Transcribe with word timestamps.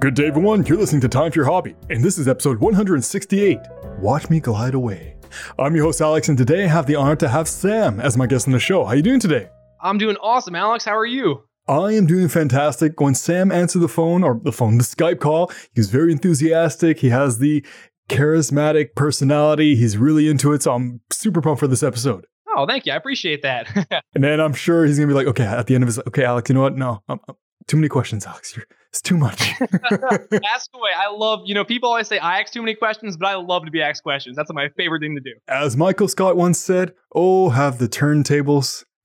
Good 0.00 0.14
day, 0.14 0.26
everyone. 0.28 0.64
You're 0.64 0.78
listening 0.78 1.00
to 1.00 1.08
Time 1.08 1.32
for 1.32 1.40
Your 1.40 1.46
Hobby, 1.46 1.74
and 1.90 2.04
this 2.04 2.18
is 2.18 2.28
episode 2.28 2.60
168 2.60 3.58
Watch 3.98 4.30
Me 4.30 4.38
Glide 4.38 4.74
Away. 4.74 5.16
I'm 5.58 5.74
your 5.74 5.86
host, 5.86 6.00
Alex, 6.00 6.28
and 6.28 6.38
today 6.38 6.64
I 6.64 6.68
have 6.68 6.86
the 6.86 6.94
honor 6.94 7.16
to 7.16 7.28
have 7.28 7.48
Sam 7.48 7.98
as 7.98 8.16
my 8.16 8.28
guest 8.28 8.46
on 8.46 8.52
the 8.52 8.60
show. 8.60 8.84
How 8.84 8.90
are 8.90 8.96
you 8.96 9.02
doing 9.02 9.18
today? 9.18 9.48
I'm 9.82 9.98
doing 9.98 10.16
awesome, 10.18 10.54
Alex. 10.54 10.84
How 10.84 10.96
are 10.96 11.04
you? 11.04 11.42
I 11.66 11.94
am 11.94 12.06
doing 12.06 12.28
fantastic. 12.28 13.00
When 13.00 13.16
Sam 13.16 13.50
answered 13.50 13.80
the 13.80 13.88
phone, 13.88 14.22
or 14.22 14.40
the 14.40 14.52
phone, 14.52 14.78
the 14.78 14.84
Skype 14.84 15.18
call, 15.18 15.48
he 15.74 15.80
was 15.80 15.90
very 15.90 16.12
enthusiastic. 16.12 17.00
He 17.00 17.08
has 17.08 17.38
the 17.38 17.66
charismatic 18.08 18.94
personality. 18.94 19.74
He's 19.74 19.96
really 19.96 20.28
into 20.28 20.52
it, 20.52 20.62
so 20.62 20.74
I'm 20.74 21.00
super 21.10 21.40
pumped 21.42 21.58
for 21.58 21.66
this 21.66 21.82
episode. 21.82 22.24
Oh, 22.56 22.66
thank 22.66 22.86
you. 22.86 22.92
I 22.92 22.96
appreciate 22.96 23.42
that. 23.42 23.68
And 24.14 24.22
then 24.22 24.40
I'm 24.40 24.54
sure 24.54 24.84
he's 24.84 24.96
gonna 24.96 25.08
be 25.08 25.14
like, 25.14 25.26
okay, 25.26 25.44
at 25.44 25.66
the 25.66 25.74
end 25.74 25.82
of 25.82 25.88
his, 25.88 25.98
okay, 25.98 26.24
Alex, 26.24 26.48
you 26.48 26.54
know 26.54 26.62
what? 26.62 26.76
No, 26.76 27.02
um, 27.08 27.20
um, 27.28 27.36
too 27.66 27.76
many 27.76 27.88
questions, 27.88 28.26
Alex. 28.26 28.56
You're, 28.56 28.64
it's 28.98 29.08
too 29.08 29.16
much. 29.16 29.40
ask 29.60 30.70
away. 30.74 30.90
I 30.96 31.08
love, 31.12 31.40
you 31.44 31.54
know, 31.54 31.64
people 31.64 31.88
always 31.88 32.08
say 32.08 32.18
I 32.18 32.40
ask 32.40 32.52
too 32.52 32.62
many 32.62 32.74
questions, 32.74 33.16
but 33.16 33.28
I 33.28 33.34
love 33.36 33.64
to 33.64 33.70
be 33.70 33.80
asked 33.80 34.02
questions. 34.02 34.36
That's 34.36 34.52
my 34.52 34.68
favorite 34.76 35.00
thing 35.00 35.14
to 35.14 35.20
do. 35.20 35.34
As 35.46 35.76
Michael 35.76 36.08
Scott 36.08 36.36
once 36.36 36.58
said, 36.58 36.94
"Oh, 37.14 37.50
have 37.50 37.78
the 37.78 37.88
turntables." 37.88 38.84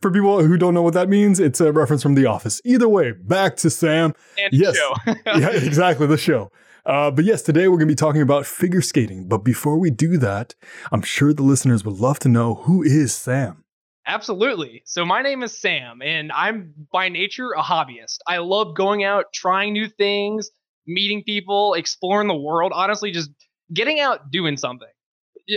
For 0.00 0.10
people 0.10 0.42
who 0.42 0.56
don't 0.56 0.74
know 0.74 0.82
what 0.82 0.94
that 0.94 1.08
means, 1.08 1.40
it's 1.40 1.60
a 1.60 1.72
reference 1.72 2.02
from 2.02 2.14
The 2.14 2.24
Office. 2.26 2.60
Either 2.64 2.88
way, 2.88 3.12
back 3.12 3.56
to 3.56 3.68
Sam. 3.70 4.14
And 4.38 4.52
Yes. 4.52 4.76
show. 4.76 4.94
yeah, 5.26 5.50
exactly, 5.50 6.06
the 6.06 6.16
show. 6.16 6.50
Uh, 6.86 7.10
but 7.10 7.24
yes, 7.26 7.42
today 7.42 7.68
we're 7.68 7.76
going 7.76 7.88
to 7.88 7.92
be 7.92 7.94
talking 7.94 8.22
about 8.22 8.46
figure 8.46 8.80
skating. 8.80 9.28
But 9.28 9.38
before 9.44 9.78
we 9.78 9.90
do 9.90 10.16
that, 10.18 10.54
I'm 10.90 11.02
sure 11.02 11.34
the 11.34 11.42
listeners 11.42 11.84
would 11.84 11.96
love 11.96 12.18
to 12.20 12.28
know 12.30 12.54
who 12.54 12.82
is 12.82 13.14
Sam. 13.14 13.64
Absolutely. 14.08 14.82
So 14.86 15.04
my 15.04 15.20
name 15.20 15.42
is 15.42 15.56
Sam, 15.56 16.00
and 16.00 16.32
I'm 16.32 16.72
by 16.90 17.10
nature 17.10 17.50
a 17.52 17.62
hobbyist. 17.62 18.16
I 18.26 18.38
love 18.38 18.74
going 18.74 19.04
out, 19.04 19.26
trying 19.34 19.74
new 19.74 19.86
things, 19.86 20.50
meeting 20.86 21.22
people, 21.24 21.74
exploring 21.74 22.26
the 22.26 22.34
world. 22.34 22.72
Honestly, 22.74 23.10
just 23.10 23.30
getting 23.72 24.00
out, 24.00 24.30
doing 24.30 24.56
something. 24.56 24.88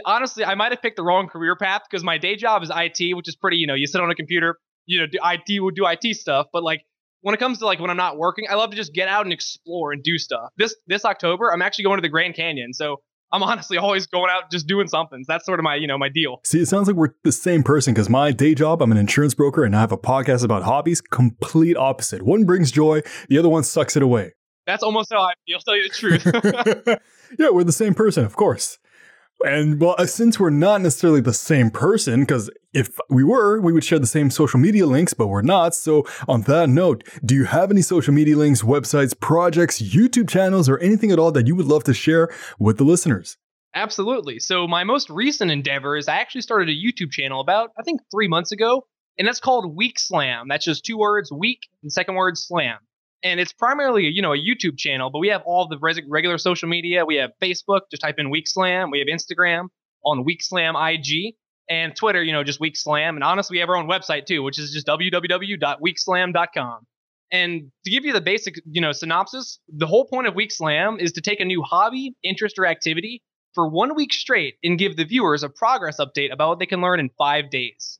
Honestly, 0.05 0.43
I 0.43 0.55
might 0.55 0.73
have 0.73 0.81
picked 0.81 0.97
the 0.97 1.03
wrong 1.03 1.27
career 1.29 1.55
path 1.55 1.83
because 1.89 2.03
my 2.03 2.17
day 2.17 2.35
job 2.35 2.61
is 2.61 2.69
IT, 2.75 3.15
which 3.15 3.29
is 3.29 3.37
pretty, 3.37 3.55
you 3.55 3.67
know, 3.67 3.73
you 3.73 3.87
sit 3.87 4.01
on 4.01 4.11
a 4.11 4.15
computer, 4.15 4.57
you 4.85 4.99
know, 4.99 5.07
do 5.07 5.17
IT 5.23 5.61
will 5.61 5.71
do 5.71 5.87
IT 5.87 6.15
stuff. 6.17 6.47
But 6.51 6.61
like 6.61 6.81
when 7.21 7.33
it 7.33 7.39
comes 7.39 7.59
to 7.59 7.65
like 7.65 7.79
when 7.79 7.89
I'm 7.89 7.97
not 7.97 8.17
working, 8.17 8.47
I 8.49 8.55
love 8.55 8.71
to 8.71 8.75
just 8.75 8.93
get 8.93 9.07
out 9.07 9.25
and 9.25 9.31
explore 9.31 9.93
and 9.93 10.03
do 10.03 10.17
stuff. 10.17 10.49
This 10.57 10.75
this 10.87 11.05
October, 11.05 11.53
I'm 11.53 11.61
actually 11.61 11.85
going 11.85 11.99
to 11.99 12.01
the 12.01 12.09
Grand 12.09 12.35
Canyon, 12.35 12.73
so 12.73 12.97
I'm 13.33 13.43
honestly 13.43 13.77
always 13.77 14.07
going 14.07 14.29
out 14.29 14.51
just 14.51 14.67
doing 14.67 14.87
something. 14.87 15.23
That's 15.27 15.45
sort 15.45 15.59
of 15.59 15.63
my, 15.63 15.75
you 15.75 15.87
know, 15.87 15.97
my 15.97 16.09
deal. 16.09 16.41
See, 16.43 16.59
it 16.59 16.67
sounds 16.67 16.87
like 16.87 16.97
we're 16.97 17.13
the 17.23 17.31
same 17.31 17.63
person 17.63 17.93
because 17.93 18.09
my 18.09 18.31
day 18.31 18.53
job, 18.53 18.81
I'm 18.81 18.91
an 18.91 18.97
insurance 18.97 19.33
broker 19.33 19.63
and 19.63 19.75
I 19.75 19.79
have 19.79 19.91
a 19.91 19.97
podcast 19.97 20.43
about 20.43 20.63
hobbies. 20.63 20.99
Complete 20.99 21.77
opposite. 21.77 22.23
One 22.23 22.43
brings 22.43 22.71
joy, 22.71 23.01
the 23.29 23.37
other 23.37 23.49
one 23.49 23.63
sucks 23.63 23.95
it 23.95 24.03
away. 24.03 24.33
That's 24.67 24.83
almost 24.83 25.11
how 25.11 25.21
I 25.21 25.33
feel. 25.47 25.59
Tell 25.59 25.75
you 25.75 25.83
the 25.83 25.89
truth. 25.89 26.99
yeah, 27.39 27.49
we're 27.49 27.63
the 27.63 27.71
same 27.71 27.93
person, 27.93 28.25
of 28.25 28.35
course. 28.35 28.77
And 29.43 29.79
well, 29.79 29.95
uh, 29.97 30.05
since 30.05 30.39
we're 30.39 30.49
not 30.49 30.81
necessarily 30.81 31.21
the 31.21 31.33
same 31.33 31.69
person, 31.71 32.21
because 32.21 32.49
if 32.73 32.97
we 33.09 33.23
were, 33.23 33.59
we 33.59 33.73
would 33.73 33.83
share 33.83 33.99
the 33.99 34.07
same 34.07 34.29
social 34.29 34.59
media 34.59 34.85
links, 34.85 35.13
but 35.13 35.27
we're 35.27 35.41
not. 35.41 35.75
So, 35.75 36.05
on 36.27 36.41
that 36.43 36.69
note, 36.69 37.07
do 37.25 37.35
you 37.35 37.45
have 37.45 37.71
any 37.71 37.81
social 37.81 38.13
media 38.13 38.37
links, 38.37 38.61
websites, 38.61 39.19
projects, 39.19 39.81
YouTube 39.81 40.29
channels, 40.29 40.69
or 40.69 40.77
anything 40.79 41.11
at 41.11 41.19
all 41.19 41.31
that 41.31 41.47
you 41.47 41.55
would 41.55 41.65
love 41.65 41.83
to 41.85 41.93
share 41.93 42.29
with 42.59 42.77
the 42.77 42.83
listeners? 42.83 43.37
Absolutely. 43.73 44.39
So 44.39 44.67
my 44.67 44.83
most 44.83 45.09
recent 45.09 45.49
endeavor 45.49 45.95
is 45.95 46.07
I 46.07 46.17
actually 46.17 46.41
started 46.41 46.69
a 46.69 46.73
YouTube 46.73 47.11
channel 47.11 47.39
about 47.39 47.71
I 47.79 47.83
think 47.83 48.01
three 48.11 48.27
months 48.27 48.51
ago, 48.51 48.85
and 49.17 49.27
that's 49.27 49.39
called 49.39 49.75
Week 49.75 49.97
Slam. 49.97 50.47
That's 50.49 50.65
just 50.65 50.83
two 50.83 50.97
words, 50.97 51.31
week, 51.31 51.59
and 51.81 51.91
second 51.91 52.15
word 52.15 52.37
slam. 52.37 52.77
And 53.23 53.39
it's 53.39 53.53
primarily 53.53 54.05
you 54.05 54.21
know 54.21 54.33
a 54.33 54.37
YouTube 54.37 54.77
channel, 54.77 55.09
but 55.09 55.19
we 55.19 55.29
have 55.29 55.43
all 55.45 55.67
the 55.67 55.77
res- 55.79 56.01
regular 56.07 56.37
social 56.37 56.69
media. 56.69 57.05
We 57.05 57.15
have 57.15 57.31
Facebook, 57.41 57.81
just 57.91 58.01
type 58.01 58.15
in 58.17 58.29
Week 58.29 58.47
Slam. 58.47 58.91
We 58.91 58.99
have 58.99 59.07
Instagram 59.07 59.67
on 60.03 60.23
Week 60.25 60.41
Slam 60.41 60.75
IG, 60.75 61.35
and 61.71 61.95
Twitter, 61.95 62.21
you 62.21 62.33
know, 62.33 62.43
just 62.43 62.59
Week 62.59 62.75
Slam. 62.75 63.15
And 63.15 63.23
honestly, 63.23 63.55
we 63.55 63.59
have 63.59 63.69
our 63.69 63.77
own 63.77 63.87
website 63.87 64.25
too, 64.25 64.43
which 64.43 64.59
is 64.59 64.73
just 64.73 64.85
www.weekslam.com. 64.87 66.79
And 67.31 67.71
to 67.85 67.91
give 67.91 68.03
you 68.03 68.11
the 68.11 68.19
basic, 68.19 68.55
you 68.69 68.81
know, 68.81 68.91
synopsis, 68.91 69.57
the 69.69 69.87
whole 69.87 70.05
point 70.05 70.27
of 70.27 70.35
Week 70.35 70.51
Slam 70.51 70.99
is 70.99 71.13
to 71.13 71.21
take 71.21 71.39
a 71.39 71.45
new 71.45 71.61
hobby, 71.61 72.13
interest, 72.23 72.59
or 72.59 72.65
activity 72.65 73.23
for 73.55 73.69
one 73.69 73.95
week 73.95 74.11
straight 74.11 74.55
and 74.63 74.77
give 74.77 74.97
the 74.97 75.05
viewers 75.05 75.43
a 75.43 75.49
progress 75.49 75.95
update 75.97 76.33
about 76.33 76.49
what 76.49 76.59
they 76.59 76.65
can 76.65 76.81
learn 76.81 76.99
in 76.99 77.09
five 77.17 77.49
days. 77.49 77.99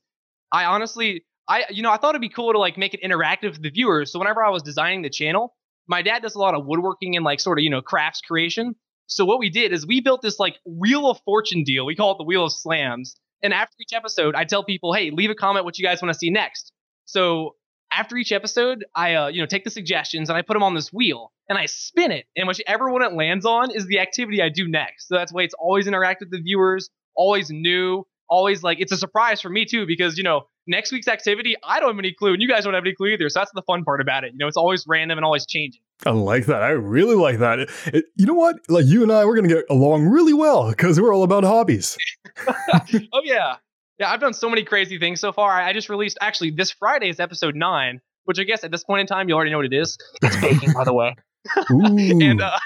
I 0.52 0.66
honestly, 0.66 1.24
I 1.48 1.64
you 1.70 1.82
know, 1.82 1.90
I 1.90 1.96
thought 1.96 2.10
it'd 2.10 2.20
be 2.20 2.28
cool 2.28 2.52
to 2.52 2.58
like 2.58 2.76
make 2.78 2.94
it 2.94 3.02
interactive 3.02 3.54
for 3.54 3.60
the 3.60 3.70
viewers. 3.70 4.12
So 4.12 4.18
whenever 4.18 4.42
I 4.44 4.50
was 4.50 4.62
designing 4.62 5.02
the 5.02 5.10
channel, 5.10 5.54
my 5.86 6.02
dad 6.02 6.22
does 6.22 6.34
a 6.34 6.38
lot 6.38 6.54
of 6.54 6.64
woodworking 6.66 7.16
and 7.16 7.24
like 7.24 7.40
sort 7.40 7.58
of 7.58 7.62
you 7.64 7.70
know 7.70 7.82
crafts 7.82 8.20
creation. 8.20 8.74
So 9.06 9.24
what 9.24 9.38
we 9.38 9.50
did 9.50 9.72
is 9.72 9.86
we 9.86 10.00
built 10.00 10.22
this 10.22 10.38
like 10.38 10.56
wheel 10.64 11.10
of 11.10 11.20
fortune 11.24 11.64
deal. 11.64 11.84
We 11.84 11.96
call 11.96 12.12
it 12.12 12.18
the 12.18 12.24
wheel 12.24 12.44
of 12.44 12.52
slams. 12.52 13.16
And 13.42 13.52
after 13.52 13.74
each 13.80 13.92
episode, 13.92 14.34
I 14.34 14.44
tell 14.44 14.64
people, 14.64 14.92
hey, 14.92 15.10
leave 15.10 15.30
a 15.30 15.34
comment 15.34 15.64
what 15.64 15.76
you 15.78 15.84
guys 15.84 16.00
want 16.00 16.12
to 16.12 16.18
see 16.18 16.30
next. 16.30 16.72
So 17.06 17.56
after 17.92 18.16
each 18.16 18.32
episode, 18.32 18.84
I 18.94 19.14
uh, 19.14 19.26
you 19.28 19.40
know 19.40 19.46
take 19.46 19.64
the 19.64 19.70
suggestions 19.70 20.28
and 20.30 20.36
I 20.36 20.42
put 20.42 20.54
them 20.54 20.62
on 20.62 20.74
this 20.74 20.92
wheel 20.92 21.32
and 21.48 21.58
I 21.58 21.66
spin 21.66 22.10
it, 22.12 22.26
and 22.36 22.48
whichever 22.48 22.90
one 22.90 23.02
it 23.02 23.12
lands 23.12 23.44
on 23.44 23.70
is 23.70 23.86
the 23.86 23.98
activity 23.98 24.40
I 24.40 24.48
do 24.48 24.68
next. 24.68 25.08
So 25.08 25.16
that's 25.16 25.32
why 25.32 25.42
it's 25.42 25.54
always 25.58 25.86
interactive 25.86 26.20
with 26.20 26.30
the 26.30 26.40
viewers, 26.40 26.88
always 27.14 27.50
new, 27.50 28.06
always 28.32 28.62
like 28.62 28.80
it's 28.80 28.92
a 28.92 28.96
surprise 28.96 29.40
for 29.40 29.50
me 29.50 29.64
too 29.64 29.84
because 29.86 30.16
you 30.16 30.24
know 30.24 30.46
next 30.66 30.90
week's 30.92 31.08
activity 31.08 31.54
I 31.62 31.80
don't 31.80 31.90
have 31.90 31.98
any 31.98 32.12
clue 32.12 32.32
and 32.32 32.40
you 32.40 32.48
guys 32.48 32.64
don't 32.64 32.74
have 32.74 32.84
any 32.84 32.94
clue 32.94 33.08
either. 33.08 33.28
So 33.28 33.40
that's 33.40 33.52
the 33.54 33.62
fun 33.62 33.84
part 33.84 34.00
about 34.00 34.24
it. 34.24 34.32
You 34.32 34.38
know, 34.38 34.48
it's 34.48 34.56
always 34.56 34.84
random 34.86 35.18
and 35.18 35.24
always 35.24 35.44
changing. 35.46 35.82
I 36.06 36.10
like 36.10 36.46
that. 36.46 36.62
I 36.62 36.70
really 36.70 37.14
like 37.16 37.38
that. 37.40 37.58
It- 37.60 37.70
it- 37.92 38.04
you 38.16 38.26
know 38.26 38.34
what? 38.34 38.56
Like 38.68 38.86
you 38.86 39.02
and 39.02 39.12
I, 39.12 39.24
we're 39.24 39.40
to 39.40 39.48
get 39.48 39.64
along 39.70 40.06
really 40.06 40.32
well 40.32 40.70
because 40.70 41.00
we're 41.00 41.14
all 41.14 41.22
about 41.24 41.44
hobbies. 41.44 41.96
oh 42.48 43.20
yeah, 43.24 43.56
yeah. 43.98 44.10
I've 44.10 44.20
done 44.20 44.34
so 44.34 44.48
many 44.48 44.64
crazy 44.64 44.98
things 44.98 45.20
so 45.20 45.32
far. 45.32 45.50
I 45.50 45.68
I 45.68 45.72
just 45.72 45.88
released 45.88 46.18
actually 46.20 46.50
this 46.50 46.70
Friday 46.72 47.08
is 47.10 47.20
episode 47.20 47.54
nine, 47.54 48.00
which 48.24 48.38
I 48.38 48.44
guess 48.44 48.64
at 48.64 48.70
this 48.70 48.84
point 48.84 49.00
in 49.02 49.06
time 49.06 49.28
you 49.28 49.34
already 49.34 49.50
know 49.50 49.58
what 49.58 49.66
it 49.66 49.74
is. 49.74 49.98
It's 50.22 50.40
baking, 50.40 50.72
by 50.72 50.84
the 50.84 50.94
way. 50.94 51.14
Ooh. 51.70 51.86
and 52.22 52.40
uh, 52.40 52.58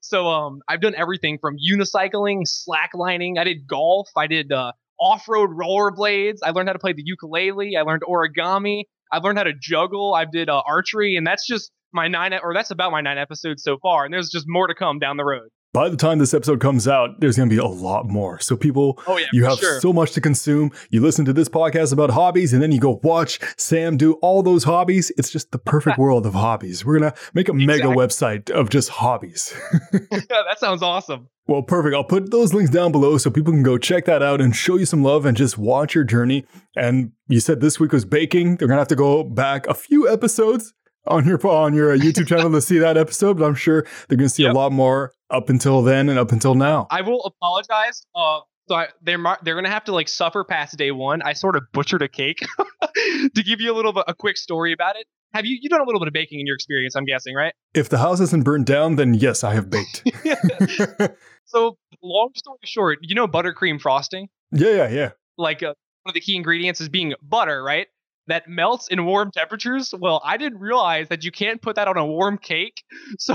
so 0.00 0.26
um, 0.28 0.60
I've 0.68 0.80
done 0.80 0.94
everything 0.96 1.38
from 1.38 1.56
unicycling, 1.58 2.42
slacklining. 2.46 3.38
I 3.38 3.44
did 3.44 3.66
golf. 3.66 4.08
I 4.16 4.26
did 4.26 4.50
uh, 4.52 4.72
off-road 5.00 5.50
rollerblades. 5.50 6.38
I 6.44 6.50
learned 6.50 6.68
how 6.68 6.74
to 6.74 6.78
play 6.78 6.92
the 6.92 7.02
ukulele. 7.04 7.76
I 7.76 7.82
learned 7.82 8.02
origami. 8.02 8.84
I've 9.12 9.24
learned 9.24 9.38
how 9.38 9.44
to 9.44 9.54
juggle. 9.60 10.14
I 10.14 10.24
did 10.24 10.48
uh, 10.48 10.62
archery, 10.66 11.16
and 11.16 11.26
that's 11.26 11.46
just 11.46 11.72
my 11.92 12.08
nine, 12.08 12.32
or 12.42 12.54
that's 12.54 12.70
about 12.70 12.92
my 12.92 13.00
nine 13.00 13.18
episodes 13.18 13.62
so 13.62 13.78
far. 13.82 14.04
And 14.04 14.12
there's 14.14 14.30
just 14.30 14.44
more 14.48 14.66
to 14.66 14.74
come 14.74 14.98
down 14.98 15.16
the 15.16 15.24
road. 15.24 15.48
By 15.72 15.88
the 15.88 15.96
time 15.96 16.18
this 16.18 16.34
episode 16.34 16.58
comes 16.60 16.88
out, 16.88 17.20
there's 17.20 17.36
going 17.36 17.48
to 17.48 17.54
be 17.54 17.60
a 17.60 17.64
lot 17.64 18.08
more. 18.08 18.40
So, 18.40 18.56
people, 18.56 19.00
Oh 19.06 19.18
yeah, 19.18 19.26
you 19.32 19.44
have 19.44 19.58
sure. 19.58 19.80
so 19.80 19.92
much 19.92 20.10
to 20.12 20.20
consume. 20.20 20.72
You 20.90 21.00
listen 21.00 21.24
to 21.26 21.32
this 21.32 21.48
podcast 21.48 21.92
about 21.92 22.10
hobbies, 22.10 22.52
and 22.52 22.60
then 22.60 22.72
you 22.72 22.80
go 22.80 22.98
watch 23.04 23.38
Sam 23.56 23.96
do 23.96 24.14
all 24.14 24.42
those 24.42 24.64
hobbies. 24.64 25.12
It's 25.16 25.30
just 25.30 25.52
the 25.52 25.58
perfect 25.58 25.96
world 25.98 26.26
of 26.26 26.34
hobbies. 26.34 26.84
We're 26.84 26.98
going 26.98 27.12
to 27.12 27.18
make 27.34 27.48
a 27.48 27.54
mega 27.54 27.84
website 27.84 28.50
of 28.50 28.68
just 28.68 28.88
hobbies. 28.88 29.54
that 29.92 30.56
sounds 30.58 30.82
awesome. 30.82 31.28
Well, 31.46 31.62
perfect. 31.62 31.94
I'll 31.94 32.02
put 32.02 32.32
those 32.32 32.52
links 32.52 32.72
down 32.72 32.90
below 32.90 33.16
so 33.18 33.30
people 33.30 33.52
can 33.52 33.62
go 33.62 33.78
check 33.78 34.06
that 34.06 34.24
out 34.24 34.40
and 34.40 34.54
show 34.56 34.76
you 34.76 34.86
some 34.86 35.04
love 35.04 35.24
and 35.24 35.36
just 35.36 35.56
watch 35.56 35.94
your 35.94 36.04
journey. 36.04 36.46
And 36.76 37.12
you 37.28 37.38
said 37.38 37.60
this 37.60 37.78
week 37.78 37.92
was 37.92 38.04
baking. 38.04 38.56
They're 38.56 38.66
gonna 38.66 38.80
have 38.80 38.88
to 38.88 38.96
go 38.96 39.22
back 39.22 39.68
a 39.68 39.74
few 39.74 40.08
episodes 40.08 40.74
on 41.06 41.26
your 41.26 41.44
on 41.46 41.74
your 41.74 41.92
uh, 41.92 41.96
YouTube 41.96 42.26
channel 42.28 42.50
to 42.52 42.60
see 42.60 42.78
that 42.78 42.96
episode, 42.96 43.38
but 43.38 43.44
I'm 43.46 43.54
sure 43.54 43.86
they're 44.08 44.18
gonna 44.18 44.28
see 44.28 44.42
Yep. 44.44 44.54
a 44.54 44.58
lot 44.58 44.72
more 44.72 45.12
up 45.30 45.48
until 45.48 45.82
then 45.82 46.08
and 46.08 46.18
up 46.18 46.32
until 46.32 46.54
now. 46.54 46.86
I 46.90 47.00
will 47.02 47.22
apologize. 47.24 48.02
Uh, 48.14 48.40
so 48.68 48.74
I, 48.76 48.88
they're 49.02 49.18
they're 49.42 49.54
gonna 49.54 49.70
have 49.70 49.84
to 49.84 49.92
like 49.92 50.08
suffer 50.08 50.44
past 50.44 50.76
day 50.76 50.90
one. 50.90 51.22
I 51.22 51.32
sort 51.32 51.56
of 51.56 51.64
butchered 51.72 52.02
a 52.02 52.08
cake 52.08 52.38
to 53.34 53.42
give 53.42 53.60
you 53.60 53.72
a 53.72 53.74
little 53.74 53.92
bit 53.92 54.04
a 54.08 54.14
quick 54.14 54.36
story 54.36 54.72
about 54.72 54.96
it. 54.96 55.06
Have 55.32 55.46
you 55.46 55.58
you 55.60 55.68
done 55.68 55.80
a 55.80 55.84
little 55.84 56.00
bit 56.00 56.08
of 56.08 56.12
baking 56.12 56.40
in 56.40 56.46
your 56.46 56.54
experience? 56.56 56.94
I'm 56.96 57.04
guessing, 57.04 57.34
right? 57.34 57.54
If 57.74 57.88
the 57.88 57.98
house 57.98 58.20
isn't 58.20 58.44
burned 58.44 58.66
down, 58.66 58.96
then 58.96 59.14
yes, 59.14 59.42
I 59.44 59.54
have 59.54 59.70
baked. 59.70 60.02
so 61.46 61.76
long 62.02 62.30
story 62.36 62.58
short, 62.64 62.98
you 63.02 63.14
know 63.14 63.26
buttercream 63.28 63.80
frosting. 63.80 64.28
yeah, 64.52 64.70
yeah, 64.70 64.88
yeah. 64.88 65.10
Like 65.38 65.62
uh, 65.62 65.74
one 66.02 66.10
of 66.10 66.14
the 66.14 66.20
key 66.20 66.36
ingredients 66.36 66.80
is 66.80 66.88
being 66.88 67.14
butter, 67.22 67.62
right? 67.62 67.86
That 68.26 68.48
melts 68.48 68.86
in 68.88 69.04
warm 69.06 69.30
temperatures. 69.32 69.92
Well, 69.98 70.20
I 70.24 70.36
didn't 70.36 70.60
realize 70.60 71.08
that 71.08 71.24
you 71.24 71.32
can't 71.32 71.60
put 71.60 71.76
that 71.76 71.88
on 71.88 71.96
a 71.96 72.06
warm 72.06 72.38
cake. 72.38 72.82
So 73.18 73.34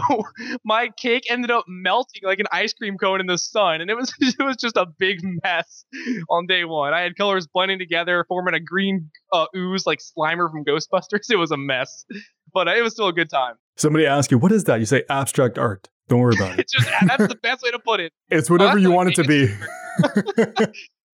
my 0.63 0.89
cake 0.97 1.23
ended 1.29 1.51
up 1.51 1.65
melting 1.67 2.21
like 2.23 2.39
an 2.39 2.47
ice 2.51 2.73
cream 2.73 2.97
cone 2.97 3.19
in 3.19 3.27
the 3.27 3.37
sun, 3.37 3.81
and 3.81 3.89
it 3.89 3.95
was 3.95 4.13
it 4.19 4.43
was 4.43 4.55
just 4.55 4.77
a 4.77 4.85
big 4.85 5.19
mess 5.43 5.85
on 6.29 6.47
day 6.47 6.63
one. 6.65 6.93
I 6.93 7.01
had 7.01 7.15
colors 7.17 7.45
blending 7.45 7.77
together, 7.77 8.25
forming 8.27 8.53
a 8.53 8.59
green 8.59 9.11
uh, 9.33 9.45
ooze 9.55 9.85
like 9.85 9.99
Slimer 9.99 10.49
from 10.49 10.63
Ghostbusters. 10.63 11.29
It 11.29 11.37
was 11.37 11.51
a 11.51 11.57
mess, 11.57 12.05
but 12.53 12.67
it 12.67 12.81
was 12.81 12.93
still 12.93 13.07
a 13.07 13.13
good 13.13 13.29
time. 13.29 13.55
Somebody 13.75 14.05
asks 14.05 14.31
you, 14.31 14.37
what 14.37 14.51
is 14.51 14.63
that? 14.65 14.79
You 14.79 14.85
say 14.85 15.03
abstract 15.09 15.57
art. 15.57 15.89
Don't 16.07 16.19
worry 16.19 16.35
about 16.35 16.53
it. 16.53 16.59
It's 16.59 16.73
just 16.73 16.87
that's 17.07 17.27
the 17.27 17.35
best 17.35 17.63
way 17.63 17.71
to 17.71 17.79
put 17.79 17.99
it. 17.99 18.13
It's 18.29 18.49
whatever 18.49 18.77
you 18.77 18.91
want 18.91 19.09
it 19.09 19.15
to 19.15 19.23
be. 19.23 19.53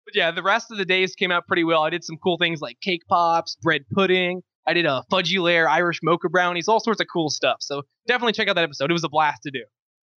But 0.06 0.16
yeah, 0.16 0.32
the 0.32 0.44
rest 0.44 0.72
of 0.72 0.78
the 0.78 0.86
days 0.86 1.16
came 1.16 1.32
out 1.32 1.48
pretty 1.48 1.64
well. 1.64 1.84
I 1.84 1.90
did 1.90 2.04
some 2.04 2.18
cool 2.18 2.38
things 2.38 2.62
like 2.62 2.80
cake 2.82 3.04
pops, 3.08 3.56
bread 3.62 3.84
pudding. 3.92 4.42
I 4.68 4.74
did 4.74 4.86
a 4.86 5.04
fudgy 5.12 5.40
layer 5.40 5.68
Irish 5.68 6.00
mocha 6.04 6.30
brownies, 6.30 6.68
all 6.68 6.80
sorts 6.80 7.02
of 7.02 7.08
cool 7.12 7.30
stuff. 7.30 7.58
So 7.62 7.84
definitely 8.08 8.34
check 8.34 8.48
out 8.48 8.56
that 8.56 8.64
episode. 8.64 8.90
It 8.90 8.94
was 8.94 9.04
a 9.04 9.10
blast 9.10 9.44
to 9.44 9.52
do. 9.52 9.64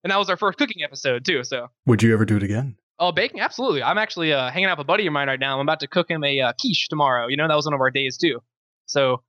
And 0.03 0.11
that 0.11 0.17
was 0.17 0.29
our 0.29 0.37
first 0.37 0.57
cooking 0.57 0.83
episode 0.83 1.25
too. 1.25 1.43
So 1.43 1.67
Would 1.85 2.03
you 2.03 2.13
ever 2.13 2.25
do 2.25 2.35
it 2.37 2.43
again? 2.43 2.75
Oh, 2.99 3.11
baking, 3.11 3.41
absolutely. 3.41 3.81
I'm 3.81 3.97
actually 3.97 4.33
uh, 4.33 4.51
hanging 4.51 4.67
out 4.67 4.77
with 4.77 4.85
a 4.85 4.87
buddy 4.87 5.07
of 5.07 5.13
mine 5.13 5.27
right 5.27 5.39
now. 5.39 5.55
I'm 5.55 5.61
about 5.61 5.79
to 5.79 5.87
cook 5.87 6.09
him 6.09 6.23
a 6.23 6.39
uh, 6.41 6.53
quiche 6.59 6.87
tomorrow. 6.89 7.27
You 7.27 7.37
know, 7.37 7.47
that 7.47 7.55
was 7.55 7.65
one 7.65 7.73
of 7.73 7.81
our 7.81 7.89
days 7.89 8.17
too. 8.17 8.39
So 8.85 9.23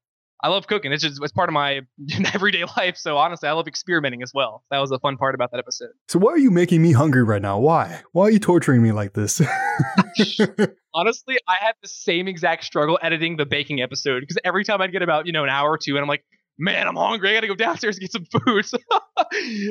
I 0.45 0.49
love 0.49 0.67
cooking. 0.67 0.93
It's 0.93 1.03
just 1.03 1.19
it's 1.23 1.33
part 1.33 1.49
of 1.49 1.55
my 1.55 1.81
everyday 2.35 2.65
life. 2.77 2.99
So 2.99 3.17
honestly, 3.17 3.49
I 3.49 3.53
love 3.53 3.67
experimenting 3.67 4.23
as 4.23 4.33
well. 4.35 4.63
That 4.71 4.79
was 4.79 4.91
the 4.91 4.99
fun 4.99 5.17
part 5.17 5.35
about 5.35 5.51
that 5.53 5.59
episode. 5.59 5.89
So 6.09 6.19
why 6.19 6.33
are 6.33 6.39
you 6.39 6.51
making 6.51 6.83
me 6.83 6.93
hungry 6.93 7.23
right 7.23 7.41
now? 7.41 7.59
Why? 7.59 8.03
Why 8.13 8.25
are 8.25 8.31
you 8.31 8.39
torturing 8.39 8.83
me 8.83 8.93
like 8.93 9.15
this? 9.15 9.41
honestly, 10.95 11.39
I 11.49 11.57
had 11.59 11.73
the 11.81 11.89
same 11.89 12.29
exact 12.29 12.65
struggle 12.65 12.99
editing 13.01 13.39
the 13.39 13.47
baking 13.47 13.81
episode 13.81 14.21
because 14.21 14.37
every 14.45 14.65
time 14.65 14.83
I'd 14.83 14.93
get 14.93 15.01
about 15.01 15.25
you 15.25 15.33
know 15.33 15.45
an 15.45 15.49
hour 15.49 15.71
or 15.71 15.79
two, 15.79 15.97
and 15.97 16.03
I'm 16.03 16.09
like, 16.09 16.25
man, 16.59 16.87
I'm 16.87 16.97
hungry. 16.97 17.31
I 17.31 17.35
got 17.35 17.41
to 17.41 17.47
go 17.47 17.55
downstairs 17.55 17.97
and 17.97 18.03
get 18.03 18.13
some 18.13 18.27
food. 18.27 18.67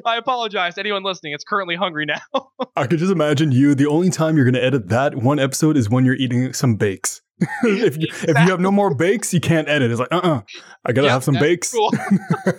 I 0.06 0.18
apologize 0.18 0.74
to 0.74 0.80
anyone 0.80 1.04
listening. 1.04 1.34
It's 1.34 1.44
currently 1.44 1.76
hungry 1.76 2.08
now. 2.08 2.50
I 2.76 2.88
could 2.88 2.98
just 2.98 3.12
imagine 3.12 3.52
you. 3.52 3.76
The 3.76 3.86
only 3.86 4.10
time 4.10 4.38
you're 4.38 4.46
going 4.46 4.56
to 4.56 4.64
edit 4.64 4.90
that 4.90 5.16
one 5.16 5.38
episode 5.38 5.78
is 5.78 5.88
when 5.88 6.04
you're 6.04 6.16
eating 6.16 6.52
some 6.54 6.78
bakes. 6.78 7.22
if 7.64 7.98
you 7.98 8.08
exactly. 8.08 8.32
if 8.32 8.38
you 8.38 8.52
have 8.52 8.60
no 8.60 8.72
more 8.72 8.94
bakes, 8.94 9.34
you 9.34 9.40
can't 9.40 9.68
edit. 9.68 9.92
It's 9.92 10.00
like, 10.00 10.12
uh, 10.12 10.18
uh-uh, 10.18 10.36
uh 10.38 10.42
I 10.86 10.92
gotta 10.92 11.08
yep, 11.08 11.14
have 11.14 11.24
some 11.24 11.36
bakes. 11.36 11.74
Cool. 11.74 11.92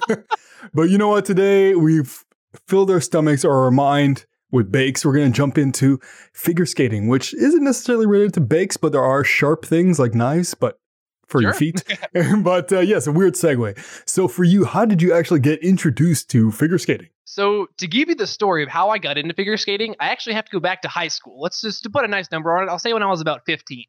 but 0.74 0.90
you 0.90 0.98
know 0.98 1.08
what? 1.08 1.24
Today 1.24 1.74
we've 1.74 2.24
filled 2.66 2.90
our 2.90 3.00
stomachs 3.00 3.44
or 3.44 3.64
our 3.64 3.70
mind 3.70 4.26
with 4.50 4.70
bakes. 4.70 5.04
We're 5.04 5.14
gonna 5.14 5.30
jump 5.30 5.58
into 5.58 6.00
figure 6.32 6.66
skating, 6.66 7.08
which 7.08 7.34
isn't 7.34 7.62
necessarily 7.62 8.06
related 8.06 8.34
to 8.34 8.40
bakes, 8.40 8.76
but 8.76 8.92
there 8.92 9.04
are 9.04 9.24
sharp 9.24 9.64
things 9.64 9.98
like 9.98 10.14
knives. 10.14 10.54
But 10.54 10.78
for 11.26 11.40
sure. 11.40 11.50
your 11.50 11.54
feet. 11.54 11.82
but 12.42 12.72
uh, 12.72 12.80
yes, 12.80 13.06
a 13.06 13.12
weird 13.12 13.34
segue. 13.34 13.78
So 14.08 14.28
for 14.28 14.44
you, 14.44 14.64
how 14.64 14.84
did 14.84 15.02
you 15.02 15.12
actually 15.12 15.40
get 15.40 15.62
introduced 15.62 16.30
to 16.30 16.50
figure 16.52 16.78
skating? 16.78 17.08
So 17.24 17.66
to 17.78 17.86
give 17.86 18.08
you 18.08 18.14
the 18.14 18.26
story 18.26 18.62
of 18.62 18.68
how 18.68 18.90
I 18.90 18.98
got 18.98 19.18
into 19.18 19.34
figure 19.34 19.56
skating, 19.56 19.96
I 19.98 20.10
actually 20.10 20.34
have 20.34 20.44
to 20.44 20.52
go 20.52 20.60
back 20.60 20.82
to 20.82 20.88
high 20.88 21.08
school. 21.08 21.40
Let's 21.40 21.60
just 21.60 21.82
to 21.84 21.90
put 21.90 22.04
a 22.04 22.08
nice 22.08 22.30
number 22.30 22.56
on 22.56 22.64
it. 22.64 22.70
I'll 22.70 22.78
say 22.78 22.92
when 22.92 23.02
I 23.02 23.06
was 23.06 23.20
about 23.20 23.42
15. 23.46 23.84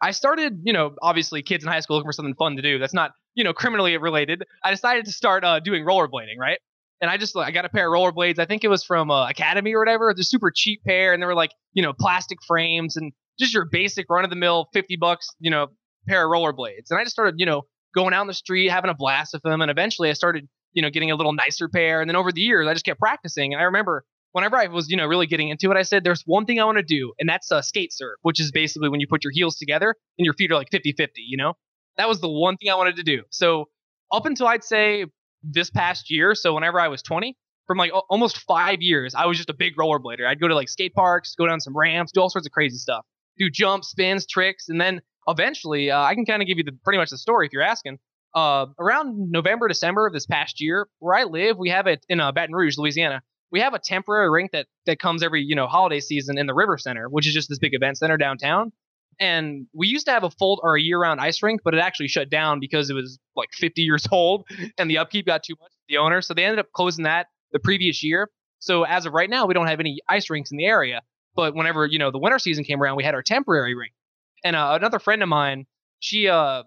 I 0.00 0.12
started, 0.12 0.60
you 0.62 0.72
know, 0.72 0.94
obviously 1.02 1.42
kids 1.42 1.64
in 1.64 1.70
high 1.70 1.80
school 1.80 1.96
looking 1.96 2.08
for 2.08 2.12
something 2.12 2.34
fun 2.34 2.56
to 2.56 2.62
do. 2.62 2.78
That's 2.78 2.94
not, 2.94 3.12
you 3.34 3.44
know, 3.44 3.52
criminally 3.52 3.96
related. 3.96 4.44
I 4.64 4.70
decided 4.70 5.06
to 5.06 5.12
start 5.12 5.44
uh, 5.44 5.60
doing 5.60 5.84
rollerblading, 5.84 6.38
right? 6.38 6.58
And 7.00 7.10
I 7.10 7.16
just 7.16 7.36
I 7.36 7.50
got 7.50 7.64
a 7.64 7.68
pair 7.68 7.92
of 7.92 7.92
rollerblades. 7.92 8.38
I 8.38 8.44
think 8.44 8.64
it 8.64 8.68
was 8.68 8.84
from 8.84 9.10
uh, 9.10 9.28
Academy 9.28 9.74
or 9.74 9.80
whatever. 9.80 10.10
A 10.10 10.22
super 10.22 10.52
cheap 10.54 10.82
pair, 10.84 11.12
and 11.12 11.22
they 11.22 11.26
were 11.26 11.34
like, 11.34 11.52
you 11.72 11.82
know, 11.82 11.92
plastic 11.92 12.38
frames 12.46 12.96
and 12.96 13.12
just 13.38 13.54
your 13.54 13.66
basic 13.70 14.06
run 14.10 14.24
of 14.24 14.30
the 14.30 14.36
mill, 14.36 14.68
fifty 14.72 14.96
bucks, 14.96 15.28
you 15.38 15.50
know, 15.50 15.68
pair 16.08 16.24
of 16.24 16.30
rollerblades. 16.30 16.90
And 16.90 16.98
I 16.98 17.04
just 17.04 17.12
started, 17.12 17.36
you 17.38 17.46
know, 17.46 17.62
going 17.94 18.14
out 18.14 18.22
in 18.22 18.26
the 18.26 18.34
street, 18.34 18.68
having 18.68 18.90
a 18.90 18.94
blast 18.94 19.32
with 19.32 19.42
them. 19.42 19.60
And 19.60 19.70
eventually 19.70 20.10
I 20.10 20.14
started, 20.14 20.48
you 20.72 20.82
know, 20.82 20.90
getting 20.90 21.10
a 21.10 21.16
little 21.16 21.32
nicer 21.32 21.68
pair. 21.68 22.00
And 22.00 22.08
then 22.08 22.16
over 22.16 22.32
the 22.32 22.40
years, 22.40 22.66
I 22.66 22.72
just 22.72 22.84
kept 22.84 23.00
practicing. 23.00 23.52
And 23.52 23.60
I 23.60 23.64
remember 23.64 24.04
whenever 24.32 24.56
I 24.56 24.66
was, 24.66 24.88
you 24.88 24.96
know, 24.96 25.06
really 25.06 25.26
getting 25.26 25.48
into 25.48 25.70
it, 25.70 25.76
I 25.76 25.82
said, 25.82 26.04
there's 26.04 26.22
one 26.26 26.44
thing 26.44 26.60
I 26.60 26.64
want 26.64 26.78
to 26.78 26.84
do, 26.84 27.12
and 27.18 27.28
that's 27.28 27.50
a 27.50 27.62
skate 27.62 27.92
surf, 27.92 28.18
which 28.22 28.40
is 28.40 28.50
basically 28.50 28.88
when 28.88 29.00
you 29.00 29.06
put 29.08 29.24
your 29.24 29.32
heels 29.32 29.56
together 29.56 29.94
and 30.18 30.24
your 30.24 30.34
feet 30.34 30.50
are 30.50 30.54
like 30.56 30.70
50 30.70 30.94
50, 30.96 31.22
you 31.26 31.36
know? 31.36 31.54
That 31.96 32.08
was 32.08 32.20
the 32.20 32.28
one 32.28 32.56
thing 32.56 32.70
I 32.70 32.76
wanted 32.76 32.96
to 32.96 33.02
do. 33.02 33.22
So 33.30 33.66
up 34.12 34.26
until 34.26 34.46
I'd 34.46 34.64
say 34.64 35.06
this 35.42 35.70
past 35.70 36.10
year, 36.10 36.34
so 36.34 36.54
whenever 36.54 36.80
I 36.80 36.88
was 36.88 37.02
20, 37.02 37.36
from 37.66 37.78
like 37.78 37.92
almost 38.08 38.38
five 38.38 38.80
years, 38.80 39.14
I 39.14 39.26
was 39.26 39.36
just 39.36 39.50
a 39.50 39.54
big 39.54 39.76
rollerblader. 39.76 40.26
I'd 40.26 40.40
go 40.40 40.48
to 40.48 40.54
like 40.54 40.68
skate 40.68 40.94
parks, 40.94 41.34
go 41.36 41.46
down 41.46 41.60
some 41.60 41.76
ramps, 41.76 42.12
do 42.12 42.20
all 42.20 42.30
sorts 42.30 42.46
of 42.46 42.52
crazy 42.52 42.78
stuff, 42.78 43.04
do 43.38 43.50
jumps, 43.50 43.88
spins, 43.88 44.26
tricks, 44.26 44.68
and 44.68 44.80
then 44.80 45.02
eventually, 45.28 45.90
uh, 45.90 46.00
I 46.00 46.14
can 46.14 46.24
kind 46.24 46.42
of 46.42 46.48
give 46.48 46.56
you 46.58 46.64
the 46.64 46.72
pretty 46.82 46.98
much 46.98 47.10
the 47.10 47.18
story 47.18 47.46
if 47.46 47.52
you're 47.52 47.62
asking. 47.62 47.98
Uh, 48.34 48.66
around 48.78 49.30
November, 49.30 49.68
December 49.68 50.06
of 50.06 50.12
this 50.12 50.26
past 50.26 50.60
year, 50.60 50.88
where 50.98 51.14
I 51.14 51.24
live, 51.24 51.58
we 51.58 51.70
have 51.70 51.86
it 51.86 52.04
in 52.08 52.20
uh, 52.20 52.32
Baton 52.32 52.54
Rouge, 52.54 52.78
Louisiana. 52.78 53.22
We 53.50 53.60
have 53.60 53.74
a 53.74 53.78
temporary 53.78 54.30
rink 54.30 54.52
that 54.52 54.66
that 54.86 54.98
comes 54.98 55.22
every 55.22 55.42
you 55.42 55.54
know 55.54 55.66
holiday 55.66 56.00
season 56.00 56.38
in 56.38 56.46
the 56.46 56.54
River 56.54 56.78
Center, 56.78 57.08
which 57.08 57.26
is 57.26 57.34
just 57.34 57.48
this 57.48 57.58
big 57.58 57.74
event 57.74 57.98
center 57.98 58.16
downtown. 58.16 58.72
And 59.20 59.66
we 59.74 59.88
used 59.88 60.06
to 60.06 60.12
have 60.12 60.22
a 60.22 60.30
full 60.30 60.60
or 60.62 60.76
a 60.76 60.80
year-round 60.80 61.20
ice 61.20 61.42
rink, 61.42 61.62
but 61.64 61.74
it 61.74 61.80
actually 61.80 62.06
shut 62.06 62.30
down 62.30 62.60
because 62.60 62.88
it 62.88 62.94
was 62.94 63.18
like 63.34 63.48
50 63.52 63.82
years 63.82 64.06
old, 64.12 64.46
and 64.78 64.88
the 64.88 64.98
upkeep 64.98 65.26
got 65.26 65.42
too 65.42 65.54
much. 65.60 65.72
For 65.72 65.84
the 65.88 65.98
owner, 65.98 66.20
so 66.20 66.34
they 66.34 66.44
ended 66.44 66.60
up 66.60 66.70
closing 66.72 67.04
that 67.04 67.26
the 67.52 67.58
previous 67.58 68.02
year. 68.02 68.30
So 68.60 68.84
as 68.84 69.06
of 69.06 69.12
right 69.12 69.30
now, 69.30 69.46
we 69.46 69.54
don't 69.54 69.66
have 69.66 69.80
any 69.80 70.00
ice 70.08 70.30
rinks 70.30 70.50
in 70.50 70.56
the 70.56 70.66
area. 70.66 71.02
But 71.34 71.54
whenever 71.54 71.86
you 71.86 71.98
know 71.98 72.10
the 72.10 72.18
winter 72.18 72.38
season 72.38 72.64
came 72.64 72.82
around, 72.82 72.96
we 72.96 73.04
had 73.04 73.14
our 73.14 73.22
temporary 73.22 73.74
rink. 73.74 73.92
And 74.44 74.56
uh, 74.56 74.76
another 74.78 74.98
friend 74.98 75.22
of 75.22 75.28
mine, 75.28 75.66
she 76.00 76.28
uh 76.28 76.64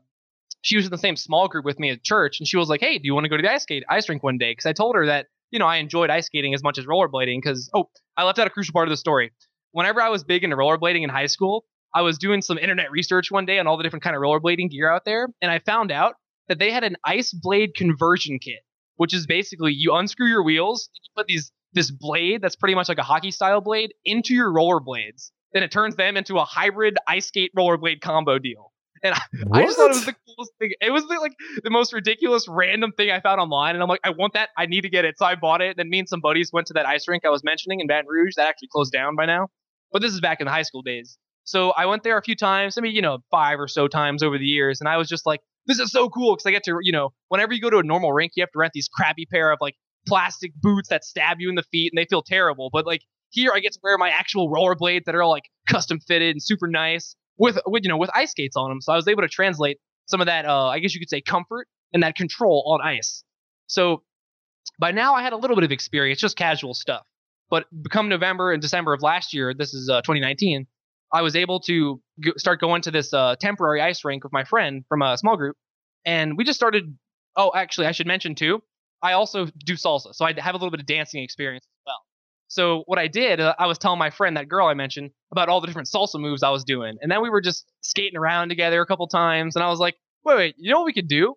she 0.62 0.76
was 0.76 0.86
in 0.86 0.92
the 0.92 0.98
same 0.98 1.16
small 1.16 1.48
group 1.48 1.66
with 1.66 1.80
me 1.80 1.90
at 1.90 2.04
church, 2.04 2.40
and 2.40 2.48
she 2.48 2.58
was 2.58 2.70
like, 2.70 2.82
"Hey, 2.82 2.98
do 2.98 3.06
you 3.06 3.14
want 3.14 3.26
to 3.26 3.30
go 3.30 3.38
to 3.38 3.44
the 3.44 3.52
ice 3.52 3.64
skate 3.64 3.84
ice 3.90 4.08
rink 4.10 4.24
one 4.24 4.38
day?" 4.38 4.52
Because 4.52 4.66
I 4.66 4.74
told 4.74 4.96
her 4.96 5.06
that 5.08 5.28
you 5.52 5.60
know 5.60 5.68
I 5.68 5.78
enjoyed 5.78 6.10
ice 6.10 6.26
skating 6.26 6.54
as 6.54 6.64
much 6.64 6.78
as 6.78 6.86
rollerblading. 6.86 7.38
Because 7.42 7.70
oh, 7.74 7.90
I 8.18 8.24
left 8.24 8.40
out 8.40 8.48
a 8.48 8.50
crucial 8.50 8.74
part 8.74 8.88
of 8.88 8.92
the 8.92 8.98
story. 8.98 9.32
Whenever 9.72 10.02
I 10.02 10.10
was 10.10 10.24
big 10.24 10.44
into 10.44 10.56
rollerblading 10.56 11.04
in 11.04 11.10
high 11.10 11.28
school, 11.28 11.66
I 11.94 12.02
was 12.02 12.18
doing 12.18 12.42
some 12.42 12.58
internet 12.58 12.92
research 12.92 13.32
one 13.32 13.46
day 13.46 13.60
on 13.60 13.68
all 13.68 13.78
the 13.78 13.84
different 13.84 14.04
kind 14.04 14.16
of 14.16 14.22
rollerblading 14.22 14.72
gear 14.72 14.92
out 14.92 15.06
there, 15.06 15.28
and 15.42 15.52
I 15.52 15.60
found 15.60 15.92
out 15.92 16.16
that 16.48 16.60
they 16.60 16.72
had 16.72 16.84
an 16.84 16.98
ice 17.06 17.32
blade 17.32 17.76
conversion 17.76 18.40
kit, 18.40 18.60
which 18.96 19.14
is 19.14 19.26
basically 19.28 19.74
you 19.74 19.94
unscrew 19.94 20.28
your 20.28 20.44
wheels, 20.44 20.90
you 20.94 21.02
put 21.16 21.28
these 21.28 21.52
this 21.74 21.92
blade 21.92 22.42
that's 22.42 22.56
pretty 22.56 22.76
much 22.76 22.90
like 22.90 22.98
a 22.98 23.04
hockey 23.04 23.32
style 23.32 23.62
blade 23.62 23.94
into 24.04 24.34
your 24.34 24.52
rollerblades, 24.52 25.32
then 25.54 25.64
it 25.64 25.72
turns 25.72 25.96
them 25.96 26.18
into 26.18 26.38
a 26.38 26.46
hybrid 26.46 26.98
ice 27.08 27.28
skate 27.28 27.52
rollerblade 27.58 28.02
combo 28.02 28.40
deal. 28.40 28.71
And 29.04 29.16
I, 29.16 29.22
I, 29.52 29.64
just 29.64 29.78
thought 29.78 29.92
it 29.92 29.96
was 29.96 30.06
the 30.06 30.16
coolest 30.28 30.52
thing. 30.60 30.72
It 30.80 30.92
was 30.92 31.08
the, 31.08 31.16
like 31.20 31.34
the 31.64 31.70
most 31.70 31.94
ridiculous 31.94 32.48
random 32.48 32.92
thing 32.92 33.12
I 33.12 33.20
found 33.20 33.42
online. 33.42 33.76
And 33.76 33.84
I'm 33.84 33.90
like, 33.90 34.02
I 34.04 34.12
want 34.12 34.34
that. 34.34 34.50
I 34.58 34.66
need 34.66 34.82
to 34.82 34.90
get 34.90 35.06
it. 35.06 35.18
So 35.18 35.26
I 35.26 35.36
bought 35.36 35.62
it. 35.62 35.78
Then 35.78 35.90
me 35.90 36.00
and 36.00 36.10
some 36.10 36.22
buddies 36.22 36.52
went 36.54 36.68
to 36.68 36.74
that 36.74 36.86
ice 36.86 37.08
rink 37.08 37.26
I 37.26 37.30
was 37.30 37.44
mentioning 37.44 37.80
in 37.80 37.88
Baton 37.88 38.06
Rouge 38.08 38.34
that 38.38 38.48
actually 38.48 38.70
closed 38.72 38.92
down 38.92 39.16
by 39.16 39.26
now. 39.26 39.48
But 39.92 40.02
this 40.02 40.14
is 40.14 40.22
back 40.22 40.40
in 40.40 40.46
the 40.46 40.52
high 40.52 40.62
school 40.62 40.82
days. 40.82 41.18
So 41.44 41.72
I 41.72 41.88
went 41.88 42.04
there 42.04 42.18
a 42.18 42.22
few 42.22 42.36
times. 42.36 42.78
I 42.78 42.82
mean, 42.82 42.96
you 42.96 43.02
know, 43.02 43.20
five 43.32 43.60
or 43.60 43.68
so 43.68 43.88
times 43.88 44.24
over 44.24 44.38
the 44.38 44.46
years. 44.46 44.80
And 44.80 44.88
I 44.88 44.98
was 44.98 45.10
just 45.10 45.26
like, 45.26 45.42
this 45.66 45.80
is 45.80 45.92
so 45.92 46.10
cool 46.10 46.36
because 46.36 46.46
I 46.46 46.52
get 46.52 46.64
to, 46.66 46.78
you 46.82 46.92
know, 46.92 47.10
whenever 47.30 47.54
you 47.54 47.62
go 47.62 47.70
to 47.70 47.78
a 47.78 47.84
normal 47.84 48.14
rink, 48.14 48.34
you 48.36 48.42
have 48.42 48.52
to 48.52 48.60
rent 48.60 48.74
these 48.74 48.88
crappy 48.88 49.26
pair 49.26 49.52
of 49.52 49.60
like 49.62 49.76
plastic 50.08 50.54
boots 50.56 50.90
that 50.90 51.04
stab 51.04 51.38
you 51.40 51.50
in 51.50 51.56
the 51.56 51.64
feet 51.72 51.92
and 51.94 52.02
they 52.02 52.08
feel 52.10 52.24
terrible. 52.24 52.70
But 52.72 52.86
like 52.86 53.02
here, 53.30 53.52
I 53.54 53.60
get 53.60 53.74
to 53.74 53.80
wear 53.84 53.98
my 53.98 54.10
actual 54.10 54.50
rollerblades 54.50 55.04
that 55.06 55.16
are 55.16 55.24
all 55.24 55.30
like 55.30 55.50
custom 55.68 56.00
fitted 56.00 56.32
and 56.32 56.44
super 56.44 56.68
nice 56.68 57.16
with, 57.42 57.58
with 57.66 57.84
you 57.84 57.90
know 57.90 57.98
with 57.98 58.12
ice 58.14 58.32
skates 58.32 58.56
on 58.56 58.70
them. 58.70 58.82
So 58.82 58.94
I 58.94 58.96
was 58.96 59.08
able 59.08 59.24
to 59.24 59.28
translate 59.28 59.80
some 60.06 60.22
of 60.22 60.28
that, 60.28 60.46
uh, 60.46 60.68
I 60.68 60.80
guess 60.80 60.94
you 60.94 61.00
could 61.00 61.10
say, 61.10 61.22
comfort 61.22 61.68
and 61.92 62.04
that 62.04 62.16
control 62.16 62.64
on 62.68 62.88
ice. 62.88 63.24
So 63.68 64.04
by 64.80 64.92
now, 64.92 65.16
I 65.16 65.24
had 65.24 65.34
a 65.34 65.38
little 65.38 65.56
bit 65.56 65.66
of 65.66 65.72
experience, 65.72 66.20
just 66.20 66.38
casual 66.38 66.74
stuff. 66.74 67.04
But 67.50 67.66
become 67.82 68.10
November 68.10 68.52
and 68.52 68.62
December 68.62 68.94
of 68.94 69.02
last 69.02 69.34
year, 69.34 69.54
this 69.54 69.74
is 69.74 69.90
uh, 69.90 70.02
2019, 70.02 70.68
I 71.14 71.22
was 71.22 71.36
able 71.36 71.60
to 71.62 72.02
go, 72.24 72.32
start 72.38 72.62
going 72.62 72.84
to 72.84 72.92
this 72.92 73.14
uh, 73.14 73.36
temporary 73.40 73.82
ice 73.82 74.06
rink 74.06 74.24
with 74.24 74.32
my 74.32 74.44
friend 74.46 74.86
from 74.88 75.02
a 75.02 75.18
small 75.18 75.36
group, 75.36 75.58
and 76.06 76.38
we 76.38 76.44
just 76.44 76.60
started. 76.60 76.96
Oh, 77.36 77.52
actually, 77.56 77.88
I 77.88 77.92
should 77.94 78.08
mention 78.08 78.36
too. 78.36 78.62
I 79.02 79.14
also 79.14 79.48
do 79.66 79.74
salsa, 79.74 80.14
so 80.14 80.26
I 80.26 80.34
have 80.38 80.54
a 80.54 80.58
little 80.58 80.70
bit 80.70 80.80
of 80.80 80.86
dancing 80.86 81.24
experience. 81.24 81.66
So 82.52 82.84
what 82.86 83.00
I 83.00 83.08
did, 83.08 83.40
uh, 83.40 83.56
I 83.58 83.68
was 83.68 83.78
telling 83.78 83.98
my 83.98 84.10
friend, 84.10 84.36
that 84.36 84.50
girl 84.50 84.68
I 84.68 84.74
mentioned, 84.74 85.12
about 85.32 85.48
all 85.48 85.62
the 85.62 85.68
different 85.68 85.88
salsa 85.88 86.20
moves 86.20 86.44
I 86.44 86.50
was 86.50 86.66
doing, 86.66 86.98
and 87.02 87.10
then 87.10 87.22
we 87.22 87.30
were 87.30 87.40
just 87.40 87.66
skating 87.80 88.18
around 88.18 88.50
together 88.50 88.82
a 88.82 88.86
couple 88.86 89.08
times, 89.08 89.56
and 89.56 89.64
I 89.64 89.70
was 89.70 89.80
like, 89.80 89.96
wait, 90.26 90.36
wait, 90.36 90.56
you 90.58 90.70
know 90.70 90.80
what 90.80 90.86
we 90.86 90.92
could 90.92 91.08
do? 91.08 91.36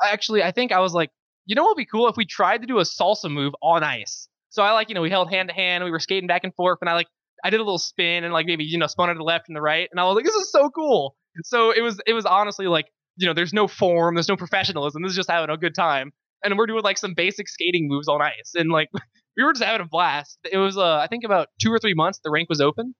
Actually, 0.00 0.44
I 0.44 0.52
think 0.52 0.70
I 0.70 0.78
was 0.78 0.94
like, 0.94 1.10
you 1.46 1.56
know 1.56 1.64
what 1.64 1.70
would 1.70 1.82
be 1.82 1.86
cool 1.86 2.06
if 2.06 2.16
we 2.16 2.24
tried 2.24 2.60
to 2.60 2.68
do 2.68 2.78
a 2.78 2.82
salsa 2.82 3.28
move 3.28 3.54
on 3.60 3.82
ice. 3.82 4.28
So 4.50 4.62
I 4.62 4.70
like, 4.70 4.88
you 4.88 4.94
know, 4.94 5.00
we 5.00 5.10
held 5.10 5.30
hand 5.32 5.48
to 5.48 5.54
hand, 5.54 5.82
we 5.82 5.90
were 5.90 5.98
skating 5.98 6.28
back 6.28 6.44
and 6.44 6.54
forth, 6.54 6.78
and 6.80 6.88
I 6.88 6.94
like, 6.94 7.08
I 7.42 7.50
did 7.50 7.58
a 7.58 7.64
little 7.64 7.78
spin 7.78 8.22
and 8.22 8.32
like 8.32 8.46
maybe 8.46 8.62
you 8.62 8.78
know 8.78 8.86
spun 8.86 9.08
to 9.08 9.16
the 9.16 9.24
left 9.24 9.48
and 9.48 9.56
the 9.56 9.60
right, 9.60 9.88
and 9.90 9.98
I 9.98 10.04
was 10.04 10.14
like, 10.14 10.24
this 10.24 10.36
is 10.36 10.52
so 10.52 10.70
cool. 10.70 11.16
So 11.42 11.72
it 11.72 11.80
was, 11.80 12.00
it 12.06 12.12
was 12.12 12.24
honestly 12.24 12.68
like, 12.68 12.86
you 13.16 13.26
know, 13.26 13.34
there's 13.34 13.52
no 13.52 13.66
form, 13.66 14.14
there's 14.14 14.28
no 14.28 14.36
professionalism. 14.36 15.02
This 15.02 15.10
is 15.10 15.16
just 15.16 15.30
having 15.30 15.50
a 15.50 15.56
good 15.56 15.74
time 15.74 16.12
and 16.44 16.58
we're 16.58 16.66
doing 16.66 16.82
like 16.82 16.98
some 16.98 17.14
basic 17.14 17.48
skating 17.48 17.88
moves 17.88 18.08
on 18.08 18.20
ice 18.20 18.52
and 18.54 18.70
like 18.70 18.88
we 19.36 19.44
were 19.44 19.52
just 19.52 19.64
having 19.64 19.80
a 19.80 19.88
blast. 19.88 20.38
It 20.50 20.58
was, 20.58 20.76
uh, 20.76 20.96
I 20.96 21.06
think 21.06 21.24
about 21.24 21.48
two 21.60 21.72
or 21.72 21.78
three 21.78 21.94
months 21.94 22.20
the 22.22 22.30
rink 22.30 22.48
was 22.48 22.60
open, 22.60 22.94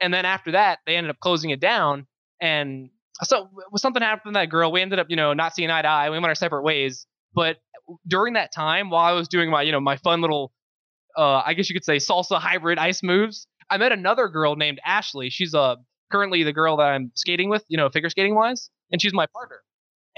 and 0.00 0.12
then 0.12 0.24
after 0.24 0.52
that 0.52 0.78
they 0.86 0.96
ended 0.96 1.10
up 1.10 1.20
closing 1.20 1.50
it 1.50 1.60
down. 1.60 2.06
And 2.40 2.90
so 3.22 3.48
something 3.76 4.02
happened 4.02 4.34
to 4.34 4.38
that 4.40 4.50
girl. 4.50 4.70
We 4.70 4.80
ended 4.80 4.98
up, 4.98 5.06
you 5.10 5.16
know, 5.16 5.32
not 5.32 5.54
seeing 5.54 5.70
eye 5.70 5.82
to 5.82 5.88
eye. 5.88 6.10
We 6.10 6.16
went 6.16 6.26
our 6.26 6.34
separate 6.34 6.62
ways. 6.62 7.06
But 7.34 7.56
during 8.06 8.34
that 8.34 8.52
time, 8.52 8.90
while 8.90 9.04
I 9.04 9.12
was 9.12 9.28
doing 9.28 9.50
my, 9.50 9.62
you 9.62 9.72
know, 9.72 9.80
my 9.80 9.96
fun 9.96 10.20
little, 10.20 10.52
uh, 11.16 11.42
I 11.44 11.54
guess 11.54 11.68
you 11.68 11.74
could 11.74 11.84
say 11.84 11.96
salsa 11.96 12.38
hybrid 12.38 12.78
ice 12.78 13.02
moves, 13.02 13.46
I 13.70 13.78
met 13.78 13.92
another 13.92 14.28
girl 14.28 14.56
named 14.56 14.78
Ashley. 14.84 15.30
She's 15.30 15.54
uh 15.54 15.76
currently 16.10 16.42
the 16.42 16.52
girl 16.52 16.76
that 16.78 16.84
I'm 16.84 17.12
skating 17.14 17.50
with, 17.50 17.64
you 17.68 17.76
know, 17.76 17.88
figure 17.90 18.08
skating 18.08 18.34
wise, 18.34 18.70
and 18.92 19.00
she's 19.02 19.12
my 19.12 19.26
partner 19.26 19.60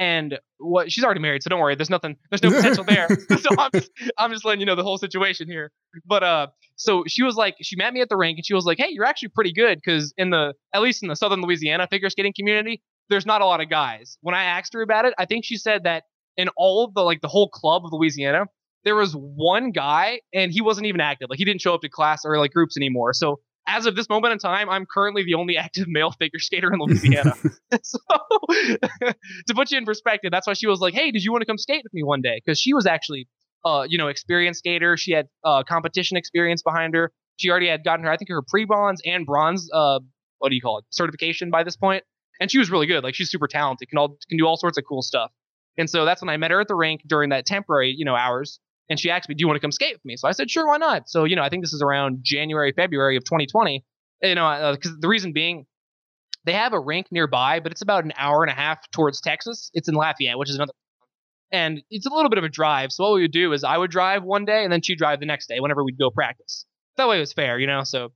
and 0.01 0.39
what 0.57 0.91
she's 0.91 1.05
already 1.05 1.21
married, 1.21 1.43
so 1.43 1.51
don't 1.51 1.61
worry. 1.61 1.75
There's 1.75 1.91
nothing. 1.91 2.17
There's 2.31 2.43
no 2.43 2.51
potential 2.51 2.85
there. 2.85 3.07
so 3.39 3.51
I'm 3.57 3.71
just, 3.73 3.91
I'm 4.17 4.33
just 4.33 4.45
letting 4.47 4.61
you 4.61 4.67
know 4.67 4.75
the 4.75 4.83
whole 4.83 4.97
situation 4.97 5.47
here. 5.47 5.71
But 6.07 6.25
uh, 6.25 6.47
so 6.77 7.05
she 7.07 7.23
was 7.23 7.37
like, 7.37 7.57
she 7.61 7.77
met 7.77 7.93
me 7.93 8.01
at 8.01 8.09
the 8.09 8.17
rink, 8.17 8.39
and 8.39 8.47
she 8.47 8.55
was 8.55 8.65
like, 8.65 8.79
"Hey, 8.79 8.89
you're 8.91 9.05
actually 9.05 9.29
pretty 9.29 9.53
good 9.53 9.79
because 9.79 10.15
in 10.17 10.31
the 10.31 10.55
at 10.75 10.81
least 10.81 11.03
in 11.03 11.11
the 11.11 11.17
Southern 11.17 11.43
Louisiana 11.43 11.87
figure 11.89 12.09
skating 12.09 12.33
community, 12.35 12.83
there's 13.11 13.27
not 13.27 13.43
a 13.43 13.47
lot 13.47 13.61
of 13.61 13.69
guys." 13.69 14.17
When 14.23 14.35
I 14.35 14.45
asked 14.45 14.73
her 14.73 14.81
about 14.81 15.05
it, 15.05 15.13
I 15.19 15.27
think 15.27 15.45
she 15.45 15.57
said 15.57 15.85
that 15.85 16.05
in 16.39 16.49
all 16.57 16.83
of 16.83 16.95
the 16.95 17.03
like 17.03 17.21
the 17.21 17.29
whole 17.29 17.51
club 17.51 17.85
of 17.85 17.93
Louisiana, 17.93 18.47
there 18.85 18.97
was 18.97 19.13
one 19.13 19.71
guy 19.71 20.21
and 20.33 20.51
he 20.51 20.63
wasn't 20.63 20.87
even 20.87 21.03
active. 21.03 21.29
Like 21.29 21.39
he 21.39 21.45
didn't 21.45 21.61
show 21.61 21.75
up 21.75 21.83
to 21.83 21.91
class 21.91 22.25
or 22.25 22.39
like 22.39 22.53
groups 22.53 22.79
anymore. 22.79 23.13
So 23.13 23.41
as 23.67 23.87
of 23.87 23.95
this 23.95 24.09
moment 24.09 24.33
in 24.33 24.39
time, 24.39 24.69
I'm 24.69 24.87
currently 24.87 25.25
the 25.25 25.35
only 25.35 25.57
active 25.57 25.87
male 25.89 26.11
figure 26.11 26.39
skater 26.39 26.73
in 26.73 26.79
Louisiana. 26.81 27.35
so 27.83 27.99
to 28.51 29.55
put 29.55 29.71
you 29.71 29.79
in 29.79 29.85
perspective, 29.85 30.31
that's 30.31 30.47
why 30.47 30.55
she 30.55 30.67
was 30.67 30.81
like, 30.81 30.95
"Hey, 30.95 31.11
did 31.11 31.23
you 31.23 31.33
want 31.33 31.43
to 31.43 31.47
come 31.47 31.59
skate 31.59 31.83
with 31.85 31.93
me 31.93 32.03
one 32.03 32.21
day?" 32.21 32.41
Because 32.45 32.59
she 32.59 32.75
was 32.75 32.87
actually, 32.87 33.29
uh, 33.65 33.85
you 33.89 33.99
know, 33.99 34.09
experienced 34.09 34.59
skater. 34.59 34.97
She 34.97 35.13
had 35.13 35.27
uh, 35.45 35.63
competition 35.63 36.17
experience 36.17 36.63
behind 36.63 36.95
her. 36.95 37.13
She 37.37 37.51
already 37.51 37.69
had 37.69 37.85
gotten 37.85 38.05
her, 38.05 38.11
I 38.11 38.17
think, 38.17 38.29
her 38.29 38.43
pre-bronze 38.47 39.01
and 39.07 39.25
bronze, 39.25 39.69
uh, 39.73 40.01
what 40.39 40.51
do 40.51 40.55
you 40.55 40.61
call 40.61 40.79
it, 40.79 40.85
certification 40.91 41.51
by 41.51 41.65
this. 41.65 41.77
And 42.39 42.51
she 42.51 42.59
was 42.59 42.71
really 42.71 42.87
good. 42.87 43.03
Like 43.03 43.15
she's 43.15 43.31
super 43.31 43.49
talented, 43.49 43.89
can 43.89 43.99
all 43.99 44.19
can 44.29 44.37
do 44.39 44.47
all 44.47 44.57
sorts 44.57 44.79
of 44.79 44.85
cool 44.87 45.03
stuff. 45.03 45.31
And 45.79 45.89
so 45.89 46.05
that's 46.05 46.21
when 46.21 46.29
I 46.29 46.37
met 46.37 46.51
her 46.51 46.61
at 46.61 46.69
the 46.69 46.75
rink 46.75 47.03
during 47.07 47.31
that 47.31 47.47
temporary, 47.47 47.95
you 47.97 48.05
know, 48.05 48.15
hours 48.15 48.61
and 48.91 48.99
she 48.99 49.11
asked 49.11 49.29
me, 49.29 49.35
"Do 49.37 49.43
you 49.43 49.47
want 49.47 49.57
to 49.57 49.61
come 49.61 49.73
skate 49.73 49.95
with 49.95 50.05
me?" 50.05 50.17
So 50.17 50.29
I 50.29 50.33
said, 50.33 50.51
"Sure, 50.51 50.67
why 50.67 50.77
not?" 50.77 51.09
So 51.09 51.25
you 51.25 51.37
know, 51.37 51.43
I 51.43 51.49
think 51.49 51.63
this 51.63 51.73
is 51.73 51.81
around 51.81 52.19
January, 52.23 52.73
February 52.73 53.17
of 53.17 53.25
2020. 53.25 53.85
You 54.23 54.35
know, 54.35 54.73
because 54.75 54.93
uh, 54.93 54.97
the 55.01 55.09
reason 55.09 55.33
being, 55.33 55.65
they 56.45 56.53
have 56.53 56.75
a 56.75 56.81
rink 56.81 57.07
nearby, 57.11 57.61
but 57.61 57.73
it's 57.73 57.81
about 57.81 58.05
an 58.05 58.13
hour 58.19 58.43
and 58.43 58.51
a 58.51 58.55
half 58.55 58.79
towards 58.91 59.23
Texas. 59.23 59.71
It's 59.73 59.89
in 59.89 59.95
Lafayette, 59.95 60.37
which 60.37 60.51
is 60.51 60.57
another, 60.57 60.73
and 61.53 61.81
it's 61.89 62.05
a 62.05 62.13
little 62.13 62.29
bit 62.29 62.39
of 62.39 62.45
a 62.45 62.51
drive. 62.51 62.93
So 62.93 63.05
what 63.05 63.15
we 63.15 63.23
would 63.23 63.33
do 63.33 63.53
is 63.53 63.65
I 63.65 63.79
would 63.79 63.91
drive 63.91 64.25
one 64.25 64.45
day, 64.45 64.65
and 64.65 64.73
then 64.73 64.83
she'd 64.83 64.99
drive 64.99 65.21
the 65.21 65.27
next 65.27 65.47
day 65.47 65.61
whenever 65.61 65.85
we'd 65.85 65.99
go 65.99 66.11
practice. 66.11 66.67
That 66.97 67.09
way 67.09 67.17
it 67.17 67.21
was 67.21 67.33
fair, 67.33 67.59
you 67.59 67.69
know. 67.69 67.85
So 67.85 68.13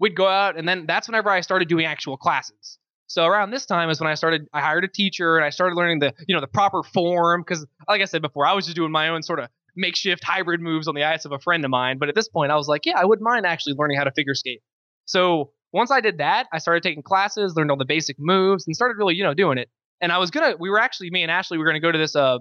we'd 0.00 0.16
go 0.16 0.26
out, 0.26 0.58
and 0.58 0.68
then 0.68 0.84
that's 0.86 1.08
whenever 1.08 1.30
I 1.30 1.40
started 1.40 1.68
doing 1.68 1.86
actual 1.86 2.16
classes. 2.16 2.78
So 3.06 3.24
around 3.24 3.52
this 3.52 3.64
time 3.64 3.88
is 3.88 4.00
when 4.00 4.10
I 4.10 4.14
started. 4.14 4.48
I 4.52 4.60
hired 4.60 4.84
a 4.84 4.88
teacher 4.88 5.36
and 5.36 5.44
I 5.44 5.48
started 5.48 5.76
learning 5.76 6.00
the 6.00 6.12
you 6.26 6.34
know 6.34 6.42
the 6.42 6.46
proper 6.48 6.82
form 6.82 7.40
because, 7.40 7.64
like 7.88 8.02
I 8.02 8.04
said 8.04 8.20
before, 8.20 8.46
I 8.46 8.52
was 8.52 8.66
just 8.66 8.76
doing 8.76 8.92
my 8.92 9.08
own 9.08 9.22
sort 9.22 9.38
of 9.38 9.48
makeshift 9.78 10.22
hybrid 10.24 10.60
moves 10.60 10.88
on 10.88 10.94
the 10.94 11.04
ice 11.04 11.24
of 11.24 11.32
a 11.32 11.38
friend 11.38 11.64
of 11.64 11.70
mine. 11.70 11.98
But 11.98 12.08
at 12.08 12.14
this 12.14 12.28
point, 12.28 12.52
I 12.52 12.56
was 12.56 12.68
like, 12.68 12.84
yeah, 12.84 12.98
I 12.98 13.04
wouldn't 13.04 13.24
mind 13.24 13.46
actually 13.46 13.74
learning 13.78 13.96
how 13.96 14.04
to 14.04 14.12
figure 14.12 14.34
skate. 14.34 14.60
So 15.06 15.52
once 15.72 15.90
I 15.90 16.00
did 16.00 16.18
that, 16.18 16.46
I 16.52 16.58
started 16.58 16.82
taking 16.82 17.02
classes, 17.02 17.54
learned 17.56 17.70
all 17.70 17.76
the 17.76 17.84
basic 17.84 18.16
moves, 18.18 18.66
and 18.66 18.74
started 18.74 18.96
really, 18.98 19.14
you 19.14 19.24
know, 19.24 19.34
doing 19.34 19.58
it. 19.58 19.70
And 20.00 20.12
I 20.12 20.18
was 20.18 20.30
gonna, 20.30 20.54
we 20.58 20.70
were 20.70 20.78
actually, 20.78 21.10
me 21.10 21.22
and 21.22 21.30
Ashley, 21.30 21.58
we 21.58 21.64
were 21.64 21.70
gonna 21.70 21.80
go 21.80 21.92
to 21.92 21.98
this, 21.98 22.14
uh, 22.14 22.38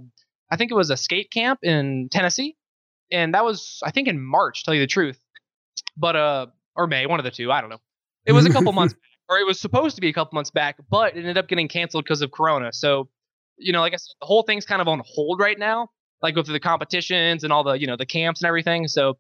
I 0.52 0.58
think 0.58 0.72
it 0.72 0.76
was 0.76 0.90
a 0.90 0.98
skate 0.98 1.32
camp 1.32 1.60
in 1.64 2.10
Tennessee, 2.12 2.56
and 3.12 3.34
that 3.34 3.44
was, 3.44 3.80
I 3.84 3.92
think, 3.92 4.08
in 4.08 4.22
March. 4.22 4.64
Tell 4.64 4.74
you 4.74 4.82
the 4.82 4.88
truth, 4.88 5.20
but 5.96 6.16
uh, 6.16 6.48
or 6.76 6.88
May, 6.88 7.06
one 7.06 7.20
of 7.20 7.24
the 7.24 7.32
two, 7.32 7.52
I 7.52 7.62
don't 7.62 7.70
know. 7.70 7.82
It 8.26 8.34
was 8.34 8.46
a 8.46 8.50
couple 8.50 8.72
months, 8.74 8.94
back, 8.94 9.02
or 9.30 9.38
it 9.40 9.48
was 9.48 9.60
supposed 9.60 9.96
to 9.96 10.02
be 10.02 10.10
a 10.10 10.14
couple 10.14 10.36
months 10.36 10.52
back, 10.52 10.78
but 10.90 11.16
it 11.16 11.20
ended 11.20 11.38
up 11.38 11.48
getting 11.48 11.68
canceled 11.68 12.04
because 12.04 12.22
of 12.22 12.32
Corona. 12.32 12.72
So, 12.74 13.10
you 13.58 13.72
know, 13.72 13.80
like 13.80 13.94
I 13.94 13.96
said, 13.96 14.14
the 14.20 14.28
whole 14.28 14.44
thing's 14.44 14.66
kind 14.66 14.82
of 14.82 14.88
on 14.88 15.02
hold 15.06 15.40
right 15.40 15.58
now 15.58 15.90
like 16.22 16.36
go 16.36 16.44
through 16.44 16.54
the 16.54 16.60
competitions 16.60 17.44
and 17.44 17.54
all 17.54 17.64
the 17.64 17.74
you 17.74 17.88
know 17.88 17.96
the 17.98 18.06
camps 18.06 18.42
and 18.42 18.48
everything. 18.48 18.88
So 18.88 19.18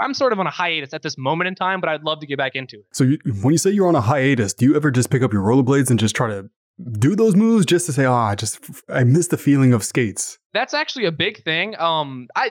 I'm 0.00 0.14
sort 0.14 0.32
of 0.32 0.40
on 0.40 0.46
a 0.46 0.50
hiatus 0.50 0.94
at 0.94 1.02
this 1.02 1.18
moment 1.18 1.48
in 1.48 1.54
time, 1.54 1.80
but 1.80 1.88
I'd 1.90 2.02
love 2.02 2.20
to 2.20 2.26
get 2.26 2.38
back 2.38 2.52
into 2.54 2.76
it. 2.76 2.86
So 2.92 3.04
you, 3.04 3.18
when 3.42 3.52
you 3.52 3.58
say 3.58 3.70
you're 3.70 3.86
on 3.86 3.94
a 3.94 4.00
hiatus, 4.00 4.54
do 4.54 4.64
you 4.64 4.74
ever 4.74 4.90
just 4.90 5.10
pick 5.10 5.22
up 5.22 5.32
your 5.32 5.42
rollerblades 5.42 5.90
and 5.90 5.98
just 5.98 6.16
try 6.16 6.28
to 6.28 6.48
do 6.92 7.14
those 7.14 7.36
moves 7.36 7.66
just 7.66 7.86
to 7.86 7.92
say, 7.92 8.04
"Ah, 8.06 8.28
oh, 8.28 8.30
I 8.30 8.34
just 8.34 8.60
I 8.88 9.04
miss 9.04 9.28
the 9.28 9.36
feeling 9.36 9.72
of 9.72 9.84
skates"? 9.84 10.38
That's 10.54 10.74
actually 10.74 11.04
a 11.04 11.12
big 11.12 11.42
thing. 11.44 11.78
Um, 11.78 12.28
I. 12.34 12.50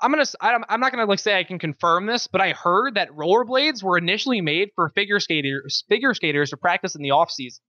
I'm 0.00 0.12
gonna. 0.12 0.26
I'm 0.40 0.78
not 0.78 0.92
gonna 0.92 1.06
like 1.06 1.18
say 1.18 1.36
I 1.36 1.42
can 1.42 1.58
confirm 1.58 2.06
this, 2.06 2.28
but 2.28 2.40
I 2.40 2.52
heard 2.52 2.94
that 2.94 3.10
rollerblades 3.10 3.82
were 3.82 3.98
initially 3.98 4.40
made 4.40 4.68
for 4.76 4.90
figure 4.90 5.18
skaters, 5.18 5.82
figure 5.88 6.14
skaters 6.14 6.50
to 6.50 6.56
practice 6.56 6.94
in 6.94 7.02
the 7.02 7.10
off 7.10 7.32
season, 7.32 7.60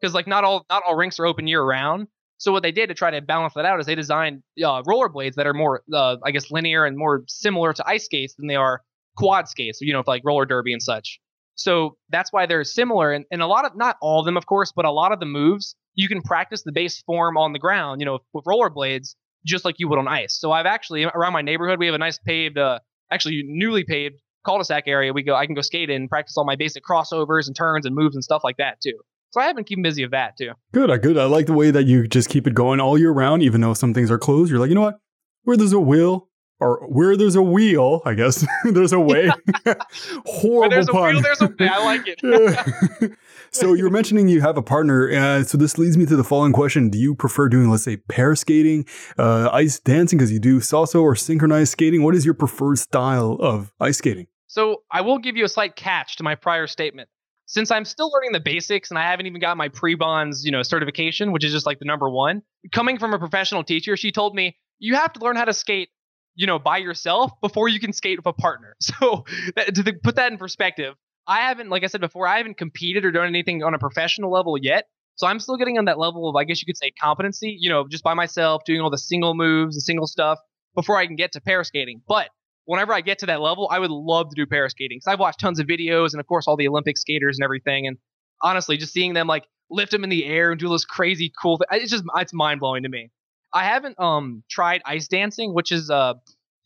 because 0.00 0.12
like 0.12 0.26
not 0.26 0.42
all 0.42 0.66
not 0.68 0.82
all 0.84 0.96
rinks 0.96 1.20
are 1.20 1.26
open 1.26 1.46
year 1.46 1.62
round. 1.62 2.08
So 2.38 2.52
what 2.52 2.62
they 2.62 2.72
did 2.72 2.88
to 2.88 2.94
try 2.94 3.10
to 3.10 3.20
balance 3.20 3.54
that 3.54 3.64
out 3.64 3.80
is 3.80 3.86
they 3.86 3.94
designed 3.94 4.42
uh, 4.62 4.82
rollerblades 4.82 5.34
that 5.34 5.46
are 5.46 5.54
more, 5.54 5.82
uh, 5.92 6.16
I 6.24 6.30
guess, 6.30 6.50
linear 6.50 6.84
and 6.84 6.96
more 6.96 7.24
similar 7.28 7.72
to 7.72 7.88
ice 7.88 8.04
skates 8.04 8.34
than 8.34 8.46
they 8.46 8.56
are 8.56 8.82
quad 9.16 9.48
skates. 9.48 9.80
You 9.80 9.92
know, 9.92 10.02
like 10.06 10.22
roller 10.24 10.44
derby 10.44 10.72
and 10.72 10.82
such. 10.82 11.18
So 11.54 11.96
that's 12.10 12.32
why 12.32 12.46
they're 12.46 12.64
similar. 12.64 13.12
And, 13.12 13.24
and 13.30 13.40
a 13.40 13.46
lot 13.46 13.64
of, 13.64 13.76
not 13.76 13.96
all 14.02 14.20
of 14.20 14.26
them, 14.26 14.36
of 14.36 14.44
course, 14.44 14.72
but 14.76 14.84
a 14.84 14.90
lot 14.90 15.12
of 15.12 15.20
the 15.20 15.26
moves 15.26 15.74
you 15.94 16.08
can 16.08 16.20
practice 16.20 16.62
the 16.62 16.72
base 16.72 17.02
form 17.06 17.38
on 17.38 17.54
the 17.54 17.58
ground. 17.58 18.00
You 18.00 18.04
know, 18.04 18.18
with 18.34 18.44
rollerblades, 18.44 19.14
just 19.46 19.64
like 19.64 19.76
you 19.78 19.88
would 19.88 19.98
on 19.98 20.08
ice. 20.08 20.38
So 20.38 20.52
I've 20.52 20.66
actually 20.66 21.04
around 21.04 21.32
my 21.32 21.42
neighborhood 21.42 21.78
we 21.78 21.86
have 21.86 21.94
a 21.94 21.98
nice 21.98 22.18
paved, 22.18 22.58
uh, 22.58 22.80
actually 23.10 23.44
newly 23.46 23.84
paved 23.84 24.16
cul-de-sac 24.44 24.84
area. 24.86 25.12
We 25.12 25.22
go, 25.22 25.34
I 25.34 25.46
can 25.46 25.54
go 25.54 25.60
skate 25.60 25.90
in, 25.90 26.08
practice 26.08 26.36
all 26.36 26.44
my 26.44 26.56
basic 26.56 26.84
crossovers 26.84 27.46
and 27.46 27.56
turns 27.56 27.86
and 27.86 27.94
moves 27.94 28.14
and 28.14 28.22
stuff 28.22 28.42
like 28.44 28.58
that 28.58 28.80
too. 28.80 28.98
So 29.36 29.42
I 29.42 29.48
have 29.48 29.56
been 29.56 29.66
keeping 29.66 29.82
busy 29.82 30.02
with 30.02 30.12
that 30.12 30.38
too. 30.38 30.52
Good, 30.72 30.90
I 30.90 30.96
good. 30.96 31.18
I 31.18 31.24
like 31.24 31.44
the 31.44 31.52
way 31.52 31.70
that 31.70 31.84
you 31.84 32.08
just 32.08 32.30
keep 32.30 32.46
it 32.46 32.54
going 32.54 32.80
all 32.80 32.96
year 32.96 33.10
round, 33.10 33.42
even 33.42 33.60
though 33.60 33.74
some 33.74 33.92
things 33.92 34.10
are 34.10 34.16
closed. 34.16 34.50
You're 34.50 34.58
like, 34.58 34.70
you 34.70 34.74
know 34.74 34.80
what? 34.80 34.98
Where 35.42 35.58
there's 35.58 35.74
a 35.74 35.78
will, 35.78 36.30
or 36.58 36.88
where 36.88 37.18
there's 37.18 37.34
a 37.34 37.42
wheel, 37.42 38.00
I 38.06 38.14
guess 38.14 38.46
there's 38.64 38.94
a 38.94 38.98
way. 38.98 39.30
Horrible 40.24 40.60
where 40.60 40.68
there's 40.70 40.86
pun. 40.86 41.10
A 41.10 41.12
wheel, 41.12 41.20
there's 41.20 41.42
a 41.42 41.48
way. 41.48 41.68
I 41.68 41.84
like 41.84 42.04
it. 42.06 43.12
so 43.50 43.74
you're 43.74 43.90
mentioning 43.90 44.26
you 44.28 44.40
have 44.40 44.56
a 44.56 44.62
partner. 44.62 45.10
Uh, 45.10 45.44
so 45.44 45.58
this 45.58 45.76
leads 45.76 45.98
me 45.98 46.06
to 46.06 46.16
the 46.16 46.24
following 46.24 46.54
question: 46.54 46.88
Do 46.88 46.96
you 46.96 47.14
prefer 47.14 47.50
doing, 47.50 47.68
let's 47.68 47.84
say, 47.84 47.98
pair 47.98 48.34
skating, 48.36 48.86
uh, 49.18 49.50
ice 49.52 49.78
dancing, 49.78 50.16
because 50.16 50.32
you 50.32 50.40
do 50.40 50.60
salsa 50.60 50.98
or 50.98 51.14
synchronized 51.14 51.72
skating? 51.72 52.02
What 52.02 52.14
is 52.14 52.24
your 52.24 52.32
preferred 52.32 52.78
style 52.78 53.36
of 53.38 53.70
ice 53.80 53.98
skating? 53.98 54.28
So 54.46 54.84
I 54.90 55.02
will 55.02 55.18
give 55.18 55.36
you 55.36 55.44
a 55.44 55.48
slight 55.50 55.76
catch 55.76 56.16
to 56.16 56.22
my 56.22 56.36
prior 56.36 56.66
statement 56.66 57.10
since 57.46 57.70
I'm 57.70 57.84
still 57.84 58.10
learning 58.12 58.32
the 58.32 58.40
basics 58.40 58.90
and 58.90 58.98
I 58.98 59.02
haven't 59.02 59.26
even 59.26 59.40
got 59.40 59.56
my 59.56 59.68
pre-bronze, 59.68 60.44
you 60.44 60.50
know, 60.50 60.62
certification, 60.62 61.32
which 61.32 61.44
is 61.44 61.52
just 61.52 61.64
like 61.64 61.78
the 61.78 61.84
number 61.84 62.10
one, 62.10 62.42
coming 62.72 62.98
from 62.98 63.14
a 63.14 63.18
professional 63.18 63.64
teacher, 63.64 63.96
she 63.96 64.12
told 64.12 64.34
me 64.34 64.56
you 64.78 64.96
have 64.96 65.12
to 65.14 65.20
learn 65.20 65.36
how 65.36 65.44
to 65.44 65.54
skate, 65.54 65.88
you 66.34 66.46
know, 66.46 66.58
by 66.58 66.78
yourself 66.78 67.32
before 67.40 67.68
you 67.68 67.80
can 67.80 67.92
skate 67.92 68.18
with 68.18 68.26
a 68.26 68.32
partner. 68.32 68.76
So 68.82 69.24
that, 69.54 69.74
to 69.76 69.82
the, 69.82 69.92
put 69.94 70.16
that 70.16 70.32
in 70.32 70.38
perspective, 70.38 70.94
I 71.26 71.42
haven't, 71.42 71.70
like 71.70 71.84
I 71.84 71.86
said 71.86 72.00
before, 72.00 72.26
I 72.26 72.38
haven't 72.38 72.58
competed 72.58 73.04
or 73.04 73.10
done 73.12 73.26
anything 73.26 73.62
on 73.62 73.74
a 73.74 73.78
professional 73.78 74.30
level 74.30 74.56
yet. 74.58 74.86
So 75.14 75.26
I'm 75.26 75.40
still 75.40 75.56
getting 75.56 75.78
on 75.78 75.86
that 75.86 75.98
level 75.98 76.28
of, 76.28 76.36
I 76.36 76.44
guess 76.44 76.60
you 76.60 76.66
could 76.66 76.76
say, 76.76 76.92
competency, 77.00 77.56
you 77.58 77.70
know, 77.70 77.86
just 77.88 78.04
by 78.04 78.14
myself, 78.14 78.62
doing 78.66 78.80
all 78.80 78.90
the 78.90 78.98
single 78.98 79.34
moves 79.34 79.76
and 79.76 79.82
single 79.82 80.06
stuff 80.06 80.38
before 80.74 80.98
I 80.98 81.06
can 81.06 81.16
get 81.16 81.32
to 81.32 81.40
pair 81.40 81.64
skating. 81.64 82.02
But 82.06 82.28
whenever 82.66 82.92
I 82.92 83.00
get 83.00 83.20
to 83.20 83.26
that 83.26 83.40
level, 83.40 83.68
I 83.70 83.78
would 83.78 83.90
love 83.90 84.28
to 84.28 84.34
do 84.34 84.46
para 84.46 84.68
skating 84.68 84.98
because 84.98 85.10
I've 85.10 85.18
watched 85.18 85.40
tons 85.40 85.58
of 85.58 85.66
videos 85.66 86.12
and 86.12 86.20
of 86.20 86.26
course 86.26 86.46
all 86.46 86.56
the 86.56 86.68
Olympic 86.68 86.98
skaters 86.98 87.38
and 87.38 87.44
everything. 87.44 87.86
And 87.86 87.96
honestly, 88.42 88.76
just 88.76 88.92
seeing 88.92 89.14
them 89.14 89.26
like 89.26 89.46
lift 89.70 89.92
them 89.92 90.04
in 90.04 90.10
the 90.10 90.26
air 90.26 90.50
and 90.50 90.60
do 90.60 90.68
those 90.68 90.84
crazy 90.84 91.32
cool 91.40 91.58
things, 91.58 91.82
it's 91.82 91.90
just 91.90 92.04
it's 92.16 92.34
mind 92.34 92.60
blowing 92.60 92.82
to 92.82 92.88
me. 92.88 93.10
I 93.54 93.64
haven't 93.64 93.98
um 93.98 94.42
tried 94.50 94.82
ice 94.84 95.08
dancing, 95.08 95.54
which 95.54 95.72
is 95.72 95.90
uh 95.90 96.14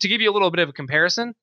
to 0.01 0.09
give 0.09 0.21
you 0.21 0.31
a 0.31 0.33
little 0.33 0.51
bit 0.51 0.61
of 0.61 0.69
a 0.69 0.73
comparison. 0.73 1.35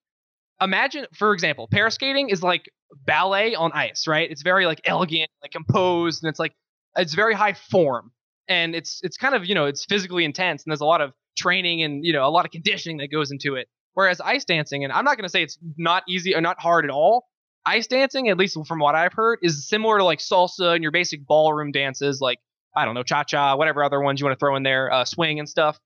Imagine, 0.60 1.06
for 1.14 1.34
example, 1.34 1.68
para 1.72 1.92
skating 1.92 2.30
is 2.30 2.42
like 2.42 2.72
ballet 3.06 3.54
on 3.56 3.72
ice, 3.74 4.08
right? 4.08 4.30
It's 4.30 4.42
very 4.42 4.66
like 4.66 4.82
elegant, 4.86 5.30
like 5.42 5.52
composed, 5.52 6.24
and 6.24 6.30
it's 6.30 6.40
like 6.40 6.54
it's 6.96 7.14
very 7.14 7.36
high 7.36 7.54
form, 7.54 8.12
and 8.50 8.76
it's 8.76 9.00
it's 9.04 9.18
kind 9.18 9.36
of 9.36 9.46
you 9.46 9.54
know 9.54 9.66
it's 9.66 9.86
physically 9.86 10.26
intense, 10.26 10.64
and 10.64 10.72
there's 10.72 10.82
a 10.82 10.86
lot 10.86 11.02
of 11.02 11.14
training 11.38 11.84
and 11.84 12.04
you 12.04 12.12
know 12.12 12.28
a 12.28 12.32
lot 12.32 12.46
of 12.46 12.52
conditioning 12.52 12.98
that 12.98 13.12
goes 13.12 13.30
into 13.30 13.56
it. 13.56 13.68
Whereas 13.98 14.22
ice 14.22 14.46
dancing, 14.46 14.84
and 14.84 14.94
I'm 14.94 15.04
not 15.06 15.18
going 15.18 15.24
to 15.24 15.30
say 15.30 15.42
it's 15.42 15.58
not 15.76 16.04
easy 16.08 16.36
or 16.36 16.40
not 16.40 16.62
hard 16.62 16.86
at 16.86 16.92
all. 16.92 17.26
Ice 17.66 17.88
dancing, 17.88 18.30
at 18.30 18.38
least 18.38 18.56
from 18.68 18.78
what 18.78 18.94
I've 18.94 19.14
heard, 19.14 19.40
is 19.42 19.68
similar 19.68 19.98
to 19.98 20.04
like 20.04 20.20
salsa 20.20 20.76
and 20.76 20.84
your 20.84 20.92
basic 20.92 21.26
ballroom 21.26 21.72
dances, 21.72 22.22
like 22.22 22.38
I 22.76 22.86
don't 22.86 22.94
know, 22.94 23.02
cha 23.02 23.24
cha, 23.24 23.56
whatever 23.56 23.84
other 23.84 24.00
ones 24.00 24.20
you 24.20 24.28
want 24.28 24.38
to 24.38 24.40
throw 24.40 24.56
in 24.56 24.62
there, 24.62 24.94
uh, 24.94 25.04
swing 25.04 25.40
and 25.40 25.50
stuff. 25.50 25.80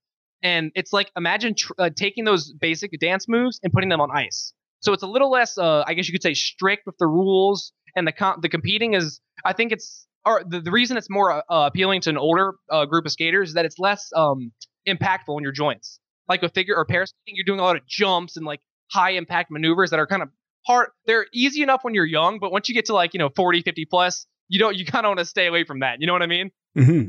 And 0.43 0.73
it's 0.75 0.91
like 0.91 1.09
imagine 1.15 1.55
tr- 1.57 1.71
uh, 1.79 1.89
taking 1.95 2.25
those 2.25 2.51
basic 2.51 2.91
dance 2.99 3.29
moves 3.29 3.61
and 3.63 3.71
putting 3.71 3.87
them 3.87 4.01
on 4.01 4.11
ice. 4.11 4.51
So 4.81 4.91
it's 4.91 5.03
a 5.03 5.07
little 5.07 5.31
less, 5.31 5.57
uh, 5.57 5.85
I 5.87 5.93
guess 5.93 6.09
you 6.09 6.11
could 6.11 6.21
say, 6.21 6.33
strict 6.33 6.85
with 6.85 6.97
the 6.97 7.07
rules. 7.07 7.71
And 7.95 8.05
the 8.05 8.11
com- 8.11 8.41
the 8.41 8.49
competing 8.49 8.93
is, 8.93 9.21
I 9.45 9.53
think 9.53 9.71
it's, 9.71 10.05
or 10.25 10.43
the, 10.45 10.59
the 10.59 10.71
reason 10.71 10.97
it's 10.97 11.09
more 11.09 11.31
uh, 11.49 11.67
appealing 11.67 12.01
to 12.01 12.09
an 12.09 12.17
older 12.17 12.55
uh, 12.69 12.83
group 12.83 13.05
of 13.05 13.13
skaters 13.13 13.51
is 13.51 13.55
that 13.55 13.63
it's 13.63 13.79
less 13.79 14.11
um, 14.13 14.51
impactful 14.85 15.37
in 15.37 15.43
your 15.43 15.53
joints 15.53 16.00
like 16.31 16.43
a 16.43 16.50
figure 16.50 16.75
or 16.75 16.85
pair 16.85 17.05
skating, 17.05 17.35
you're 17.35 17.45
doing 17.45 17.59
a 17.59 17.63
lot 17.63 17.75
of 17.75 17.85
jumps 17.85 18.38
and 18.38 18.45
like 18.45 18.61
high 18.89 19.11
impact 19.11 19.51
maneuvers 19.51 19.91
that 19.91 20.00
are 20.00 20.07
kind 20.07 20.23
of 20.23 20.29
hard. 20.65 20.89
They're 21.05 21.27
easy 21.33 21.61
enough 21.61 21.83
when 21.83 21.93
you're 21.93 22.05
young, 22.05 22.39
but 22.39 22.51
once 22.51 22.69
you 22.69 22.75
get 22.75 22.85
to 22.85 22.93
like, 22.93 23.13
you 23.13 23.19
know, 23.19 23.29
40, 23.35 23.61
50 23.61 23.85
plus, 23.85 24.25
you 24.47 24.59
don't, 24.59 24.75
you 24.75 24.85
kind 24.85 25.05
of 25.05 25.09
want 25.11 25.19
to 25.19 25.25
stay 25.25 25.47
away 25.47 25.63
from 25.63 25.81
that. 25.81 26.00
You 26.00 26.07
know 26.07 26.13
what 26.13 26.21
I 26.21 26.27
mean? 26.27 26.51
Mm-hmm. 26.77 27.07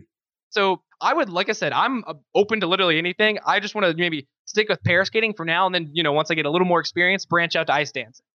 So 0.51 0.83
I 1.01 1.15
would, 1.15 1.29
like 1.29 1.49
I 1.49 1.53
said, 1.53 1.73
I'm 1.73 2.05
uh, 2.07 2.15
open 2.35 2.61
to 2.61 2.67
literally 2.67 2.99
anything. 2.99 3.39
I 3.47 3.61
just 3.61 3.75
want 3.75 3.87
to 3.87 3.95
maybe 3.97 4.29
stick 4.45 4.69
with 4.69 4.83
pair 4.83 5.05
skating 5.05 5.35
for 5.35 5.45
now. 5.45 5.67
And 5.67 5.75
then, 5.75 5.91
you 5.93 6.03
know, 6.03 6.13
once 6.13 6.31
I 6.31 6.35
get 6.35 6.45
a 6.45 6.51
little 6.51 6.67
more 6.67 6.81
experience, 6.81 7.25
branch 7.25 7.57
out 7.57 7.69
to 7.69 7.75
ice 7.75 7.91
dancing. 7.93 8.27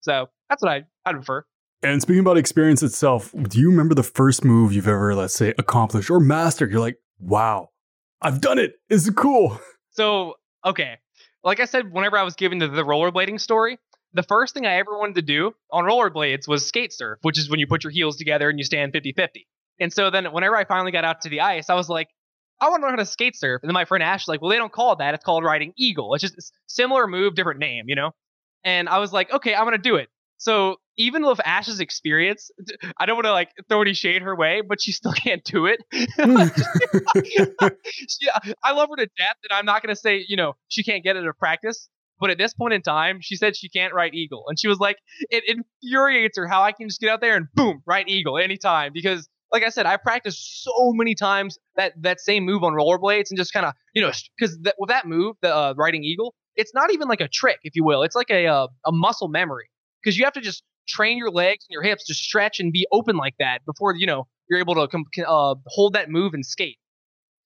So 0.00 0.28
that's 0.48 0.62
what 0.62 0.70
I, 0.70 0.84
I'd 1.04 1.16
prefer. 1.16 1.44
And 1.82 2.00
speaking 2.00 2.20
about 2.20 2.38
experience 2.38 2.82
itself, 2.82 3.34
do 3.48 3.60
you 3.60 3.70
remember 3.70 3.94
the 3.94 4.02
first 4.02 4.44
move 4.44 4.72
you've 4.72 4.88
ever, 4.88 5.14
let's 5.14 5.34
say, 5.34 5.52
accomplished 5.58 6.10
or 6.10 6.20
mastered? 6.20 6.70
You're 6.70 6.80
like, 6.80 6.96
wow, 7.18 7.68
I've 8.22 8.40
done 8.40 8.58
it. 8.58 8.74
Is 8.88 9.06
it 9.06 9.16
cool? 9.16 9.60
So, 9.96 10.34
okay. 10.64 10.98
Like 11.42 11.60
I 11.60 11.64
said, 11.64 11.92
whenever 11.92 12.18
I 12.18 12.22
was 12.22 12.34
giving 12.34 12.58
the, 12.58 12.68
the 12.68 12.84
rollerblading 12.84 13.40
story, 13.40 13.78
the 14.12 14.22
first 14.22 14.54
thing 14.54 14.66
I 14.66 14.74
ever 14.76 14.96
wanted 14.96 15.16
to 15.16 15.22
do 15.22 15.52
on 15.70 15.84
rollerblades 15.84 16.46
was 16.46 16.66
skate 16.66 16.92
surf, 16.92 17.18
which 17.22 17.38
is 17.38 17.48
when 17.48 17.60
you 17.60 17.66
put 17.66 17.84
your 17.84 17.90
heels 17.90 18.16
together 18.16 18.48
and 18.48 18.58
you 18.58 18.64
stand 18.64 18.92
50 18.92 19.12
50. 19.12 19.46
And 19.80 19.92
so 19.92 20.10
then 20.10 20.26
whenever 20.32 20.56
I 20.56 20.64
finally 20.64 20.92
got 20.92 21.04
out 21.04 21.22
to 21.22 21.28
the 21.28 21.40
ice, 21.40 21.70
I 21.70 21.74
was 21.74 21.88
like, 21.88 22.08
I 22.60 22.68
want 22.68 22.80
to 22.80 22.86
learn 22.86 22.96
how 22.96 23.02
to 23.02 23.06
skate 23.06 23.36
surf. 23.36 23.62
And 23.62 23.68
then 23.68 23.74
my 23.74 23.84
friend 23.84 24.02
Ash 24.02 24.24
is 24.24 24.28
like, 24.28 24.40
well, 24.40 24.50
they 24.50 24.56
don't 24.56 24.72
call 24.72 24.92
it 24.92 24.98
that. 24.98 25.14
It's 25.14 25.24
called 25.24 25.44
riding 25.44 25.72
eagle. 25.76 26.14
It's 26.14 26.22
just 26.22 26.52
similar 26.66 27.06
move, 27.06 27.34
different 27.34 27.60
name, 27.60 27.84
you 27.88 27.94
know? 27.94 28.12
And 28.64 28.88
I 28.88 28.98
was 28.98 29.12
like, 29.12 29.30
okay, 29.32 29.54
I'm 29.54 29.64
going 29.64 29.72
to 29.72 29.78
do 29.78 29.96
it. 29.96 30.08
So 30.38 30.76
even 30.96 31.24
with 31.26 31.40
Ash's 31.44 31.80
experience, 31.80 32.50
I 32.98 33.06
don't 33.06 33.16
want 33.16 33.26
to 33.26 33.32
like 33.32 33.50
throw 33.68 33.82
any 33.82 33.94
shade 33.94 34.22
her 34.22 34.34
way, 34.34 34.62
but 34.66 34.80
she 34.80 34.92
still 34.92 35.12
can't 35.16 35.44
do 35.44 35.66
it. 35.66 35.80
she, 38.08 38.28
I 38.62 38.72
love 38.72 38.88
her 38.90 38.96
to 38.96 39.06
death, 39.18 39.36
and 39.48 39.52
I'm 39.52 39.66
not 39.66 39.82
going 39.82 39.94
to 39.94 40.00
say, 40.00 40.24
you 40.26 40.36
know, 40.36 40.54
she 40.68 40.82
can't 40.82 41.04
get 41.04 41.16
it 41.16 41.24
at 41.24 41.38
practice. 41.38 41.88
But 42.18 42.30
at 42.30 42.38
this 42.38 42.54
point 42.54 42.72
in 42.72 42.80
time, 42.80 43.18
she 43.20 43.36
said 43.36 43.56
she 43.56 43.68
can't 43.68 43.92
ride 43.92 44.14
eagle. 44.14 44.44
And 44.48 44.58
she 44.58 44.68
was 44.68 44.78
like, 44.78 44.96
it 45.28 45.44
infuriates 45.46 46.38
her 46.38 46.46
how 46.46 46.62
I 46.62 46.72
can 46.72 46.88
just 46.88 46.98
get 46.98 47.10
out 47.10 47.20
there 47.20 47.36
and 47.36 47.46
boom, 47.54 47.82
ride 47.84 48.08
eagle 48.08 48.38
anytime. 48.38 48.92
Because, 48.94 49.28
like 49.52 49.62
I 49.62 49.68
said, 49.68 49.84
I 49.84 49.98
practiced 49.98 50.64
so 50.64 50.94
many 50.94 51.14
times 51.14 51.58
that, 51.76 51.92
that 52.00 52.20
same 52.20 52.44
move 52.44 52.64
on 52.64 52.72
rollerblades 52.72 53.28
and 53.28 53.36
just 53.36 53.52
kind 53.52 53.66
of, 53.66 53.74
you 53.92 54.00
know, 54.00 54.12
because 54.38 54.56
th- 54.56 54.74
with 54.78 54.88
that 54.88 55.06
move, 55.06 55.36
the 55.42 55.54
uh, 55.54 55.74
riding 55.76 56.04
eagle, 56.04 56.34
it's 56.54 56.72
not 56.72 56.90
even 56.90 57.06
like 57.06 57.20
a 57.20 57.28
trick, 57.28 57.58
if 57.64 57.76
you 57.76 57.84
will. 57.84 58.02
It's 58.02 58.16
like 58.16 58.30
a, 58.30 58.46
uh, 58.46 58.68
a 58.86 58.92
muscle 58.92 59.28
memory 59.28 59.68
because 60.02 60.16
you 60.16 60.24
have 60.24 60.32
to 60.34 60.40
just 60.40 60.62
train 60.86 61.18
your 61.18 61.30
legs 61.30 61.66
and 61.68 61.74
your 61.74 61.82
hips 61.82 62.04
to 62.06 62.14
stretch 62.14 62.60
and 62.60 62.72
be 62.72 62.86
open 62.92 63.16
like 63.16 63.34
that 63.38 63.64
before, 63.66 63.94
you 63.96 64.06
know, 64.06 64.26
you're 64.48 64.58
able 64.58 64.74
to 64.74 65.26
uh, 65.26 65.54
hold 65.66 65.94
that 65.94 66.10
move 66.10 66.34
and 66.34 66.44
skate. 66.44 66.78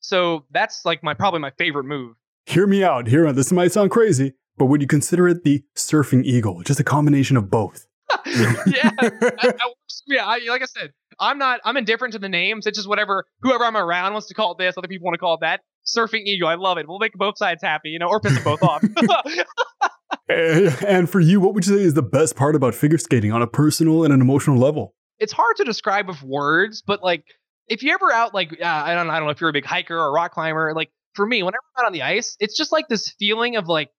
So 0.00 0.44
that's 0.50 0.84
like 0.84 1.02
my 1.02 1.14
probably 1.14 1.40
my 1.40 1.52
favorite 1.58 1.84
move. 1.84 2.16
Hear 2.46 2.66
me 2.66 2.82
out. 2.82 3.06
Hear 3.06 3.24
me 3.24 3.30
out. 3.30 3.36
This 3.36 3.52
might 3.52 3.72
sound 3.72 3.90
crazy, 3.90 4.34
but 4.56 4.66
would 4.66 4.80
you 4.80 4.88
consider 4.88 5.28
it 5.28 5.44
the 5.44 5.62
surfing 5.76 6.24
eagle? 6.24 6.62
Just 6.62 6.80
a 6.80 6.84
combination 6.84 7.36
of 7.36 7.50
both. 7.50 7.86
yeah, 8.26 8.54
that, 8.66 9.20
that. 9.20 9.58
Yeah, 10.06 10.24
I, 10.26 10.40
like 10.48 10.62
I 10.62 10.66
said, 10.66 10.92
I'm 11.20 11.38
not. 11.38 11.60
I'm 11.64 11.76
indifferent 11.76 12.12
to 12.14 12.18
the 12.18 12.28
names. 12.28 12.66
It's 12.66 12.76
just 12.76 12.88
whatever 12.88 13.24
whoever 13.42 13.64
I'm 13.64 13.76
around 13.76 14.12
wants 14.12 14.28
to 14.28 14.34
call 14.34 14.52
it 14.52 14.58
this. 14.58 14.76
Other 14.76 14.88
people 14.88 15.04
want 15.04 15.14
to 15.14 15.18
call 15.18 15.34
it 15.34 15.40
that. 15.42 15.60
Surfing 15.86 16.24
eagle. 16.24 16.48
I 16.48 16.54
love 16.54 16.78
it. 16.78 16.88
We'll 16.88 16.98
make 16.98 17.12
both 17.12 17.38
sides 17.38 17.62
happy, 17.62 17.90
you 17.90 17.98
know, 17.98 18.08
or 18.08 18.20
piss 18.20 18.34
them 18.34 18.44
both 18.44 18.62
off. 18.62 18.82
and 20.30 21.10
for 21.10 21.20
you, 21.20 21.40
what 21.40 21.54
would 21.54 21.66
you 21.66 21.76
say 21.76 21.82
is 21.82 21.94
the 21.94 22.02
best 22.02 22.36
part 22.36 22.54
about 22.54 22.74
figure 22.74 22.98
skating 22.98 23.32
on 23.32 23.42
a 23.42 23.46
personal 23.46 24.04
and 24.04 24.12
an 24.12 24.20
emotional 24.20 24.58
level? 24.58 24.94
It's 25.18 25.32
hard 25.32 25.56
to 25.56 25.64
describe 25.64 26.08
with 26.08 26.22
words, 26.22 26.82
but 26.86 27.02
like 27.02 27.24
if 27.68 27.82
you're 27.82 27.94
ever 27.94 28.12
out, 28.12 28.34
like 28.34 28.52
uh, 28.52 28.64
I 28.64 28.94
don't, 28.94 29.10
I 29.10 29.18
don't 29.18 29.26
know 29.26 29.32
if 29.32 29.40
you're 29.40 29.50
a 29.50 29.54
big 29.54 29.64
hiker 29.64 29.96
or 29.96 30.06
a 30.06 30.10
rock 30.10 30.32
climber. 30.32 30.72
Like 30.74 30.90
for 31.14 31.26
me, 31.26 31.42
whenever 31.42 31.62
I'm 31.76 31.84
out 31.84 31.86
on 31.86 31.92
the 31.92 32.02
ice, 32.02 32.36
it's 32.40 32.56
just 32.56 32.72
like 32.72 32.88
this 32.88 33.14
feeling 33.18 33.56
of 33.56 33.66
like 33.66 33.90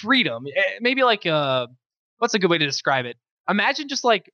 freedom. 0.00 0.46
Eh, 0.46 0.78
maybe 0.80 1.02
like 1.02 1.26
uh, 1.26 1.66
what's 2.18 2.34
a 2.34 2.38
good 2.38 2.50
way 2.50 2.58
to 2.58 2.66
describe 2.66 3.06
it? 3.06 3.16
Imagine 3.48 3.88
just 3.88 4.04
like 4.04 4.30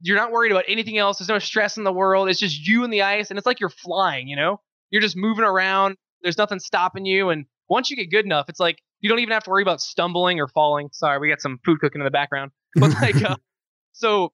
you're 0.00 0.16
not 0.16 0.32
worried 0.32 0.52
about 0.52 0.64
anything 0.68 0.98
else. 0.98 1.18
There's 1.18 1.28
no 1.28 1.38
stress 1.38 1.76
in 1.76 1.84
the 1.84 1.92
world. 1.92 2.28
It's 2.28 2.40
just 2.40 2.66
you 2.66 2.84
and 2.84 2.92
the 2.92 3.02
ice, 3.02 3.30
and 3.30 3.38
it's 3.38 3.46
like 3.46 3.60
you're 3.60 3.70
flying. 3.70 4.28
You 4.28 4.36
know, 4.36 4.60
you're 4.90 5.02
just 5.02 5.16
moving 5.16 5.44
around. 5.44 5.96
There's 6.22 6.38
nothing 6.38 6.60
stopping 6.60 7.04
you, 7.04 7.30
and 7.30 7.46
once 7.68 7.90
you 7.90 7.96
get 7.96 8.10
good 8.10 8.24
enough, 8.24 8.48
it's 8.48 8.60
like 8.60 8.78
you 9.02 9.10
don't 9.10 9.18
even 9.18 9.32
have 9.32 9.44
to 9.44 9.50
worry 9.50 9.62
about 9.62 9.80
stumbling 9.80 10.40
or 10.40 10.48
falling. 10.48 10.88
Sorry, 10.92 11.18
we 11.18 11.28
got 11.28 11.40
some 11.42 11.58
food 11.64 11.80
cooking 11.80 12.00
in 12.00 12.04
the 12.04 12.10
background, 12.10 12.52
but 12.76 12.94
like, 13.02 13.22
uh, 13.22 13.36
so, 13.92 14.32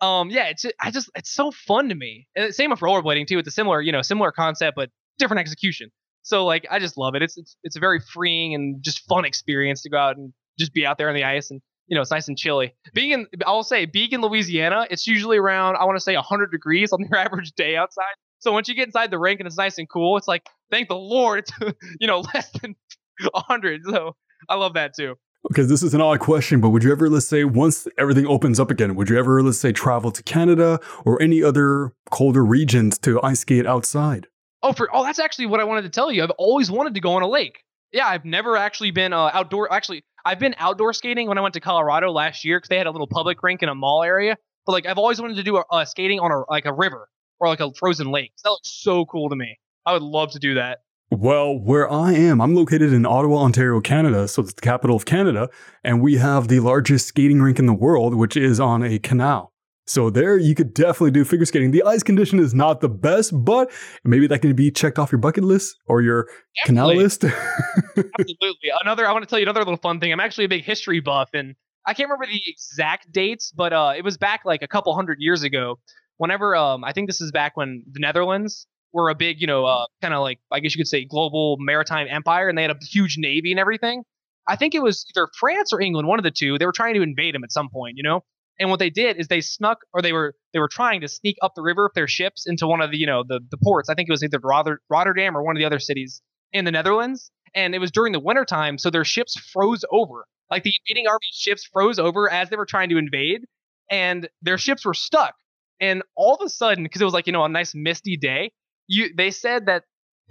um, 0.00 0.30
yeah, 0.30 0.48
it's 0.48 0.64
I 0.80 0.90
just 0.90 1.10
it's 1.14 1.30
so 1.30 1.52
fun 1.52 1.88
to 1.90 1.94
me. 1.94 2.26
And 2.34 2.52
same 2.54 2.70
with 2.70 2.80
rollerblading 2.80 3.26
too. 3.28 3.38
It's 3.38 3.48
a 3.48 3.52
similar, 3.52 3.80
you 3.80 3.92
know, 3.92 4.02
similar 4.02 4.32
concept 4.32 4.74
but 4.76 4.90
different 5.18 5.40
execution. 5.40 5.90
So 6.22 6.44
like, 6.44 6.66
I 6.70 6.78
just 6.78 6.98
love 6.98 7.14
it. 7.14 7.22
It's 7.22 7.36
it's 7.36 7.56
it's 7.62 7.76
a 7.76 7.80
very 7.80 8.00
freeing 8.00 8.54
and 8.54 8.82
just 8.82 9.06
fun 9.08 9.24
experience 9.24 9.82
to 9.82 9.90
go 9.90 9.98
out 9.98 10.16
and 10.16 10.32
just 10.58 10.72
be 10.72 10.84
out 10.84 10.98
there 10.98 11.08
on 11.08 11.14
the 11.14 11.24
ice 11.24 11.50
and 11.50 11.60
you 11.88 11.94
know, 11.94 12.02
it's 12.02 12.10
nice 12.10 12.28
and 12.28 12.36
chilly. 12.36 12.74
Being 12.92 13.10
in, 13.12 13.26
I'll 13.46 13.62
say, 13.62 13.86
being 13.86 14.12
in 14.12 14.20
Louisiana, 14.20 14.86
it's 14.90 15.06
usually 15.06 15.38
around, 15.38 15.76
I 15.76 15.86
want 15.86 15.96
to 15.96 16.02
say 16.02 16.14
100 16.14 16.52
degrees 16.52 16.92
on 16.92 17.00
your 17.10 17.18
average 17.18 17.52
day 17.52 17.76
outside. 17.76 18.14
So 18.40 18.52
once 18.52 18.68
you 18.68 18.74
get 18.74 18.86
inside 18.86 19.10
the 19.10 19.18
rink 19.18 19.40
and 19.40 19.46
it's 19.46 19.56
nice 19.56 19.78
and 19.78 19.88
cool, 19.88 20.16
it's 20.16 20.28
like, 20.28 20.46
thank 20.70 20.88
the 20.88 20.96
Lord, 20.96 21.40
it's, 21.40 21.52
you 22.00 22.06
know, 22.06 22.20
less 22.34 22.50
than 22.60 22.76
100. 23.20 23.82
So 23.84 24.16
I 24.48 24.54
love 24.54 24.74
that 24.74 24.94
too. 24.94 25.14
Okay, 25.52 25.62
this 25.62 25.82
is 25.82 25.94
an 25.94 26.00
odd 26.00 26.18
question, 26.18 26.60
but 26.60 26.70
would 26.70 26.82
you 26.82 26.90
ever, 26.90 27.08
let's 27.08 27.28
say, 27.28 27.44
once 27.44 27.86
everything 27.96 28.26
opens 28.26 28.58
up 28.58 28.70
again, 28.70 28.96
would 28.96 29.08
you 29.08 29.18
ever, 29.18 29.40
let's 29.42 29.58
say, 29.58 29.72
travel 29.72 30.10
to 30.10 30.22
Canada 30.24 30.80
or 31.04 31.22
any 31.22 31.42
other 31.42 31.92
colder 32.10 32.44
regions 32.44 32.98
to 32.98 33.22
ice 33.22 33.40
skate 33.40 33.66
outside? 33.66 34.26
Oh, 34.62 34.72
for 34.72 34.88
oh, 34.92 35.04
that's 35.04 35.20
actually 35.20 35.46
what 35.46 35.60
I 35.60 35.64
wanted 35.64 35.82
to 35.82 35.90
tell 35.90 36.10
you. 36.10 36.22
I've 36.22 36.32
always 36.32 36.70
wanted 36.70 36.94
to 36.94 37.00
go 37.00 37.12
on 37.12 37.22
a 37.22 37.28
lake. 37.28 37.62
Yeah, 37.92 38.08
I've 38.08 38.24
never 38.24 38.56
actually 38.56 38.90
been 38.90 39.12
uh, 39.12 39.30
outdoor. 39.32 39.72
Actually, 39.72 40.04
I've 40.24 40.40
been 40.40 40.54
outdoor 40.58 40.92
skating 40.92 41.28
when 41.28 41.38
I 41.38 41.40
went 41.40 41.54
to 41.54 41.60
Colorado 41.60 42.10
last 42.10 42.44
year 42.44 42.58
because 42.58 42.68
they 42.68 42.76
had 42.76 42.88
a 42.88 42.90
little 42.90 43.06
public 43.06 43.42
rink 43.42 43.62
in 43.62 43.68
a 43.68 43.74
mall 43.74 44.02
area. 44.02 44.36
But 44.66 44.72
like, 44.72 44.86
I've 44.86 44.98
always 44.98 45.20
wanted 45.20 45.36
to 45.36 45.44
do 45.44 45.56
a, 45.56 45.64
uh, 45.70 45.84
skating 45.84 46.18
on 46.20 46.32
a 46.32 46.42
like 46.50 46.66
a 46.66 46.72
river 46.74 47.08
or 47.38 47.48
like 47.48 47.60
a 47.60 47.72
frozen 47.72 48.10
lake. 48.10 48.32
That 48.42 48.50
looks 48.50 48.70
so 48.70 49.06
cool 49.06 49.28
to 49.30 49.36
me. 49.36 49.58
I 49.86 49.92
would 49.92 50.02
love 50.02 50.32
to 50.32 50.38
do 50.38 50.54
that. 50.54 50.80
Well, 51.10 51.58
where 51.58 51.90
I 51.90 52.12
am, 52.12 52.40
I'm 52.40 52.54
located 52.54 52.92
in 52.92 53.06
Ottawa, 53.06 53.38
Ontario, 53.38 53.80
Canada, 53.80 54.28
so 54.28 54.42
it's 54.42 54.52
the 54.52 54.60
capital 54.60 54.94
of 54.94 55.06
Canada, 55.06 55.48
and 55.82 56.02
we 56.02 56.16
have 56.16 56.48
the 56.48 56.60
largest 56.60 57.06
skating 57.06 57.40
rink 57.40 57.58
in 57.58 57.64
the 57.64 57.72
world, 57.72 58.14
which 58.14 58.36
is 58.36 58.60
on 58.60 58.82
a 58.82 58.98
canal. 58.98 59.52
So 59.86 60.10
there 60.10 60.36
you 60.36 60.54
could 60.54 60.74
definitely 60.74 61.12
do 61.12 61.24
figure 61.24 61.46
skating. 61.46 61.70
The 61.70 61.82
ice 61.82 62.02
condition 62.02 62.38
is 62.38 62.52
not 62.52 62.82
the 62.82 62.90
best, 62.90 63.32
but 63.32 63.70
maybe 64.04 64.26
that 64.26 64.40
can 64.40 64.54
be 64.54 64.70
checked 64.70 64.98
off 64.98 65.10
your 65.10 65.18
bucket 65.18 65.44
list 65.44 65.76
or 65.86 66.02
your 66.02 66.28
canal 66.66 66.88
list. 66.94 67.24
Absolutely. 67.96 68.70
Another 68.82 69.06
I 69.06 69.12
want 69.12 69.22
to 69.22 69.30
tell 69.30 69.38
you 69.38 69.46
another 69.46 69.60
little 69.60 69.78
fun 69.78 70.00
thing. 70.00 70.12
I'm 70.12 70.20
actually 70.20 70.44
a 70.44 70.48
big 70.48 70.62
history 70.62 71.00
buff 71.00 71.30
and 71.32 71.54
I 71.86 71.94
can't 71.94 72.10
remember 72.10 72.26
the 72.26 72.42
exact 72.46 73.10
dates, 73.10 73.50
but 73.50 73.72
uh, 73.72 73.94
it 73.96 74.04
was 74.04 74.18
back 74.18 74.42
like 74.44 74.60
a 74.60 74.68
couple 74.68 74.94
hundred 74.94 75.20
years 75.20 75.42
ago. 75.42 75.78
Whenever 76.18 76.54
um, 76.54 76.84
I 76.84 76.92
think 76.92 77.08
this 77.08 77.22
is 77.22 77.32
back 77.32 77.56
when 77.56 77.82
the 77.90 78.00
Netherlands 78.00 78.66
were 78.92 79.10
a 79.10 79.14
big, 79.14 79.40
you 79.40 79.46
know, 79.46 79.64
uh, 79.64 79.86
kind 80.02 80.14
of 80.14 80.20
like 80.20 80.38
I 80.50 80.60
guess 80.60 80.74
you 80.74 80.80
could 80.80 80.88
say 80.88 81.04
global 81.04 81.56
maritime 81.58 82.06
empire, 82.10 82.48
and 82.48 82.56
they 82.56 82.62
had 82.62 82.70
a 82.70 82.78
huge 82.84 83.16
navy 83.18 83.50
and 83.50 83.60
everything. 83.60 84.04
I 84.46 84.56
think 84.56 84.74
it 84.74 84.82
was 84.82 85.04
either 85.14 85.28
France 85.38 85.72
or 85.72 85.80
England, 85.80 86.08
one 86.08 86.18
of 86.18 86.22
the 86.22 86.30
two. 86.30 86.58
They 86.58 86.66
were 86.66 86.72
trying 86.72 86.94
to 86.94 87.02
invade 87.02 87.34
them 87.34 87.44
at 87.44 87.52
some 87.52 87.68
point, 87.68 87.96
you 87.96 88.02
know. 88.02 88.24
And 88.58 88.70
what 88.70 88.80
they 88.80 88.90
did 88.90 89.18
is 89.18 89.28
they 89.28 89.40
snuck, 89.40 89.78
or 89.92 90.02
they 90.02 90.12
were 90.12 90.34
they 90.52 90.58
were 90.58 90.68
trying 90.68 91.02
to 91.02 91.08
sneak 91.08 91.36
up 91.42 91.52
the 91.54 91.62
river 91.62 91.84
with 91.84 91.94
their 91.94 92.08
ships 92.08 92.44
into 92.46 92.66
one 92.66 92.80
of 92.80 92.90
the 92.90 92.96
you 92.96 93.06
know 93.06 93.24
the 93.26 93.40
the 93.50 93.58
ports. 93.58 93.88
I 93.88 93.94
think 93.94 94.08
it 94.08 94.12
was 94.12 94.24
either 94.24 94.40
Rotterdam 94.42 95.36
or 95.36 95.42
one 95.42 95.56
of 95.56 95.60
the 95.60 95.66
other 95.66 95.78
cities 95.78 96.22
in 96.52 96.64
the 96.64 96.72
Netherlands. 96.72 97.30
And 97.54 97.74
it 97.74 97.78
was 97.78 97.90
during 97.90 98.12
the 98.12 98.20
wintertime, 98.20 98.76
so 98.76 98.90
their 98.90 99.04
ships 99.04 99.34
froze 99.52 99.84
over. 99.90 100.26
Like 100.50 100.64
the 100.64 100.72
invading 100.86 101.08
army 101.08 101.26
ships 101.32 101.64
froze 101.72 101.98
over 101.98 102.30
as 102.30 102.50
they 102.50 102.56
were 102.56 102.66
trying 102.66 102.90
to 102.90 102.98
invade, 102.98 103.42
and 103.90 104.28
their 104.42 104.58
ships 104.58 104.84
were 104.84 104.94
stuck. 104.94 105.34
And 105.80 106.02
all 106.16 106.34
of 106.34 106.44
a 106.44 106.48
sudden, 106.48 106.84
because 106.84 107.00
it 107.00 107.04
was 107.04 107.14
like 107.14 107.26
you 107.26 107.32
know 107.32 107.44
a 107.44 107.48
nice 107.48 107.74
misty 107.74 108.16
day, 108.16 108.52
you 108.88 109.10
they 109.14 109.30
said 109.30 109.66
that 109.66 109.84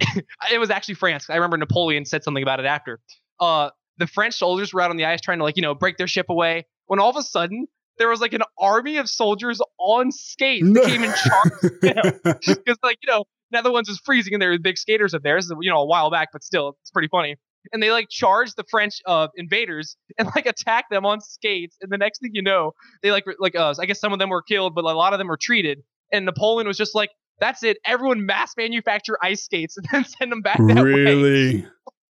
it 0.52 0.58
was 0.58 0.70
actually 0.70 0.94
France. 0.94 1.26
I 1.30 1.36
remember 1.36 1.56
Napoleon 1.56 2.04
said 2.04 2.22
something 2.22 2.42
about 2.42 2.60
it 2.60 2.66
after. 2.66 3.00
Uh, 3.40 3.70
the 3.98 4.06
French 4.06 4.34
soldiers 4.34 4.72
were 4.72 4.80
out 4.80 4.90
on 4.90 4.96
the 4.96 5.04
ice 5.04 5.20
trying 5.20 5.38
to 5.38 5.44
like 5.44 5.56
you 5.56 5.62
know 5.62 5.74
break 5.74 5.96
their 5.96 6.06
ship 6.06 6.26
away. 6.28 6.66
When 6.86 7.00
all 7.00 7.10
of 7.10 7.16
a 7.16 7.22
sudden 7.22 7.66
there 7.98 8.08
was 8.08 8.20
like 8.20 8.32
an 8.32 8.42
army 8.58 8.96
of 8.96 9.08
soldiers 9.08 9.60
on 9.78 10.12
skates 10.12 10.72
that 10.72 10.84
came 10.84 11.04
and 11.04 11.14
charged 11.24 11.80
them. 11.82 12.20
because 12.46 12.78
like 12.82 12.98
you 13.02 13.10
know 13.10 13.24
Netherlands 13.50 13.88
is 13.88 14.00
freezing 14.04 14.34
and 14.34 14.42
there 14.42 14.50
were 14.50 14.58
big 14.58 14.78
skaters 14.78 15.14
up 15.14 15.22
there. 15.22 15.36
This 15.36 15.46
is 15.46 15.54
you 15.60 15.70
know 15.70 15.80
a 15.80 15.86
while 15.86 16.10
back, 16.10 16.28
but 16.32 16.44
still 16.44 16.76
it's 16.82 16.90
pretty 16.90 17.08
funny. 17.08 17.36
And 17.72 17.82
they 17.82 17.90
like 17.90 18.08
charged 18.08 18.56
the 18.56 18.64
French 18.70 19.00
uh, 19.04 19.28
invaders 19.36 19.96
and 20.18 20.28
like 20.34 20.46
attacked 20.46 20.90
them 20.90 21.04
on 21.04 21.20
skates. 21.20 21.76
And 21.80 21.90
the 21.90 21.98
next 21.98 22.20
thing 22.20 22.30
you 22.32 22.42
know, 22.42 22.72
they 23.02 23.10
like 23.10 23.24
like 23.38 23.56
uh, 23.56 23.74
I 23.78 23.86
guess 23.86 24.00
some 24.00 24.12
of 24.12 24.18
them 24.18 24.30
were 24.30 24.42
killed, 24.42 24.74
but 24.74 24.84
a 24.84 24.92
lot 24.92 25.12
of 25.12 25.18
them 25.18 25.28
were 25.28 25.38
treated. 25.40 25.82
And 26.10 26.24
Napoleon 26.24 26.66
was 26.66 26.78
just 26.78 26.94
like, 26.94 27.10
"That's 27.40 27.62
it. 27.62 27.78
Everyone 27.84 28.26
mass 28.26 28.54
manufacture 28.56 29.16
ice 29.22 29.44
skates 29.44 29.76
and 29.76 29.86
then 29.92 30.04
send 30.04 30.32
them 30.32 30.42
back 30.42 30.58
that 30.58 30.82
really? 30.82 31.62
way." 31.62 31.66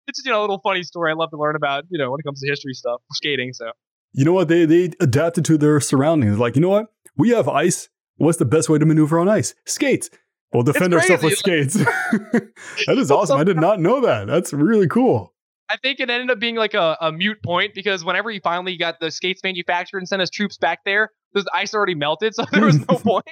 It's 0.06 0.22
you 0.24 0.30
know 0.30 0.40
a 0.40 0.42
little 0.42 0.60
funny 0.60 0.82
story 0.82 1.10
I 1.10 1.14
love 1.14 1.30
to 1.30 1.36
learn 1.36 1.56
about 1.56 1.84
you 1.90 1.98
know 1.98 2.10
when 2.10 2.20
it 2.20 2.24
comes 2.24 2.40
to 2.40 2.48
history 2.48 2.74
stuff 2.74 3.00
skating. 3.12 3.52
So 3.52 3.70
you 4.12 4.24
know 4.24 4.32
what? 4.32 4.48
They 4.48 4.64
they 4.64 4.92
adapted 5.00 5.44
to 5.46 5.58
their 5.58 5.80
surroundings. 5.80 6.38
Like, 6.38 6.56
you 6.56 6.62
know 6.62 6.70
what? 6.70 6.86
We 7.16 7.30
have 7.30 7.48
ice. 7.48 7.88
What's 8.16 8.38
the 8.38 8.44
best 8.44 8.68
way 8.68 8.78
to 8.78 8.86
maneuver 8.86 9.18
on 9.18 9.28
ice? 9.28 9.54
Skates. 9.66 10.10
We'll 10.52 10.62
defend 10.62 10.94
ourselves 10.94 11.22
with 11.22 11.36
skates. 11.36 11.74
that 11.74 12.96
is 12.96 13.10
awesome. 13.10 13.38
I 13.38 13.44
did 13.44 13.58
not 13.58 13.80
know 13.80 14.00
that. 14.00 14.26
That's 14.26 14.52
really 14.52 14.88
cool. 14.88 15.34
I 15.68 15.76
think 15.76 16.00
it 16.00 16.08
ended 16.08 16.30
up 16.30 16.40
being 16.40 16.56
like 16.56 16.72
a, 16.72 16.96
a 17.00 17.12
mute 17.12 17.42
point 17.44 17.74
because 17.74 18.02
whenever 18.02 18.30
he 18.30 18.40
finally 18.40 18.78
got 18.78 18.98
the 19.00 19.10
skates 19.10 19.42
manufactured 19.44 19.98
and 19.98 20.08
sent 20.08 20.20
his 20.20 20.30
troops 20.30 20.56
back 20.56 20.80
there, 20.86 21.10
the 21.34 21.44
ice 21.52 21.74
already 21.74 21.94
melted, 21.94 22.34
so 22.34 22.44
there 22.52 22.64
was 22.64 22.78
no 22.78 22.96
point. 22.96 23.26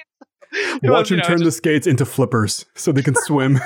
Watch 0.83 1.11
him 1.11 1.17
know, 1.17 1.23
turn 1.23 1.37
just... 1.37 1.45
the 1.45 1.51
skates 1.51 1.87
into 1.87 2.05
flippers 2.05 2.65
so 2.75 2.91
they 2.91 3.03
can 3.03 3.15
swim. 3.25 3.59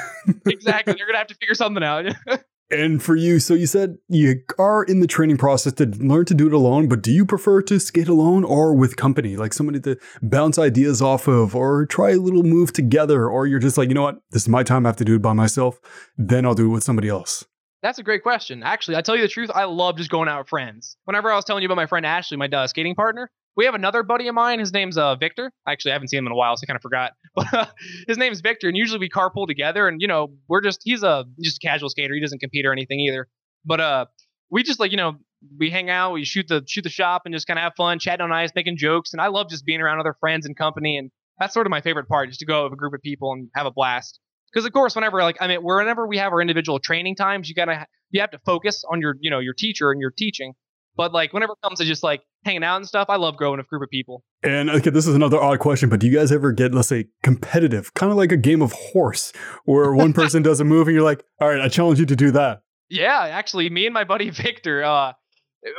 exactly. 0.46 0.96
You're 0.98 1.08
gonna 1.08 1.20
have 1.20 1.28
to 1.28 1.36
figure 1.36 1.56
something 1.56 1.84
out. 1.84 2.14
And 2.74 3.04
for 3.04 3.18
you, 3.18 3.40
so 3.40 3.54
you 3.54 3.68
said 3.68 3.98
you 4.08 4.44
are 4.58 4.86
in 4.86 5.02
the 5.02 5.08
training 5.08 5.36
process 5.36 5.74
to 5.74 5.88
learn 5.88 6.24
to 6.24 6.34
do 6.34 6.48
it 6.48 6.54
alone, 6.54 6.88
but 6.88 7.02
do 7.02 7.12
you 7.12 7.26
prefer 7.26 7.62
to 7.64 7.80
skate 7.82 8.08
alone 8.08 8.46
or 8.46 8.74
with 8.74 8.96
company, 8.96 9.36
like 9.36 9.52
somebody 9.52 9.82
to 9.82 9.98
bounce 10.22 10.58
ideas 10.58 11.02
off 11.02 11.28
of, 11.28 11.54
or 11.54 11.86
try 11.86 12.12
a 12.12 12.16
little 12.16 12.44
move 12.44 12.72
together, 12.72 13.30
or 13.30 13.46
you're 13.46 13.60
just 13.60 13.78
like, 13.78 13.90
you 13.90 13.94
know 13.94 14.04
what, 14.04 14.22
this 14.32 14.44
is 14.44 14.48
my 14.48 14.64
time, 14.64 14.86
I 14.86 14.90
have 14.90 14.96
to 14.98 15.06
do 15.06 15.16
it 15.16 15.22
by 15.22 15.34
myself, 15.34 15.82
then 16.18 16.46
I'll 16.46 16.56
do 16.56 16.68
it 16.68 16.70
with 16.70 16.86
somebody 16.86 17.10
else? 17.10 17.44
That's 17.82 18.00
a 18.00 18.04
great 18.04 18.24
question. 18.24 18.64
Actually, 18.64 18.96
I 18.96 19.02
tell 19.02 19.18
you 19.18 19.24
the 19.24 19.28
truth, 19.28 19.52
I 19.54 19.66
love 19.66 19.98
just 19.98 20.10
going 20.10 20.30
out 20.30 20.40
with 20.40 20.50
friends. 20.50 20.96
Whenever 21.04 21.30
I 21.30 21.36
was 21.36 21.44
telling 21.44 21.64
you 21.64 21.68
about 21.68 21.76
my 21.76 21.88
friend 21.88 22.06
Ashley, 22.06 22.38
my 22.38 22.48
uh, 22.48 22.68
skating 22.68 22.96
partner, 22.96 23.30
we 23.56 23.66
have 23.66 23.76
another 23.76 24.04
buddy 24.04 24.28
of 24.28 24.36
mine. 24.36 24.60
His 24.60 24.72
name's 24.72 24.98
uh, 24.98 25.16
Victor. 25.16 25.52
Actually, 25.68 25.92
I 25.92 25.96
haven't 25.96 26.10
seen 26.10 26.20
him 26.20 26.26
in 26.26 26.32
a 26.32 26.36
while, 26.36 26.56
so 26.56 26.64
I 26.64 26.68
kind 26.68 26.78
of 26.78 26.82
forgot. 26.82 27.14
But 27.36 27.54
uh, 27.54 27.66
his 28.08 28.18
name's 28.18 28.42
Victor, 28.42 28.68
and 28.68 28.76
usually 28.76 29.00
we 29.00 29.10
carpool 29.10 29.48
together. 29.48 29.88
And 29.88 30.02
you 30.02 30.08
know, 30.08 30.34
we're 30.50 30.62
just 30.62 30.82
he's 30.84 31.04
a 31.04 31.26
just 31.42 31.64
a 31.64 31.68
casual 31.68 31.90
skater. 31.90 32.14
He 32.14 32.22
doesn't 32.22 32.40
compete 32.40 32.66
or 32.66 32.74
anything 32.74 33.00
either. 33.00 33.28
But 33.66 33.80
uh, 33.80 34.06
we 34.50 34.64
just 34.64 34.80
like 34.80 34.92
you 34.92 34.98
know 34.98 35.16
we 35.58 35.70
hang 35.70 35.90
out, 35.90 36.14
we 36.14 36.26
shoot 36.26 36.48
the 36.48 36.64
shoot 36.68 36.84
the 36.84 36.90
shop, 36.90 37.24
and 37.26 37.34
just 37.34 37.48
kind 37.48 37.58
of 37.58 37.64
have 37.64 37.74
fun, 37.78 38.00
chatting 38.00 38.24
on 38.24 38.32
ice, 38.32 38.52
making 38.56 38.78
jokes. 38.78 39.14
And 39.14 39.22
I 39.22 39.28
love 39.28 39.50
just 39.50 39.66
being 39.66 39.82
around 39.82 40.00
other 40.00 40.16
friends 40.20 40.46
and 40.46 40.56
company, 40.58 40.98
and 40.98 41.10
that's 41.40 41.54
sort 41.54 41.68
of 41.68 41.72
my 41.72 41.82
favorite 41.82 42.08
part, 42.08 42.30
just 42.30 42.40
to 42.42 42.46
go 42.46 42.66
with 42.66 42.74
a 42.74 42.76
group 42.76 42.94
of 42.94 43.02
people 43.02 43.32
and 43.34 43.50
have 43.56 43.66
a 43.66 43.72
blast. 43.72 44.20
Because 44.52 44.66
of 44.66 44.74
course, 44.74 44.96
whenever 44.96 45.22
like 45.24 45.38
I 45.40 45.48
mean, 45.48 45.60
whenever 45.62 46.06
we 46.08 46.18
have 46.18 46.34
our 46.34 46.42
individual 46.42 46.80
training 46.80 47.16
times, 47.16 47.48
you 47.48 47.56
gotta 47.56 47.88
you 48.10 48.22
have 48.22 48.32
to 48.32 48.40
focus 48.46 48.84
on 48.90 49.00
your 49.00 49.16
you 49.20 49.32
know 49.32 49.40
your 49.40 49.54
teacher 49.54 49.92
and 49.92 50.02
your 50.02 50.12
teaching. 50.12 50.54
But 51.02 51.14
like 51.14 51.34
whenever 51.34 51.54
it 51.54 51.68
comes 51.68 51.80
to 51.80 51.86
just 51.86 52.04
like 52.04 52.22
hanging 52.46 52.64
out 52.64 52.76
and 52.76 52.88
stuff, 52.88 53.08
I 53.10 53.16
love 53.16 53.36
growing 53.36 53.60
a 53.60 53.64
group 53.64 53.82
of 53.82 53.90
people. 53.90 54.24
And 54.44 54.70
okay, 54.70 54.92
this 54.92 55.08
is 55.08 55.16
another 55.16 55.42
odd 55.42 55.58
question, 55.58 55.90
but 55.90 56.00
do 56.00 56.06
you 56.06 56.16
guys 56.16 56.32
ever 56.32 56.52
get, 56.52 56.76
let's 56.76 56.90
say, 56.90 57.08
competitive, 57.24 57.96
kind 57.96 58.12
of 58.12 58.20
like 58.20 58.32
a 58.32 58.38
game 58.38 58.62
of 58.62 58.72
horse, 58.72 59.34
where 59.66 59.96
one 59.96 60.14
person 60.22 60.44
does 60.44 60.60
a 60.60 60.64
move 60.64 60.88
and 60.88 60.94
you're 60.94 61.04
like, 61.04 61.26
all 61.40 61.50
right, 61.50 61.60
I 61.60 61.70
challenge 61.70 62.00
you 62.00 62.06
to 62.06 62.16
do 62.16 62.30
that? 62.30 62.62
Yeah, 62.88 63.18
actually, 63.20 63.68
me 63.72 63.88
and 63.88 63.96
my 63.96 64.04
buddy 64.04 64.30
Victor, 64.44 64.84
uh, 64.84 65.14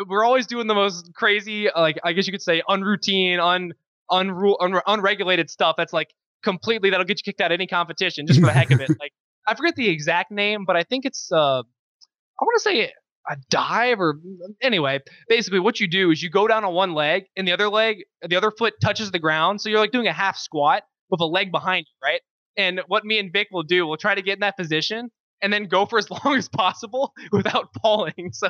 we're 0.09 0.25
always 0.25 0.49
doing 0.49 0.67
the 0.67 0.75
most 0.75 1.15
crazy, 1.15 1.69
like 1.73 2.01
I 2.03 2.15
guess 2.15 2.27
you 2.27 2.33
could 2.33 2.43
say, 2.43 2.61
unroutine, 2.69 3.39
un, 3.39 3.75
unru- 4.11 4.57
un- 4.59 4.83
unregulated 4.89 5.51
stuff. 5.51 5.77
That's 5.79 5.93
like 5.93 6.09
completely 6.43 6.91
that'll 6.91 7.07
get 7.07 7.21
you 7.21 7.31
kicked 7.31 7.41
out 7.41 7.53
of 7.53 7.55
any 7.55 7.69
competition 7.69 8.27
just 8.27 8.41
for 8.41 8.47
the 8.47 8.53
heck 8.53 8.73
of 8.73 8.81
it. 8.81 8.91
Like 9.01 9.13
I 9.47 9.55
forget 9.55 9.77
the 9.77 9.89
exact 9.89 10.33
name, 10.33 10.65
but 10.65 10.75
I 10.75 10.83
think 10.83 11.05
it's 11.05 11.31
uh, 11.31 11.61
I 11.61 12.45
want 12.45 12.57
to 12.57 12.61
say 12.61 12.93
a 13.29 13.37
dive 13.51 14.01
or 14.01 14.19
anyway 14.61 14.99
basically 15.29 15.61
what 15.61 15.79
you 15.79 15.87
do 15.87 16.11
is 16.11 16.23
you 16.23 16.31
go 16.31 16.49
down 16.49 16.65
on 16.65 16.75
one 16.75 16.93
leg 16.93 17.25
and 17.37 17.47
the 17.47 17.53
other 17.53 17.69
leg 17.69 18.05
the 18.29 18.37
other 18.37 18.51
foot 18.51 18.75
touches 18.81 19.11
the 19.11 19.19
ground. 19.19 19.61
So 19.61 19.69
you're 19.69 19.79
like 19.79 19.93
doing 19.93 20.07
a 20.07 20.13
half 20.13 20.37
squat 20.37 20.83
with 21.11 21.21
a 21.21 21.27
leg 21.27 21.53
behind 21.53 21.87
you 21.89 22.07
right? 22.07 22.21
And 22.57 22.81
what 22.89 23.05
me 23.05 23.19
and 23.19 23.33
vic 23.33 23.49
will 23.53 23.63
do 23.63 23.87
we'll 23.87 23.97
try 23.97 24.15
to 24.15 24.23
get 24.23 24.35
in 24.35 24.41
that 24.41 24.57
position 24.57 25.11
and 25.43 25.53
then 25.53 25.65
go 25.67 25.85
for 25.85 25.99
as 25.99 26.09
long 26.25 26.37
as 26.37 26.49
possible 26.49 27.13
without 27.33 27.69
falling. 27.83 28.31
So 28.33 28.49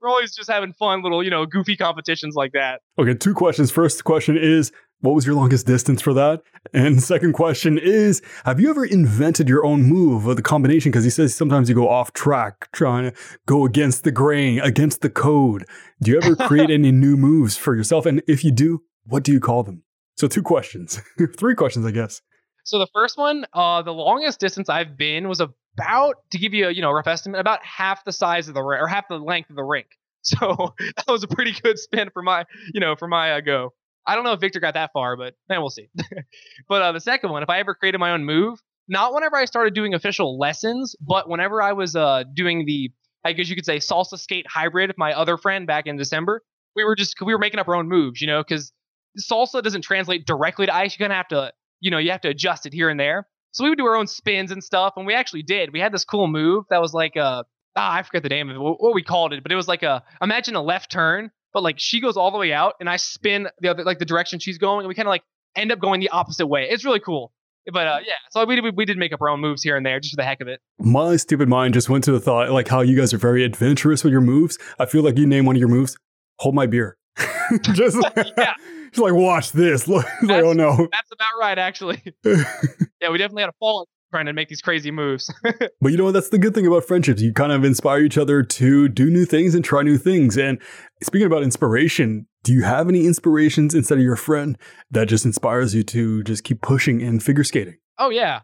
we're 0.00 0.08
always 0.08 0.34
just 0.34 0.50
having 0.50 0.72
fun 0.72 1.02
little 1.02 1.22
you 1.22 1.30
know 1.30 1.46
goofy 1.46 1.76
competitions 1.76 2.34
like 2.34 2.52
that. 2.52 2.80
Okay, 2.98 3.14
two 3.14 3.34
questions. 3.34 3.70
First 3.70 4.04
question 4.04 4.36
is, 4.36 4.72
what 5.02 5.14
was 5.14 5.26
your 5.26 5.34
longest 5.34 5.66
distance 5.66 6.00
for 6.00 6.14
that? 6.14 6.42
And 6.72 7.02
second 7.12 7.34
question 7.34 7.76
is, 7.76 8.22
have 8.44 8.58
you 8.58 8.70
ever 8.70 8.84
invented 8.84 9.48
your 9.48 9.64
own 9.66 9.82
move 9.82 10.26
or 10.26 10.34
the 10.34 10.42
combination? 10.42 10.90
Because 10.90 11.04
he 11.04 11.10
says 11.10 11.34
sometimes 11.36 11.68
you 11.68 11.74
go 11.74 11.88
off 11.88 12.12
track, 12.12 12.70
trying 12.72 13.10
to 13.10 13.16
go 13.46 13.66
against 13.66 14.04
the 14.04 14.10
grain, 14.12 14.60
against 14.60 15.02
the 15.02 15.10
code. 15.10 15.66
Do 16.00 16.10
you 16.12 16.20
ever 16.22 16.34
create 16.34 16.70
any 16.78 16.90
new 16.92 17.16
moves 17.16 17.56
for 17.56 17.76
yourself? 17.76 18.06
And 18.06 18.22
if 18.26 18.42
you 18.44 18.50
do, 18.50 18.82
what 19.04 19.22
do 19.24 19.32
you 19.32 19.40
call 19.40 19.62
them? 19.64 19.82
So 20.16 20.28
two 20.28 20.42
questions, 20.42 21.00
three 21.36 21.54
questions, 21.54 21.84
I 21.84 21.90
guess. 21.90 22.22
so 22.64 22.78
the 22.78 22.86
first 22.94 23.18
one 23.18 23.44
uh 23.54 23.82
the 23.82 23.90
longest 23.92 24.38
distance 24.38 24.68
i've 24.68 24.96
been 24.96 25.26
was 25.28 25.40
about 25.40 26.14
to 26.30 26.38
give 26.38 26.54
you 26.54 26.68
a 26.68 26.70
you 26.70 26.80
know 26.80 26.92
rough 26.92 27.08
estimate 27.08 27.40
about 27.40 27.58
half 27.64 28.04
the 28.04 28.12
size 28.12 28.46
of 28.46 28.54
the 28.54 28.60
or 28.60 28.86
half 28.86 29.08
the 29.08 29.16
length 29.16 29.50
of 29.50 29.56
the 29.56 29.64
rink 29.64 29.88
so 30.22 30.74
that 30.78 31.08
was 31.08 31.24
a 31.24 31.28
pretty 31.28 31.50
good 31.62 31.76
spin 31.76 32.08
for 32.12 32.22
my 32.22 32.44
you 32.72 32.78
know 32.80 32.94
for 32.94 33.08
my 33.08 33.32
uh, 33.32 33.40
go 33.40 33.72
i 34.06 34.14
don't 34.14 34.24
know 34.24 34.32
if 34.32 34.40
victor 34.40 34.60
got 34.60 34.74
that 34.74 34.90
far 34.92 35.16
but 35.16 35.34
man 35.48 35.60
we'll 35.60 35.70
see. 35.70 35.88
But 36.68 36.82
uh, 36.82 36.92
the 36.92 37.00
second 37.00 37.30
one 37.30 37.42
if 37.42 37.50
i 37.50 37.58
ever 37.58 37.74
created 37.74 37.98
my 37.98 38.12
own 38.12 38.24
move 38.24 38.58
not 38.88 39.14
whenever 39.14 39.36
i 39.36 39.44
started 39.44 39.74
doing 39.74 39.94
official 39.94 40.38
lessons 40.38 40.94
but 41.00 41.28
whenever 41.28 41.62
i 41.62 41.72
was 41.72 41.96
uh 41.96 42.24
doing 42.34 42.64
the 42.66 42.90
i 43.24 43.32
guess 43.32 43.48
you 43.48 43.56
could 43.56 43.66
say 43.66 43.78
salsa 43.78 44.18
skate 44.18 44.46
hybrid 44.48 44.88
with 44.88 44.98
my 44.98 45.12
other 45.12 45.36
friend 45.36 45.66
back 45.66 45.86
in 45.86 45.96
december 45.96 46.42
we 46.74 46.84
were 46.84 46.96
just 46.96 47.14
we 47.20 47.32
were 47.32 47.38
making 47.38 47.60
up 47.60 47.68
our 47.68 47.74
own 47.74 47.88
moves 47.88 48.20
you 48.20 48.26
know 48.26 48.42
because 48.42 48.72
salsa 49.18 49.62
doesn't 49.62 49.82
translate 49.82 50.26
directly 50.26 50.66
to 50.66 50.74
ice. 50.74 50.96
You're 50.98 51.06
gonna 51.08 51.16
have 51.16 51.28
to 51.28 51.52
you 51.80 51.90
know 51.90 51.98
you 51.98 52.10
have 52.10 52.22
to 52.22 52.28
adjust 52.28 52.66
it 52.66 52.72
here 52.72 52.88
and 52.88 52.98
there. 52.98 53.26
So 53.52 53.64
we 53.64 53.70
would 53.70 53.78
do 53.78 53.86
our 53.86 53.96
own 53.96 54.06
spins 54.06 54.50
and 54.50 54.64
stuff, 54.64 54.94
and 54.96 55.06
we 55.06 55.14
actually 55.14 55.42
did. 55.42 55.72
We 55.72 55.80
had 55.80 55.92
this 55.92 56.04
cool 56.04 56.26
move 56.26 56.64
that 56.70 56.80
was 56.80 56.94
like 56.94 57.16
a 57.16 57.44
ah, 57.76 57.92
I 57.94 58.02
forget 58.02 58.22
the 58.22 58.28
name 58.28 58.50
of 58.50 58.56
it, 58.56 58.60
what 58.60 58.94
we 58.94 59.02
called 59.02 59.32
it, 59.32 59.42
but 59.42 59.52
it 59.52 59.56
was 59.56 59.68
like 59.68 59.82
a 59.82 60.02
imagine 60.20 60.54
a 60.54 60.62
left 60.62 60.90
turn, 60.90 61.30
but 61.52 61.62
like 61.62 61.76
she 61.78 62.00
goes 62.00 62.16
all 62.16 62.30
the 62.30 62.38
way 62.38 62.52
out, 62.52 62.74
and 62.80 62.88
I 62.88 62.96
spin 62.96 63.48
the 63.60 63.68
other 63.68 63.84
like 63.84 63.98
the 63.98 64.04
direction 64.04 64.38
she's 64.38 64.58
going, 64.58 64.80
and 64.80 64.88
we 64.88 64.94
kind 64.94 65.06
of 65.06 65.10
like 65.10 65.22
end 65.56 65.72
up 65.72 65.78
going 65.78 66.00
the 66.00 66.08
opposite 66.10 66.46
way. 66.46 66.66
It's 66.70 66.84
really 66.84 67.00
cool. 67.00 67.32
But 67.72 67.86
uh, 67.86 67.98
yeah, 68.04 68.14
so 68.30 68.44
we 68.44 68.60
did, 68.60 68.76
we 68.76 68.84
did 68.84 68.98
make 68.98 69.12
up 69.12 69.20
our 69.22 69.28
own 69.28 69.40
moves 69.40 69.62
here 69.62 69.76
and 69.76 69.86
there 69.86 70.00
just 70.00 70.12
for 70.12 70.16
the 70.16 70.24
heck 70.24 70.40
of 70.40 70.48
it. 70.48 70.60
My 70.80 71.16
stupid 71.16 71.48
mind 71.48 71.74
just 71.74 71.88
went 71.88 72.02
to 72.04 72.12
the 72.12 72.18
thought, 72.18 72.50
like 72.50 72.66
how 72.66 72.80
you 72.80 72.96
guys 72.96 73.14
are 73.14 73.18
very 73.18 73.44
adventurous 73.44 74.02
with 74.02 74.10
your 74.10 74.20
moves. 74.20 74.58
I 74.80 74.86
feel 74.86 75.02
like 75.02 75.16
you 75.16 75.26
name 75.26 75.44
one 75.44 75.54
of 75.54 75.60
your 75.60 75.68
moves, 75.68 75.96
hold 76.40 76.56
my 76.56 76.66
beer. 76.66 76.96
just, 77.62 77.96
Yeah. 78.36 78.54
just 78.90 78.98
like 78.98 79.12
watch 79.12 79.52
this. 79.52 79.86
Look, 79.86 80.04
like, 80.22 80.42
oh 80.42 80.52
no. 80.52 80.70
That's 80.90 81.12
about 81.12 81.30
right, 81.40 81.56
actually. 81.56 82.02
yeah, 82.24 83.10
we 83.10 83.18
definitely 83.18 83.42
had 83.42 83.50
a 83.50 83.58
fall 83.60 83.86
trying 84.12 84.26
to 84.26 84.32
make 84.32 84.48
these 84.48 84.60
crazy 84.60 84.90
moves. 84.90 85.32
But 85.80 85.90
you 85.90 85.96
know 85.96 86.04
what? 86.04 86.12
That's 86.12 86.28
the 86.28 86.38
good 86.38 86.54
thing 86.54 86.66
about 86.66 86.84
friendships. 86.84 87.20
You 87.22 87.32
kind 87.32 87.50
of 87.50 87.64
inspire 87.64 88.00
each 88.00 88.16
other 88.16 88.42
to 88.42 88.88
do 88.88 89.10
new 89.10 89.24
things 89.24 89.54
and 89.54 89.64
try 89.64 89.82
new 89.82 89.98
things. 89.98 90.36
And 90.36 90.60
speaking 91.02 91.26
about 91.26 91.42
inspiration, 91.42 92.26
do 92.44 92.52
you 92.52 92.62
have 92.62 92.88
any 92.88 93.06
inspirations 93.06 93.74
instead 93.74 93.98
of 93.98 94.04
your 94.04 94.14
friend 94.14 94.56
that 94.92 95.08
just 95.08 95.24
inspires 95.24 95.74
you 95.74 95.82
to 95.84 96.22
just 96.22 96.44
keep 96.44 96.60
pushing 96.62 97.00
in 97.00 97.18
figure 97.18 97.42
skating? 97.42 97.78
Oh 97.98 98.10
yeah. 98.10 98.40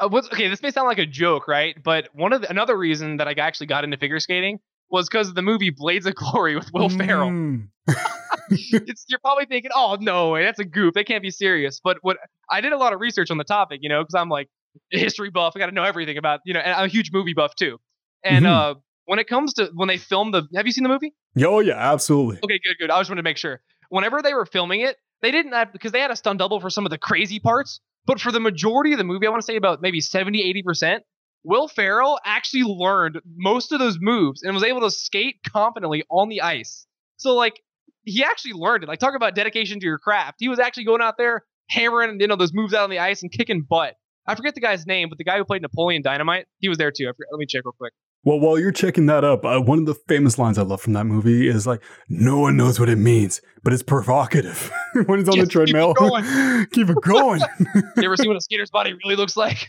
Uh, 0.00 0.08
okay, 0.32 0.48
this 0.48 0.62
may 0.62 0.70
sound 0.70 0.88
like 0.88 0.98
a 0.98 1.06
joke, 1.06 1.46
right? 1.46 1.76
But 1.82 2.08
one 2.14 2.32
of 2.32 2.42
the, 2.42 2.50
another 2.50 2.76
reason 2.76 3.18
that 3.18 3.28
I 3.28 3.32
actually 3.32 3.66
got 3.66 3.84
into 3.84 3.98
figure 3.98 4.20
skating 4.20 4.60
was 4.90 5.08
because 5.08 5.28
of 5.28 5.34
the 5.34 5.42
movie 5.42 5.70
Blades 5.70 6.06
of 6.06 6.14
Glory 6.14 6.56
with 6.56 6.70
Will 6.72 6.88
Ferrell. 6.88 7.28
Mm. 7.28 7.68
it's, 8.50 9.04
you're 9.08 9.18
probably 9.20 9.46
thinking, 9.46 9.70
"Oh 9.74 9.96
no, 10.00 10.30
way, 10.30 10.44
that's 10.44 10.58
a 10.58 10.64
goof. 10.64 10.94
They 10.94 11.04
can't 11.04 11.22
be 11.22 11.30
serious." 11.30 11.80
But 11.82 11.98
what 12.02 12.18
I 12.50 12.60
did 12.60 12.72
a 12.72 12.78
lot 12.78 12.92
of 12.92 13.00
research 13.00 13.30
on 13.30 13.38
the 13.38 13.44
topic, 13.44 13.80
you 13.82 13.88
know, 13.88 14.02
because 14.02 14.14
I'm 14.14 14.28
like 14.28 14.48
history 14.90 15.30
buff. 15.30 15.54
I 15.56 15.58
got 15.58 15.66
to 15.66 15.72
know 15.72 15.84
everything 15.84 16.18
about, 16.18 16.40
you 16.44 16.54
know, 16.54 16.60
and 16.60 16.74
I'm 16.74 16.84
a 16.86 16.88
huge 16.88 17.10
movie 17.12 17.34
buff 17.34 17.54
too. 17.54 17.78
And 18.24 18.44
Mhm. 18.44 18.48
uh, 18.48 18.74
when 19.04 19.18
it 19.18 19.28
comes 19.28 19.54
to 19.54 19.70
when 19.74 19.88
they 19.88 19.96
filmed 19.96 20.34
the, 20.34 20.46
have 20.54 20.66
you 20.66 20.72
seen 20.72 20.84
the 20.84 20.90
movie? 20.90 21.14
Oh, 21.40 21.60
yeah, 21.60 21.74
absolutely. 21.74 22.38
Okay, 22.42 22.60
good, 22.64 22.76
good. 22.78 22.90
I 22.90 22.98
just 23.00 23.10
wanted 23.10 23.22
to 23.22 23.24
make 23.24 23.36
sure. 23.36 23.60
Whenever 23.90 24.20
they 24.22 24.34
were 24.34 24.44
filming 24.46 24.80
it, 24.80 24.96
they 25.22 25.30
didn't 25.30 25.52
have 25.52 25.72
because 25.72 25.92
they 25.92 26.00
had 26.00 26.10
a 26.10 26.16
stunt 26.16 26.38
double 26.38 26.60
for 26.60 26.70
some 26.70 26.84
of 26.84 26.90
the 26.90 26.98
crazy 26.98 27.40
parts, 27.40 27.80
but 28.06 28.20
for 28.20 28.32
the 28.32 28.40
majority 28.40 28.92
of 28.92 28.98
the 28.98 29.04
movie, 29.04 29.26
I 29.26 29.30
want 29.30 29.40
to 29.40 29.46
say 29.46 29.56
about 29.56 29.80
maybe 29.82 30.00
70, 30.00 30.62
80%, 30.66 31.00
Will 31.44 31.68
Ferrell 31.68 32.18
actually 32.24 32.64
learned 32.64 33.20
most 33.36 33.72
of 33.72 33.78
those 33.78 33.98
moves 34.00 34.42
and 34.42 34.52
was 34.54 34.62
able 34.62 34.80
to 34.82 34.90
skate 34.90 35.36
confidently 35.50 36.04
on 36.10 36.28
the 36.28 36.42
ice. 36.42 36.86
So 37.16 37.34
like 37.34 37.60
he 38.04 38.24
actually 38.24 38.54
learned 38.54 38.84
it. 38.84 38.88
Like 38.88 38.98
talk 38.98 39.14
about 39.14 39.34
dedication 39.34 39.80
to 39.80 39.86
your 39.86 39.98
craft. 39.98 40.36
He 40.38 40.48
was 40.48 40.58
actually 40.58 40.84
going 40.84 41.02
out 41.02 41.16
there 41.16 41.44
hammering, 41.68 42.20
you 42.20 42.26
know, 42.26 42.36
those 42.36 42.52
moves 42.52 42.74
out 42.74 42.84
on 42.84 42.90
the 42.90 42.98
ice 42.98 43.22
and 43.22 43.30
kicking 43.30 43.62
butt. 43.68 43.94
I 44.28 44.34
forget 44.34 44.54
the 44.54 44.60
guy's 44.60 44.86
name, 44.86 45.08
but 45.08 45.18
the 45.18 45.24
guy 45.24 45.38
who 45.38 45.44
played 45.44 45.62
Napoleon 45.62 46.02
Dynamite, 46.02 46.46
he 46.58 46.68
was 46.68 46.78
there 46.78 46.90
too. 46.92 47.06
Let 47.06 47.38
me 47.38 47.46
check 47.46 47.62
real 47.64 47.72
quick. 47.72 47.92
Well, 48.24 48.40
while 48.40 48.58
you're 48.58 48.72
checking 48.72 49.06
that 49.06 49.22
up, 49.24 49.44
uh, 49.44 49.60
one 49.60 49.78
of 49.78 49.86
the 49.86 49.94
famous 49.94 50.38
lines 50.38 50.58
I 50.58 50.62
love 50.62 50.80
from 50.82 50.92
that 50.94 51.04
movie 51.04 51.48
is 51.48 51.66
like, 51.66 51.80
"No 52.08 52.38
one 52.40 52.56
knows 52.56 52.78
what 52.80 52.88
it 52.88 52.96
means, 52.98 53.40
but 53.62 53.72
it's 53.72 53.82
provocative." 53.82 54.70
when 55.06 55.20
he's 55.20 55.28
on 55.28 55.36
Yes, 55.36 55.46
the 55.46 55.50
keep 55.52 55.68
it 55.68 55.70
treadmill, 55.70 55.94
going. 55.94 56.24
keep 56.72 56.88
it 56.90 56.96
going. 57.02 57.40
You 57.96 58.04
ever 58.04 58.16
see 58.16 58.26
what 58.28 58.36
a 58.36 58.40
skater's 58.40 58.70
body 58.70 58.92
really 59.04 59.16
looks 59.16 59.36
like? 59.36 59.68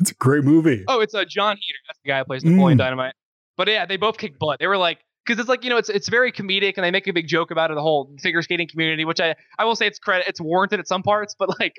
it's 0.00 0.10
a 0.12 0.14
great 0.14 0.44
movie. 0.44 0.84
Oh, 0.88 1.00
it's 1.00 1.14
uh, 1.14 1.24
Jon 1.24 1.56
Heder. 1.56 1.78
That's 1.88 1.98
the 2.04 2.08
guy 2.08 2.18
who 2.18 2.24
plays 2.24 2.44
Napoleon 2.44 2.78
Mm. 2.78 2.82
Dynamite. 2.82 3.14
But 3.56 3.68
yeah, 3.68 3.84
they 3.86 3.96
both 3.96 4.16
kick 4.16 4.38
butt. 4.38 4.58
They 4.60 4.68
were 4.68 4.76
like, 4.78 4.98
because 5.28 5.40
it's 5.40 5.48
like 5.48 5.62
you 5.62 5.70
know, 5.70 5.76
it's 5.76 5.90
it's 5.90 6.08
very 6.08 6.32
comedic, 6.32 6.74
and 6.76 6.84
they 6.84 6.90
make 6.90 7.06
a 7.06 7.12
big 7.12 7.26
joke 7.26 7.50
about 7.50 7.70
it. 7.70 7.74
The 7.74 7.82
whole 7.82 8.10
figure 8.20 8.40
skating 8.40 8.66
community, 8.66 9.04
which 9.04 9.20
I 9.20 9.34
I 9.58 9.66
will 9.66 9.76
say 9.76 9.86
it's 9.86 9.98
credit, 9.98 10.26
it's 10.26 10.40
warranted 10.40 10.80
at 10.80 10.88
some 10.88 11.02
parts, 11.02 11.34
but 11.38 11.50
like, 11.60 11.74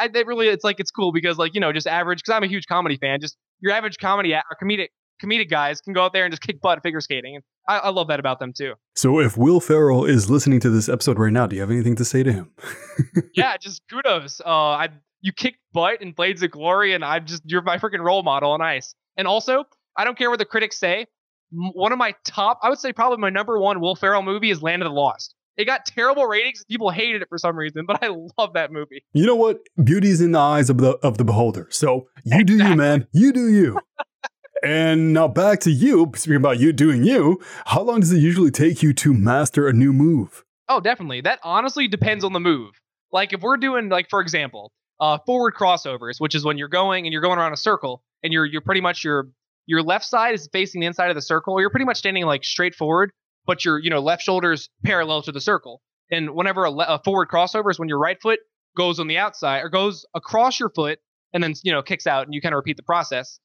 I 0.00 0.08
they 0.08 0.22
really 0.22 0.48
it's 0.48 0.64
like 0.64 0.78
it's 0.78 0.92
cool 0.92 1.12
because 1.12 1.38
like 1.38 1.54
you 1.54 1.60
know, 1.60 1.72
just 1.72 1.88
average. 1.88 2.20
Because 2.20 2.34
I'm 2.36 2.44
a 2.44 2.46
huge 2.46 2.66
comedy 2.68 2.96
fan. 2.96 3.20
Just 3.20 3.36
your 3.60 3.72
average 3.72 3.98
comedy 3.98 4.34
or 4.34 4.42
comedic 4.62 4.88
comedic 5.22 5.50
guys 5.50 5.80
can 5.80 5.92
go 5.92 6.04
out 6.04 6.12
there 6.12 6.24
and 6.24 6.32
just 6.32 6.42
kick 6.42 6.60
butt 6.60 6.80
figure 6.82 7.00
skating, 7.00 7.34
and 7.34 7.44
I, 7.68 7.78
I 7.78 7.88
love 7.88 8.08
that 8.08 8.20
about 8.20 8.38
them 8.38 8.52
too. 8.56 8.74
So, 8.94 9.18
if 9.18 9.36
Will 9.36 9.58
Ferrell 9.58 10.04
is 10.04 10.30
listening 10.30 10.60
to 10.60 10.70
this 10.70 10.88
episode 10.88 11.18
right 11.18 11.32
now, 11.32 11.48
do 11.48 11.56
you 11.56 11.62
have 11.62 11.70
anything 11.72 11.96
to 11.96 12.04
say 12.04 12.22
to 12.22 12.32
him? 12.32 12.52
yeah, 13.34 13.56
just 13.56 13.82
kudos. 13.90 14.40
Uh, 14.40 14.48
I 14.48 14.88
you 15.20 15.32
kicked 15.32 15.58
butt 15.72 16.00
in 16.00 16.12
Blades 16.12 16.44
of 16.44 16.52
Glory, 16.52 16.94
and 16.94 17.04
I'm 17.04 17.26
just 17.26 17.42
you're 17.44 17.62
my 17.62 17.78
freaking 17.78 18.04
role 18.04 18.22
model 18.22 18.52
on 18.52 18.62
ice. 18.62 18.94
And 19.16 19.26
also, 19.26 19.64
I 19.96 20.04
don't 20.04 20.16
care 20.16 20.30
what 20.30 20.38
the 20.38 20.44
critics 20.44 20.78
say. 20.78 21.06
One 21.50 21.92
of 21.92 21.98
my 21.98 22.14
top, 22.24 22.60
I 22.62 22.68
would 22.68 22.78
say 22.78 22.92
probably 22.92 23.18
my 23.18 23.30
number 23.30 23.58
one 23.58 23.80
Will 23.80 23.96
Ferrell 23.96 24.22
movie 24.22 24.50
is 24.50 24.62
Land 24.62 24.82
of 24.82 24.86
the 24.86 24.94
Lost. 24.94 25.34
It 25.58 25.64
got 25.64 25.84
terrible 25.84 26.24
ratings. 26.24 26.64
People 26.68 26.90
hated 26.90 27.20
it 27.20 27.28
for 27.28 27.36
some 27.36 27.56
reason, 27.56 27.84
but 27.84 28.02
I 28.02 28.08
love 28.38 28.52
that 28.54 28.70
movie. 28.70 29.04
You 29.12 29.26
know 29.26 29.34
what? 29.34 29.58
Beauty's 29.82 30.20
in 30.20 30.32
the 30.32 30.38
eyes 30.38 30.70
of 30.70 30.78
the 30.78 30.92
of 31.02 31.18
the 31.18 31.24
beholder. 31.24 31.66
So 31.70 32.08
you 32.24 32.44
do 32.44 32.56
you, 32.56 32.76
man. 32.76 33.08
You 33.12 33.32
do 33.32 33.48
you. 33.48 33.80
and 34.64 35.12
now 35.12 35.26
back 35.26 35.58
to 35.60 35.70
you. 35.70 36.12
Speaking 36.14 36.36
about 36.36 36.60
you 36.60 36.72
doing 36.72 37.02
you, 37.02 37.40
how 37.66 37.82
long 37.82 38.00
does 38.00 38.12
it 38.12 38.18
usually 38.18 38.52
take 38.52 38.82
you 38.84 38.92
to 38.94 39.12
master 39.12 39.66
a 39.66 39.72
new 39.72 39.92
move? 39.92 40.44
Oh, 40.68 40.80
definitely. 40.80 41.22
That 41.22 41.40
honestly 41.42 41.88
depends 41.88 42.22
on 42.22 42.32
the 42.32 42.40
move. 42.40 42.80
Like 43.10 43.32
if 43.32 43.40
we're 43.40 43.56
doing 43.56 43.88
like 43.88 44.08
for 44.10 44.20
example, 44.20 44.70
uh 45.00 45.18
forward 45.26 45.54
crossovers, 45.54 46.20
which 46.20 46.36
is 46.36 46.44
when 46.44 46.56
you're 46.56 46.68
going 46.68 47.04
and 47.04 47.12
you're 47.12 47.22
going 47.22 47.38
around 47.38 47.52
a 47.52 47.56
circle 47.56 48.04
and 48.22 48.32
you're 48.32 48.46
you're 48.46 48.60
pretty 48.60 48.80
much 48.80 49.02
your 49.02 49.28
your 49.68 49.82
left 49.82 50.06
side 50.06 50.34
is 50.34 50.48
facing 50.50 50.80
the 50.80 50.86
inside 50.86 51.10
of 51.10 51.14
the 51.14 51.22
circle. 51.22 51.60
You're 51.60 51.70
pretty 51.70 51.84
much 51.84 51.98
standing 51.98 52.24
like 52.24 52.42
straight 52.42 52.74
forward, 52.74 53.12
but 53.46 53.64
your 53.64 53.78
you 53.78 53.90
know 53.90 54.00
left 54.00 54.22
shoulder's 54.22 54.70
parallel 54.84 55.22
to 55.22 55.32
the 55.32 55.42
circle. 55.42 55.82
And 56.10 56.30
whenever 56.30 56.64
a, 56.64 56.70
le- 56.70 56.86
a 56.86 57.02
forward 57.04 57.28
crossover 57.28 57.70
is 57.70 57.78
when 57.78 57.88
your 57.88 57.98
right 57.98 58.20
foot 58.20 58.40
goes 58.76 58.98
on 58.98 59.08
the 59.08 59.18
outside 59.18 59.60
or 59.60 59.68
goes 59.68 60.06
across 60.14 60.58
your 60.58 60.70
foot 60.70 60.98
and 61.34 61.42
then 61.42 61.52
you 61.62 61.70
know 61.70 61.82
kicks 61.82 62.06
out, 62.06 62.24
and 62.24 62.34
you 62.34 62.40
kind 62.40 62.54
of 62.54 62.56
repeat 62.56 62.78
the 62.78 62.82
process. 62.82 63.38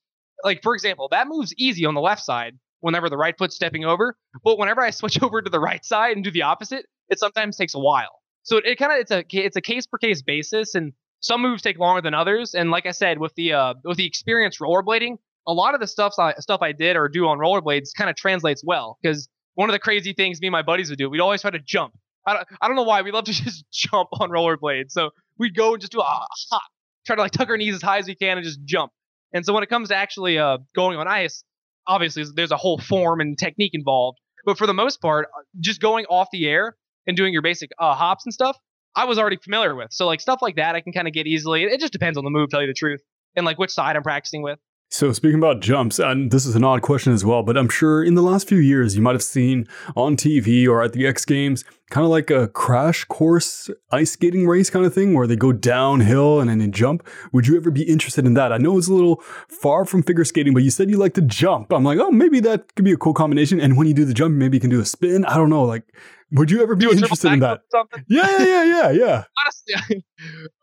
Like 0.43 0.63
for 0.63 0.73
example, 0.73 1.09
that 1.11 1.27
moves 1.27 1.53
easy 1.57 1.85
on 1.85 1.93
the 1.93 2.01
left 2.01 2.23
side 2.23 2.57
whenever 2.79 3.09
the 3.09 3.17
right 3.17 3.37
foot's 3.37 3.55
stepping 3.55 3.83
over, 3.83 4.15
but 4.45 4.57
whenever 4.57 4.81
I 4.81 4.89
switch 4.91 5.21
over 5.21 5.41
to 5.41 5.49
the 5.49 5.59
right 5.59 5.83
side 5.83 6.15
and 6.15 6.23
do 6.23 6.31
the 6.31 6.43
opposite, 6.43 6.85
it 7.09 7.19
sometimes 7.19 7.57
takes 7.57 7.75
a 7.75 7.79
while. 7.79 8.21
So 8.43 8.57
it, 8.57 8.65
it 8.65 8.77
kind 8.77 8.93
of 8.93 8.99
it's 8.99 9.11
a 9.11 9.25
it's 9.29 9.57
a 9.57 9.61
case 9.61 9.87
per 9.87 9.97
case 9.97 10.21
basis, 10.21 10.73
and 10.73 10.93
some 11.19 11.41
moves 11.41 11.61
take 11.61 11.77
longer 11.79 12.01
than 12.01 12.13
others. 12.13 12.53
And 12.55 12.71
like 12.71 12.85
I 12.85 12.91
said, 12.91 13.19
with 13.19 13.35
the 13.35 13.53
uh, 13.53 13.73
with 13.83 13.97
the 13.97 14.05
experience 14.05 14.59
rollerblading, 14.59 15.17
a 15.47 15.53
lot 15.53 15.73
of 15.73 15.79
the 15.79 15.87
stuff 15.87 16.13
I, 16.19 16.33
stuff 16.35 16.61
I 16.61 16.71
did 16.71 16.95
or 16.95 17.07
do 17.09 17.27
on 17.27 17.37
rollerblades 17.37 17.89
kind 17.97 18.09
of 18.09 18.15
translates 18.15 18.63
well 18.65 18.97
because 19.01 19.27
one 19.55 19.69
of 19.69 19.73
the 19.73 19.79
crazy 19.79 20.13
things 20.13 20.41
me 20.41 20.47
and 20.47 20.51
my 20.51 20.61
buddies 20.61 20.89
would 20.89 20.97
do, 20.97 21.09
we'd 21.09 21.19
always 21.19 21.41
try 21.41 21.51
to 21.51 21.59
jump. 21.59 21.93
I 22.25 22.33
don't, 22.33 22.47
I 22.61 22.67
don't 22.67 22.75
know 22.75 22.83
why 22.83 23.01
we 23.01 23.11
love 23.11 23.25
to 23.25 23.33
just 23.43 23.65
jump 23.71 24.09
on 24.13 24.29
rollerblades. 24.29 24.91
So 24.91 25.11
we'd 25.37 25.55
go 25.55 25.73
and 25.73 25.81
just 25.81 25.91
do 25.91 25.99
a 25.99 26.03
hop, 26.03 26.61
try 27.05 27.15
to 27.15 27.21
like 27.21 27.31
tuck 27.31 27.49
our 27.49 27.57
knees 27.57 27.75
as 27.75 27.81
high 27.81 27.97
as 27.97 28.07
we 28.07 28.15
can 28.15 28.37
and 28.37 28.45
just 28.45 28.63
jump. 28.63 28.91
And 29.33 29.45
so 29.45 29.53
when 29.53 29.63
it 29.63 29.69
comes 29.69 29.89
to 29.89 29.95
actually 29.95 30.37
uh, 30.37 30.59
going 30.75 30.97
on 30.97 31.07
ice, 31.07 31.43
obviously 31.87 32.23
there's 32.35 32.51
a 32.51 32.57
whole 32.57 32.77
form 32.77 33.19
and 33.19 33.37
technique 33.37 33.71
involved. 33.73 34.19
But 34.45 34.57
for 34.57 34.67
the 34.67 34.73
most 34.73 35.01
part, 35.01 35.27
uh, 35.35 35.41
just 35.59 35.81
going 35.81 36.05
off 36.05 36.27
the 36.31 36.47
air 36.47 36.75
and 37.07 37.17
doing 37.17 37.33
your 37.33 37.41
basic 37.41 37.71
uh, 37.79 37.95
hops 37.95 38.25
and 38.25 38.33
stuff, 38.33 38.57
I 38.95 39.05
was 39.05 39.17
already 39.17 39.37
familiar 39.37 39.75
with. 39.75 39.91
So 39.91 40.05
like 40.05 40.21
stuff 40.21 40.39
like 40.41 40.57
that, 40.57 40.75
I 40.75 40.81
can 40.81 40.93
kind 40.93 41.07
of 41.07 41.13
get 41.13 41.27
easily. 41.27 41.63
It 41.63 41.79
just 41.79 41.93
depends 41.93 42.17
on 42.17 42.23
the 42.23 42.29
move, 42.29 42.49
tell 42.49 42.61
you 42.61 42.67
the 42.67 42.73
truth, 42.73 43.01
and 43.35 43.45
like 43.45 43.57
which 43.57 43.71
side 43.71 43.95
I'm 43.95 44.03
practicing 44.03 44.43
with. 44.43 44.59
So, 44.93 45.11
speaking 45.11 45.39
about 45.39 45.59
jumps, 45.59 45.97
and 45.97 46.29
this 46.29 46.45
is 46.45 46.55
an 46.55 46.63
odd 46.63 46.83
question 46.83 47.13
as 47.13 47.25
well, 47.25 47.41
but 47.41 47.57
I'm 47.57 47.67
sure 47.67 48.03
in 48.03 48.13
the 48.13 48.21
last 48.21 48.47
few 48.47 48.59
years 48.59 48.95
you 48.95 49.01
might 49.01 49.15
have 49.15 49.23
seen 49.23 49.67
on 49.95 50.15
TV 50.15 50.67
or 50.67 50.83
at 50.83 50.93
the 50.93 51.07
X 51.07 51.25
Games 51.25 51.65
kind 51.89 52.05
of 52.05 52.11
like 52.11 52.29
a 52.29 52.47
crash 52.49 53.03
course 53.05 53.71
ice 53.91 54.11
skating 54.11 54.47
race 54.47 54.69
kind 54.69 54.85
of 54.85 54.93
thing 54.93 55.15
where 55.15 55.25
they 55.25 55.35
go 55.35 55.51
downhill 55.51 56.39
and 56.39 56.47
then 56.47 56.59
they 56.59 56.67
jump. 56.67 57.07
Would 57.31 57.47
you 57.47 57.57
ever 57.57 57.71
be 57.71 57.81
interested 57.81 58.27
in 58.27 58.35
that? 58.35 58.53
I 58.53 58.57
know 58.57 58.77
it's 58.77 58.87
a 58.87 58.93
little 58.93 59.23
far 59.47 59.83
from 59.83 60.03
figure 60.03 60.25
skating, 60.25 60.53
but 60.53 60.61
you 60.61 60.69
said 60.69 60.91
you 60.91 60.97
like 60.97 61.15
to 61.15 61.21
jump. 61.21 61.73
I'm 61.73 61.83
like, 61.83 61.97
oh, 61.97 62.11
maybe 62.11 62.39
that 62.41 62.75
could 62.75 62.85
be 62.85 62.91
a 62.91 62.97
cool 62.97 63.15
combination. 63.15 63.59
And 63.59 63.75
when 63.75 63.87
you 63.87 63.95
do 63.95 64.05
the 64.05 64.13
jump, 64.13 64.35
maybe 64.35 64.57
you 64.57 64.61
can 64.61 64.69
do 64.69 64.79
a 64.79 64.85
spin. 64.85 65.25
I 65.25 65.37
don't 65.37 65.49
know. 65.49 65.63
Like, 65.63 65.91
would 66.33 66.49
you 66.49 66.61
ever 66.63 66.75
be 66.75 66.89
interested 66.89 67.31
in 67.31 67.39
that? 67.39 67.61
Yeah, 68.07 68.39
yeah, 68.39 68.45
yeah, 68.45 68.63
yeah, 68.63 68.91
yeah. 68.91 69.23
Honestly, 69.43 70.03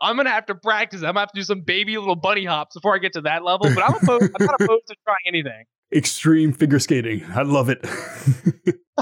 I'm 0.00 0.16
gonna 0.16 0.30
have 0.30 0.46
to 0.46 0.54
practice. 0.54 1.00
I'm 1.00 1.08
gonna 1.08 1.20
have 1.20 1.32
to 1.32 1.40
do 1.40 1.44
some 1.44 1.62
baby 1.62 1.96
little 1.96 2.16
bunny 2.16 2.44
hops 2.44 2.74
before 2.74 2.94
I 2.94 2.98
get 2.98 3.12
to 3.14 3.20
that 3.22 3.44
level. 3.44 3.72
But 3.74 3.84
I'm 3.84 3.94
opposed. 3.94 4.30
I'm 4.38 4.46
not 4.46 4.54
opposed 4.60 4.86
to 4.88 4.96
trying 5.04 5.16
anything. 5.26 5.64
Extreme 5.92 6.52
figure 6.54 6.78
skating. 6.78 7.24
I 7.34 7.42
love 7.42 7.68
it. 7.68 7.82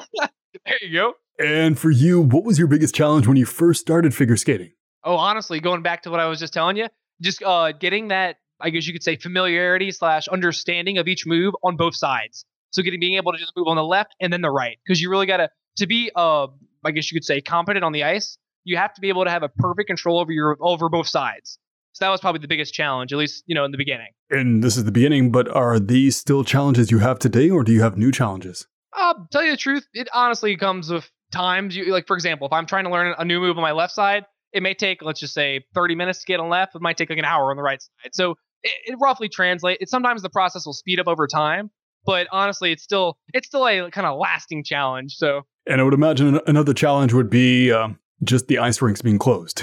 there 0.64 0.78
you 0.82 0.92
go. 0.92 1.14
And 1.38 1.78
for 1.78 1.90
you, 1.90 2.20
what 2.20 2.44
was 2.44 2.58
your 2.58 2.68
biggest 2.68 2.94
challenge 2.94 3.26
when 3.26 3.36
you 3.36 3.46
first 3.46 3.80
started 3.80 4.14
figure 4.14 4.36
skating? 4.36 4.72
Oh, 5.04 5.16
honestly, 5.16 5.60
going 5.60 5.82
back 5.82 6.02
to 6.02 6.10
what 6.10 6.20
I 6.20 6.26
was 6.26 6.40
just 6.40 6.52
telling 6.52 6.76
you, 6.76 6.88
just 7.22 7.42
uh, 7.42 7.72
getting 7.72 8.08
that, 8.08 8.36
I 8.60 8.70
guess 8.70 8.86
you 8.86 8.92
could 8.92 9.04
say, 9.04 9.16
familiarity 9.16 9.90
slash 9.92 10.28
understanding 10.28 10.98
of 10.98 11.06
each 11.06 11.26
move 11.26 11.54
on 11.62 11.76
both 11.76 11.94
sides. 11.94 12.44
So 12.70 12.82
getting 12.82 13.00
being 13.00 13.14
able 13.14 13.32
to 13.32 13.38
just 13.38 13.52
move 13.56 13.68
on 13.68 13.76
the 13.76 13.84
left 13.84 14.14
and 14.20 14.32
then 14.32 14.42
the 14.42 14.50
right, 14.50 14.78
because 14.84 15.00
you 15.00 15.10
really 15.10 15.26
gotta 15.26 15.44
to 15.44 15.50
be 15.86 16.10
uh, 16.14 16.48
I 16.84 16.90
guess 16.90 17.10
you 17.10 17.16
could 17.16 17.24
say 17.24 17.40
competent 17.40 17.84
on 17.84 17.92
the 17.92 18.04
ice. 18.04 18.38
You 18.64 18.76
have 18.76 18.92
to 18.94 19.00
be 19.00 19.08
able 19.08 19.24
to 19.24 19.30
have 19.30 19.42
a 19.42 19.48
perfect 19.48 19.86
control 19.86 20.18
over 20.18 20.32
your 20.32 20.56
over 20.60 20.88
both 20.88 21.08
sides. 21.08 21.58
So 21.92 22.04
that 22.04 22.10
was 22.10 22.20
probably 22.20 22.40
the 22.40 22.48
biggest 22.48 22.74
challenge, 22.74 23.12
at 23.12 23.18
least 23.18 23.44
you 23.46 23.54
know 23.54 23.64
in 23.64 23.72
the 23.72 23.78
beginning. 23.78 24.10
And 24.30 24.62
this 24.62 24.76
is 24.76 24.84
the 24.84 24.92
beginning, 24.92 25.32
but 25.32 25.48
are 25.48 25.80
these 25.80 26.16
still 26.16 26.44
challenges 26.44 26.90
you 26.90 26.98
have 26.98 27.18
today, 27.18 27.50
or 27.50 27.64
do 27.64 27.72
you 27.72 27.80
have 27.82 27.96
new 27.96 28.12
challenges? 28.12 28.66
Uh, 28.96 29.14
tell 29.32 29.42
you 29.42 29.52
the 29.52 29.56
truth, 29.56 29.86
it 29.92 30.08
honestly 30.12 30.56
comes 30.56 30.90
with 30.90 31.10
times. 31.32 31.76
You 31.76 31.92
like, 31.92 32.06
for 32.06 32.14
example, 32.14 32.46
if 32.46 32.52
I'm 32.52 32.66
trying 32.66 32.84
to 32.84 32.90
learn 32.90 33.14
a 33.18 33.24
new 33.24 33.40
move 33.40 33.56
on 33.56 33.62
my 33.62 33.72
left 33.72 33.94
side, 33.94 34.24
it 34.52 34.62
may 34.62 34.74
take 34.74 35.02
let's 35.02 35.20
just 35.20 35.34
say 35.34 35.64
30 35.74 35.94
minutes 35.94 36.20
to 36.20 36.26
get 36.26 36.40
on 36.40 36.48
left. 36.48 36.74
It 36.74 36.82
might 36.82 36.96
take 36.96 37.10
like 37.10 37.18
an 37.18 37.24
hour 37.24 37.50
on 37.50 37.56
the 37.56 37.62
right 37.62 37.80
side. 37.80 38.10
So 38.12 38.36
it, 38.62 38.72
it 38.86 38.96
roughly 39.00 39.28
translates. 39.28 39.82
It, 39.82 39.88
sometimes 39.88 40.22
the 40.22 40.30
process 40.30 40.66
will 40.66 40.74
speed 40.74 41.00
up 41.00 41.08
over 41.08 41.26
time, 41.26 41.70
but 42.04 42.28
honestly, 42.30 42.70
it's 42.70 42.82
still 42.82 43.18
it's 43.34 43.48
still 43.48 43.66
a 43.66 43.90
kind 43.90 44.06
of 44.06 44.18
lasting 44.18 44.64
challenge. 44.64 45.14
So. 45.14 45.42
And 45.68 45.80
I 45.80 45.84
would 45.84 45.94
imagine 45.94 46.40
another 46.46 46.72
challenge 46.72 47.12
would 47.12 47.28
be 47.28 47.70
um, 47.70 47.98
just 48.24 48.48
the 48.48 48.58
ice 48.58 48.80
rinks 48.80 49.02
being 49.02 49.18
closed. 49.18 49.62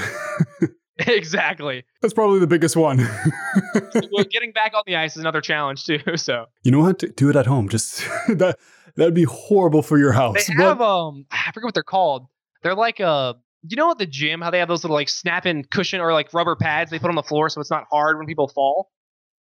exactly. 0.99 1.83
That's 2.01 2.13
probably 2.13 2.39
the 2.39 2.47
biggest 2.47 2.75
one. 2.75 3.07
Well, 4.11 4.25
getting 4.29 4.51
back 4.51 4.73
on 4.73 4.83
the 4.85 4.95
ice 4.95 5.15
is 5.15 5.21
another 5.21 5.41
challenge 5.41 5.85
too. 5.85 5.99
So 6.17 6.45
you 6.63 6.71
know 6.71 6.79
what? 6.79 7.03
Do 7.15 7.29
it 7.29 7.35
at 7.35 7.45
home. 7.45 7.69
Just 7.69 7.99
that 8.27 8.57
that'd 8.95 9.13
be 9.13 9.23
horrible 9.23 9.81
for 9.81 9.97
your 9.97 10.11
house. 10.11 10.47
They 10.47 10.53
have 10.53 10.79
but, 10.79 11.07
um, 11.07 11.25
I 11.31 11.51
forget 11.53 11.65
what 11.65 11.73
they're 11.73 11.83
called. 11.83 12.27
They're 12.61 12.75
like 12.75 12.99
uh, 12.99 13.33
you 13.67 13.77
know 13.77 13.91
at 13.91 13.97
the 13.97 14.05
gym 14.05 14.41
how 14.41 14.51
they 14.51 14.59
have 14.59 14.67
those 14.67 14.83
little 14.83 14.95
like 14.95 15.09
snap-in 15.09 15.65
cushion 15.65 16.01
or 16.01 16.13
like 16.13 16.33
rubber 16.33 16.55
pads 16.55 16.91
they 16.91 16.99
put 16.99 17.09
on 17.09 17.15
the 17.15 17.23
floor 17.23 17.49
so 17.49 17.61
it's 17.61 17.71
not 17.71 17.85
hard 17.89 18.17
when 18.17 18.27
people 18.27 18.47
fall. 18.47 18.89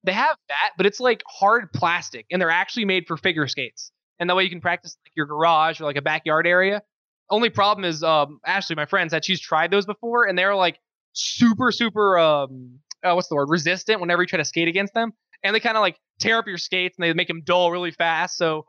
They 0.03 0.13
have 0.13 0.35
that, 0.49 0.71
but 0.77 0.85
it's 0.85 0.99
like 0.99 1.23
hard 1.27 1.71
plastic, 1.73 2.25
and 2.31 2.41
they're 2.41 2.49
actually 2.49 2.85
made 2.85 3.05
for 3.07 3.17
figure 3.17 3.47
skates. 3.47 3.91
And 4.23 4.29
that 4.29 4.37
way 4.37 4.45
you 4.45 4.49
can 4.49 4.61
practice 4.61 4.95
like 5.05 5.11
your 5.17 5.25
garage 5.25 5.81
or 5.81 5.83
like 5.83 5.97
a 5.97 6.01
backyard 6.01 6.47
area. 6.47 6.81
Only 7.29 7.49
problem 7.49 7.83
is, 7.83 8.03
um, 8.03 8.39
Ashley, 8.45 8.77
my 8.77 8.85
friend, 8.85 9.11
said 9.11 9.25
she's 9.25 9.41
tried 9.41 9.69
those 9.69 9.85
before, 9.85 10.23
and 10.23 10.37
they're 10.37 10.55
like 10.55 10.79
super, 11.11 11.73
super, 11.73 12.17
um, 12.17 12.79
uh, 13.03 13.11
what's 13.15 13.27
the 13.27 13.35
word, 13.35 13.49
resistant 13.49 13.99
whenever 13.99 14.21
you 14.21 14.27
try 14.29 14.37
to 14.37 14.45
skate 14.45 14.69
against 14.69 14.93
them. 14.93 15.11
And 15.43 15.53
they 15.53 15.59
kind 15.59 15.75
of 15.75 15.81
like 15.81 15.97
tear 16.21 16.37
up 16.37 16.47
your 16.47 16.57
skates 16.57 16.95
and 16.97 17.03
they 17.03 17.11
make 17.11 17.27
them 17.27 17.41
dull 17.43 17.69
really 17.69 17.91
fast. 17.91 18.37
So 18.37 18.65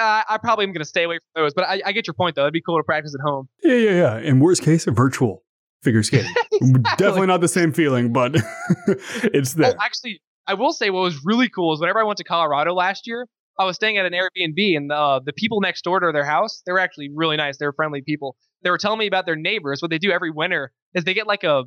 uh, 0.00 0.22
I 0.26 0.38
probably 0.38 0.64
am 0.64 0.72
going 0.72 0.80
to 0.80 0.86
stay 0.86 1.04
away 1.04 1.16
from 1.16 1.42
those. 1.42 1.52
But 1.52 1.64
I, 1.64 1.82
I, 1.84 1.92
get 1.92 2.06
your 2.06 2.14
point, 2.14 2.36
though. 2.36 2.44
It'd 2.44 2.54
be 2.54 2.62
cool 2.62 2.78
to 2.78 2.84
practice 2.84 3.14
at 3.14 3.20
home. 3.22 3.50
Yeah, 3.62 3.74
yeah, 3.74 3.90
yeah. 3.90 4.18
In 4.20 4.40
worst 4.40 4.62
case, 4.62 4.86
a 4.86 4.92
virtual 4.92 5.44
figure 5.82 6.02
skating. 6.02 6.32
exactly. 6.52 6.82
Definitely 6.96 7.26
not 7.26 7.42
the 7.42 7.48
same 7.48 7.70
feeling, 7.70 8.14
but 8.14 8.34
it's 9.24 9.52
there. 9.52 9.74
Oh, 9.76 9.84
actually, 9.84 10.22
I 10.46 10.54
will 10.54 10.72
say 10.72 10.88
what 10.88 11.02
was 11.02 11.22
really 11.22 11.50
cool 11.50 11.74
is 11.74 11.80
whenever 11.80 12.00
I 12.00 12.04
went 12.04 12.16
to 12.16 12.24
Colorado 12.24 12.72
last 12.72 13.06
year, 13.06 13.26
I 13.58 13.64
was 13.64 13.76
staying 13.76 13.96
at 13.98 14.06
an 14.06 14.12
Airbnb, 14.12 14.76
and 14.76 14.92
uh, 14.92 15.20
the 15.24 15.32
people 15.32 15.60
next 15.60 15.82
door 15.82 16.00
to 16.00 16.12
their 16.12 16.26
house, 16.26 16.62
they 16.66 16.72
were 16.72 16.78
actually 16.78 17.10
really 17.14 17.36
nice. 17.36 17.56
They 17.58 17.66
were 17.66 17.72
friendly 17.72 18.02
people. 18.02 18.36
They 18.62 18.70
were 18.70 18.78
telling 18.78 18.98
me 18.98 19.06
about 19.06 19.26
their 19.26 19.36
neighbors. 19.36 19.80
What 19.80 19.90
they 19.90 19.98
do 19.98 20.10
every 20.10 20.30
winter 20.30 20.72
is 20.94 21.04
they 21.04 21.14
get 21.14 21.26
like 21.26 21.44
a 21.44 21.64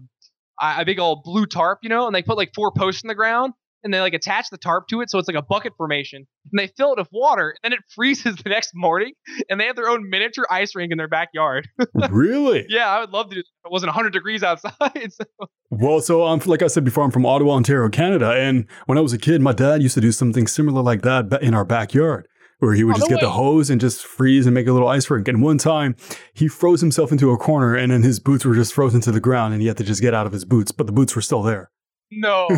a 0.62 0.84
big 0.86 1.00
old 1.00 1.24
blue 1.24 1.46
tarp, 1.46 1.80
you 1.84 1.90
know, 1.90 2.06
and 2.06 2.14
they 2.14 2.22
put 2.22 2.38
like 2.38 2.52
four 2.54 2.72
posts 2.72 3.04
in 3.04 3.08
the 3.08 3.16
ground, 3.16 3.54
and 3.84 3.94
they 3.94 4.00
like 4.00 4.14
attach 4.14 4.50
the 4.50 4.58
tarp 4.58 4.88
to 4.88 5.02
it 5.02 5.10
so 5.10 5.18
it's 5.18 5.28
like 5.28 5.38
a 5.38 5.42
bucket 5.42 5.74
formation 5.78 6.26
and 6.52 6.60
they 6.60 6.68
fill 6.78 6.94
it 6.94 7.00
with 7.00 7.08
water 7.12 7.56
and 7.64 7.72
then 7.72 7.78
it 7.78 7.84
freezes 7.96 8.36
the 8.38 8.50
next 8.50 8.72
morning 8.74 9.14
and 9.50 9.60
they 9.60 9.66
have 9.66 9.76
their 9.76 9.90
own 9.90 10.10
miniature 10.10 10.46
ice 10.50 10.76
rink 10.76 10.92
in 10.92 10.98
their 10.98 11.08
backyard 11.08 11.68
really 12.10 12.66
yeah 12.70 12.90
i 12.90 13.00
would 13.00 13.12
love 13.12 13.30
to 13.30 13.36
do 13.36 13.42
that 13.42 13.70
it 13.70 13.72
wasn't 13.72 13.88
100 13.88 14.12
degrees 14.12 14.44
outside 14.44 14.74
so. 15.12 15.26
well 15.70 16.02
so 16.02 16.26
um, 16.26 16.40
like 16.46 16.62
i 16.62 16.68
said 16.68 16.84
before 16.84 17.04
i'm 17.04 17.12
from 17.12 17.26
ottawa 17.26 17.54
ontario 17.54 17.90
canada 17.90 18.32
and 18.32 18.66
when 18.86 18.98
i 18.98 19.02
was 19.02 19.14
a 19.14 19.18
kid 19.18 19.42
my 19.42 19.54
dad 19.54 19.82
used 19.82 19.96
to 19.96 20.02
do 20.02 20.12
something 20.12 20.48
similar 20.48 20.82
like 20.82 21.02
that 21.02 21.42
in 21.42 21.54
our 21.54 21.66
backyard 21.66 22.28
where 22.60 22.74
he 22.74 22.84
would 22.84 22.96
oh, 22.96 23.00
just 23.00 23.10
no 23.10 23.16
get 23.16 23.24
way. 23.24 23.28
the 23.28 23.32
hose 23.32 23.70
and 23.70 23.80
just 23.80 24.06
freeze 24.06 24.46
and 24.46 24.54
make 24.54 24.68
a 24.68 24.74
little 24.74 24.88
ice 24.88 25.10
rink. 25.10 25.28
And 25.28 25.42
one 25.42 25.58
time 25.58 25.96
he 26.34 26.48
froze 26.48 26.82
himself 26.82 27.12
into 27.12 27.32
a 27.32 27.38
corner 27.38 27.76
and 27.76 27.92
then 27.92 28.04
his 28.04 28.20
boots 28.20 28.46
were 28.46 28.54
just 28.54 28.74
frozen 28.74 29.02
to 29.02 29.12
the 29.12 29.22
ground 29.22 29.54
and 29.54 29.62
he 29.62 29.68
had 29.68 29.78
to 29.78 29.84
just 29.84 30.02
get 30.02 30.14
out 30.14 30.28
of 30.28 30.34
his 30.34 30.46
boots, 30.46 30.72
but 30.72 30.86
the 30.86 30.94
boots 30.94 31.16
were 31.16 31.22
still 31.22 31.42
there. 31.42 31.72
No. 32.12 32.48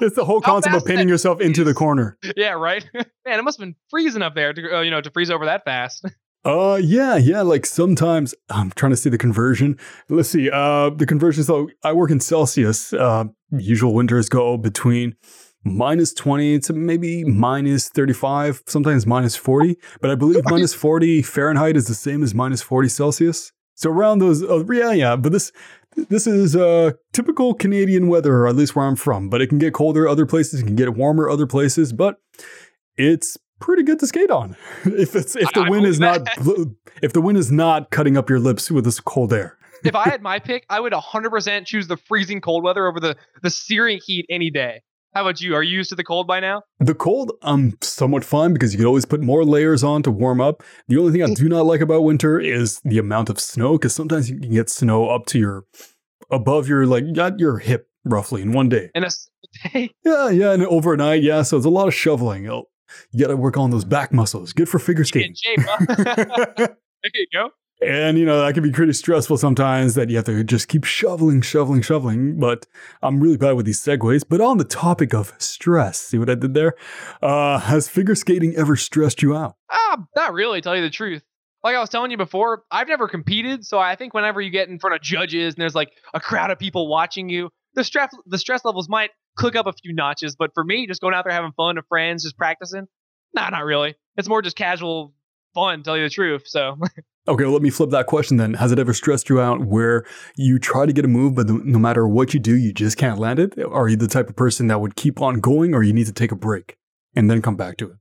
it's 0.00 0.16
the 0.16 0.24
whole 0.24 0.40
concept 0.40 0.74
of 0.74 0.84
pinning 0.84 1.08
yourself 1.08 1.40
into 1.40 1.64
the 1.64 1.74
corner. 1.74 2.16
Yeah, 2.36 2.52
right. 2.52 2.88
Man, 2.94 3.38
it 3.38 3.42
must 3.42 3.58
have 3.58 3.64
been 3.64 3.76
freezing 3.90 4.22
up 4.22 4.34
there 4.34 4.52
to 4.52 4.78
uh, 4.78 4.80
you 4.80 4.90
know 4.90 5.00
to 5.00 5.10
freeze 5.10 5.30
over 5.30 5.44
that 5.46 5.64
fast. 5.64 6.04
Uh, 6.44 6.76
yeah, 6.80 7.16
yeah. 7.16 7.42
Like 7.42 7.66
sometimes 7.66 8.32
I'm 8.50 8.70
trying 8.70 8.90
to 8.90 8.96
see 8.96 9.10
the 9.10 9.18
conversion. 9.18 9.76
Let's 10.08 10.28
see. 10.28 10.48
Uh, 10.48 10.90
the 10.90 11.04
conversion. 11.04 11.42
So 11.42 11.68
I 11.82 11.92
work 11.92 12.12
in 12.12 12.20
Celsius. 12.20 12.92
Uh, 12.92 13.24
usual 13.50 13.94
winters 13.94 14.28
go 14.28 14.56
between 14.56 15.16
minus 15.64 16.14
20 16.14 16.60
to 16.60 16.72
maybe 16.72 17.24
minus 17.24 17.88
35, 17.88 18.62
sometimes 18.68 19.06
minus 19.06 19.34
40. 19.34 19.76
But 20.00 20.12
I 20.12 20.14
believe 20.14 20.44
minus 20.44 20.72
40 20.72 21.22
Fahrenheit 21.22 21.76
is 21.76 21.88
the 21.88 21.94
same 21.94 22.22
as 22.22 22.32
minus 22.32 22.62
40 22.62 22.90
Celsius. 22.90 23.50
So 23.74 23.90
around 23.90 24.20
those, 24.20 24.42
uh, 24.42 24.64
yeah, 24.70 24.92
yeah. 24.92 25.16
But 25.16 25.32
this 25.32 25.50
this 25.96 26.26
is 26.26 26.54
uh, 26.54 26.92
typical 27.12 27.54
Canadian 27.54 28.08
weather, 28.08 28.36
or 28.36 28.48
at 28.48 28.56
least 28.56 28.76
where 28.76 28.86
I'm 28.86 28.96
from. 28.96 29.28
But 29.28 29.40
it 29.40 29.48
can 29.48 29.58
get 29.58 29.74
colder 29.74 30.08
other 30.08 30.26
places, 30.26 30.60
it 30.60 30.64
can 30.64 30.76
get 30.76 30.94
warmer 30.94 31.28
other 31.28 31.46
places, 31.46 31.92
but 31.92 32.20
it's 32.96 33.36
pretty 33.60 33.82
good 33.82 33.98
to 34.00 34.06
skate 34.06 34.30
on. 34.30 34.56
if 34.84 35.14
it's 35.14 35.36
if 35.36 35.52
the 35.52 35.62
I 35.62 35.70
wind 35.70 35.86
is 35.86 36.00
not 36.00 36.26
if 37.02 37.12
the 37.12 37.20
wind 37.20 37.38
is 37.38 37.50
not 37.50 37.90
cutting 37.90 38.16
up 38.16 38.28
your 38.28 38.40
lips 38.40 38.70
with 38.70 38.84
this 38.84 39.00
cold 39.00 39.32
air. 39.32 39.56
if 39.84 39.94
I 39.94 40.04
had 40.04 40.22
my 40.30 40.38
pick, 40.38 40.64
I 40.68 40.80
would 40.80 40.92
100% 40.92 41.66
choose 41.66 41.86
the 41.86 41.96
freezing 41.96 42.40
cold 42.40 42.64
weather 42.64 42.86
over 42.86 43.00
the 43.00 43.16
the 43.42 43.50
searing 43.50 44.00
heat 44.04 44.26
any 44.30 44.50
day. 44.50 44.82
How 45.16 45.22
about 45.22 45.40
you? 45.40 45.54
Are 45.54 45.62
you 45.62 45.78
used 45.78 45.88
to 45.88 45.96
the 45.96 46.04
cold 46.04 46.26
by 46.26 46.40
now? 46.40 46.64
The 46.78 46.94
cold, 46.94 47.32
I'm 47.40 47.78
somewhat 47.80 48.22
fine 48.22 48.52
because 48.52 48.74
you 48.74 48.76
can 48.76 48.86
always 48.86 49.06
put 49.06 49.22
more 49.22 49.46
layers 49.46 49.82
on 49.82 50.02
to 50.02 50.10
warm 50.10 50.42
up. 50.42 50.62
The 50.88 50.98
only 50.98 51.10
thing 51.10 51.22
I 51.22 51.32
do 51.32 51.48
not 51.48 51.64
like 51.64 51.80
about 51.80 52.02
winter 52.02 52.38
is 52.38 52.82
the 52.84 52.98
amount 52.98 53.30
of 53.30 53.40
snow 53.40 53.78
because 53.78 53.94
sometimes 53.94 54.28
you 54.28 54.38
can 54.38 54.52
get 54.52 54.68
snow 54.68 55.08
up 55.08 55.24
to 55.28 55.38
your 55.38 55.64
above 56.30 56.68
your 56.68 56.84
like 56.84 57.04
at 57.16 57.40
your 57.40 57.56
hip 57.56 57.88
roughly 58.04 58.42
in 58.42 58.52
one 58.52 58.68
day. 58.68 58.90
In 58.94 59.04
a 59.04 59.08
day? 59.72 59.90
Yeah, 60.04 60.28
yeah, 60.28 60.52
and 60.52 60.66
overnight, 60.66 61.22
yeah. 61.22 61.40
So 61.40 61.56
it's 61.56 61.64
a 61.64 61.70
lot 61.70 61.88
of 61.88 61.94
shoveling. 61.94 62.44
You 62.44 62.64
got 63.18 63.28
to 63.28 63.36
work 63.36 63.56
on 63.56 63.70
those 63.70 63.86
back 63.86 64.12
muscles. 64.12 64.52
Good 64.52 64.68
for 64.68 64.78
figure 64.78 65.06
skating. 65.06 65.30
In 65.30 65.34
shape, 65.34 65.66
huh? 65.66 65.86
there 66.56 66.76
you 67.14 67.26
go. 67.32 67.48
And, 67.82 68.18
you 68.18 68.24
know, 68.24 68.40
that 68.40 68.54
can 68.54 68.62
be 68.62 68.72
pretty 68.72 68.94
stressful 68.94 69.36
sometimes 69.36 69.94
that 69.96 70.08
you 70.08 70.16
have 70.16 70.24
to 70.24 70.42
just 70.42 70.68
keep 70.68 70.84
shoveling, 70.84 71.42
shoveling, 71.42 71.82
shoveling. 71.82 72.40
But 72.40 72.66
I'm 73.02 73.20
really 73.20 73.36
bad 73.36 73.52
with 73.52 73.66
these 73.66 73.80
segues. 73.80 74.24
But 74.26 74.40
on 74.40 74.56
the 74.56 74.64
topic 74.64 75.12
of 75.12 75.34
stress, 75.38 76.00
see 76.00 76.18
what 76.18 76.30
I 76.30 76.36
did 76.36 76.54
there? 76.54 76.74
Uh, 77.20 77.58
has 77.58 77.88
figure 77.88 78.14
skating 78.14 78.54
ever 78.56 78.76
stressed 78.76 79.22
you 79.22 79.36
out? 79.36 79.56
Ah, 79.70 80.06
not 80.16 80.32
really, 80.32 80.62
tell 80.62 80.74
you 80.74 80.82
the 80.82 80.90
truth. 80.90 81.22
Like 81.62 81.76
I 81.76 81.80
was 81.80 81.90
telling 81.90 82.10
you 82.10 82.16
before, 82.16 82.62
I've 82.70 82.88
never 82.88 83.08
competed. 83.08 83.66
So 83.66 83.78
I 83.78 83.96
think 83.96 84.14
whenever 84.14 84.40
you 84.40 84.50
get 84.50 84.68
in 84.68 84.78
front 84.78 84.94
of 84.94 85.02
judges 85.02 85.54
and 85.54 85.60
there's 85.60 85.74
like 85.74 85.90
a 86.14 86.20
crowd 86.20 86.50
of 86.50 86.58
people 86.58 86.88
watching 86.88 87.28
you, 87.28 87.50
the 87.74 87.84
stress, 87.84 88.10
the 88.24 88.38
stress 88.38 88.64
levels 88.64 88.88
might 88.88 89.10
click 89.36 89.54
up 89.54 89.66
a 89.66 89.72
few 89.72 89.92
notches. 89.92 90.34
But 90.34 90.52
for 90.54 90.64
me, 90.64 90.86
just 90.86 91.00
going 91.02 91.12
out 91.12 91.24
there 91.24 91.34
having 91.34 91.52
fun 91.52 91.76
with 91.76 91.86
friends, 91.88 92.22
just 92.22 92.38
practicing, 92.38 92.86
nah, 93.34 93.50
not 93.50 93.64
really. 93.64 93.96
It's 94.16 94.28
more 94.28 94.40
just 94.42 94.56
casual 94.56 95.12
fun, 95.54 95.82
tell 95.82 95.96
you 95.96 96.04
the 96.04 96.10
truth. 96.10 96.44
So 96.46 96.78
Okay, 97.28 97.44
well, 97.44 97.52
let 97.52 97.62
me 97.62 97.70
flip 97.70 97.90
that 97.90 98.06
question 98.06 98.36
then. 98.36 98.54
Has 98.54 98.70
it 98.70 98.78
ever 98.78 98.94
stressed 98.94 99.28
you 99.28 99.40
out 99.40 99.66
where 99.66 100.04
you 100.36 100.58
try 100.58 100.86
to 100.86 100.92
get 100.92 101.04
a 101.04 101.08
move, 101.08 101.34
but 101.34 101.48
no 101.48 101.78
matter 101.78 102.06
what 102.06 102.32
you 102.32 102.40
do, 102.40 102.54
you 102.54 102.72
just 102.72 102.96
can't 102.96 103.18
land 103.18 103.38
it? 103.38 103.58
Are 103.64 103.88
you 103.88 103.96
the 103.96 104.06
type 104.06 104.28
of 104.28 104.36
person 104.36 104.68
that 104.68 104.80
would 104.80 104.94
keep 104.94 105.20
on 105.20 105.40
going, 105.40 105.74
or 105.74 105.82
you 105.82 105.92
need 105.92 106.06
to 106.06 106.12
take 106.12 106.30
a 106.30 106.36
break 106.36 106.76
and 107.16 107.28
then 107.28 107.42
come 107.42 107.56
back 107.56 107.78
to 107.78 107.90
it? 107.90 107.96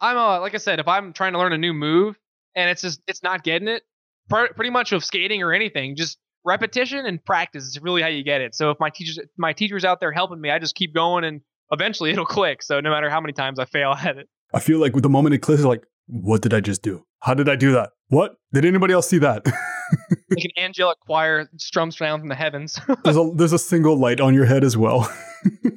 I'm 0.00 0.18
uh, 0.18 0.40
like 0.40 0.54
I 0.54 0.58
said, 0.58 0.78
if 0.78 0.88
I'm 0.88 1.12
trying 1.12 1.32
to 1.32 1.38
learn 1.38 1.54
a 1.54 1.58
new 1.58 1.72
move 1.72 2.18
and 2.54 2.68
it's 2.68 2.82
just 2.82 3.00
it's 3.06 3.22
not 3.22 3.42
getting 3.42 3.68
it, 3.68 3.82
pretty 4.28 4.70
much 4.70 4.92
with 4.92 5.04
skating 5.04 5.42
or 5.42 5.52
anything, 5.52 5.96
just 5.96 6.18
repetition 6.44 7.06
and 7.06 7.24
practice 7.24 7.64
is 7.64 7.80
really 7.80 8.02
how 8.02 8.08
you 8.08 8.22
get 8.22 8.40
it. 8.40 8.54
So 8.54 8.70
if 8.70 8.78
my 8.78 8.90
teachers 8.90 9.18
my 9.38 9.52
teachers 9.52 9.84
out 9.84 10.00
there 10.00 10.12
helping 10.12 10.40
me, 10.40 10.50
I 10.50 10.58
just 10.58 10.74
keep 10.74 10.94
going 10.94 11.24
and 11.24 11.40
eventually 11.72 12.10
it'll 12.12 12.26
click. 12.26 12.62
So 12.62 12.80
no 12.80 12.90
matter 12.90 13.08
how 13.08 13.20
many 13.20 13.32
times 13.32 13.58
I 13.58 13.64
fail 13.64 13.92
at 13.92 14.18
it. 14.18 14.28
I 14.54 14.60
feel 14.60 14.78
like 14.78 14.94
with 14.94 15.02
the 15.02 15.08
moment 15.08 15.34
it 15.34 15.38
clicks, 15.38 15.62
like, 15.62 15.84
what 16.06 16.40
did 16.40 16.54
I 16.54 16.60
just 16.60 16.82
do? 16.82 17.04
How 17.26 17.34
did 17.34 17.48
I 17.48 17.56
do 17.56 17.72
that? 17.72 17.90
What? 18.06 18.36
Did 18.52 18.64
anybody 18.64 18.94
else 18.94 19.08
see 19.08 19.18
that? 19.18 19.44
like 20.30 20.44
an 20.44 20.50
angelic 20.56 21.00
choir 21.00 21.48
strums 21.56 21.96
down 21.96 22.20
from 22.20 22.28
the 22.28 22.36
heavens. 22.36 22.78
there's 23.02 23.16
a 23.16 23.32
there's 23.34 23.52
a 23.52 23.58
single 23.58 23.96
light 23.96 24.20
on 24.20 24.32
your 24.32 24.44
head 24.44 24.62
as 24.62 24.76
well. 24.76 25.12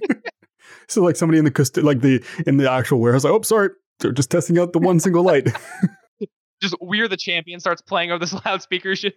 so 0.87 1.01
like 1.01 1.15
somebody 1.15 1.39
in 1.39 1.45
the 1.45 1.81
like 1.83 2.01
the 2.01 2.23
in 2.45 2.57
the 2.57 2.69
actual 2.69 2.99
warehouse, 2.99 3.23
like, 3.23 3.33
oh 3.33 3.41
sorry, 3.41 3.69
they're 3.99 4.11
just 4.11 4.29
testing 4.29 4.59
out 4.59 4.73
the 4.73 4.79
one 4.79 4.99
single 4.99 5.23
light. 5.23 5.47
just 6.61 6.75
we're 6.81 7.07
the 7.07 7.17
champion 7.17 7.59
starts 7.59 7.81
playing 7.81 8.11
over 8.11 8.19
this 8.19 8.35
loudspeaker 8.45 8.95
shit. 8.95 9.15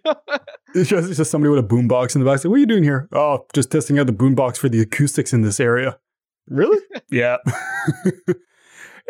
it's 0.73 0.89
just 0.89 1.09
it's 1.09 1.17
just 1.17 1.29
somebody 1.29 1.51
with 1.51 1.63
a 1.63 1.67
boombox 1.67 2.15
in 2.15 2.23
the 2.23 2.27
back. 2.27 2.39
Say, 2.39 2.49
what 2.49 2.55
are 2.55 2.59
you 2.59 2.65
doing 2.65 2.83
here? 2.83 3.07
Oh, 3.11 3.45
just 3.53 3.71
testing 3.71 3.99
out 3.99 4.07
the 4.07 4.13
boombox 4.13 4.57
for 4.57 4.69
the 4.69 4.81
acoustics 4.81 5.33
in 5.33 5.43
this 5.43 5.59
area. 5.59 5.99
Really? 6.47 6.81
yeah. 7.11 7.37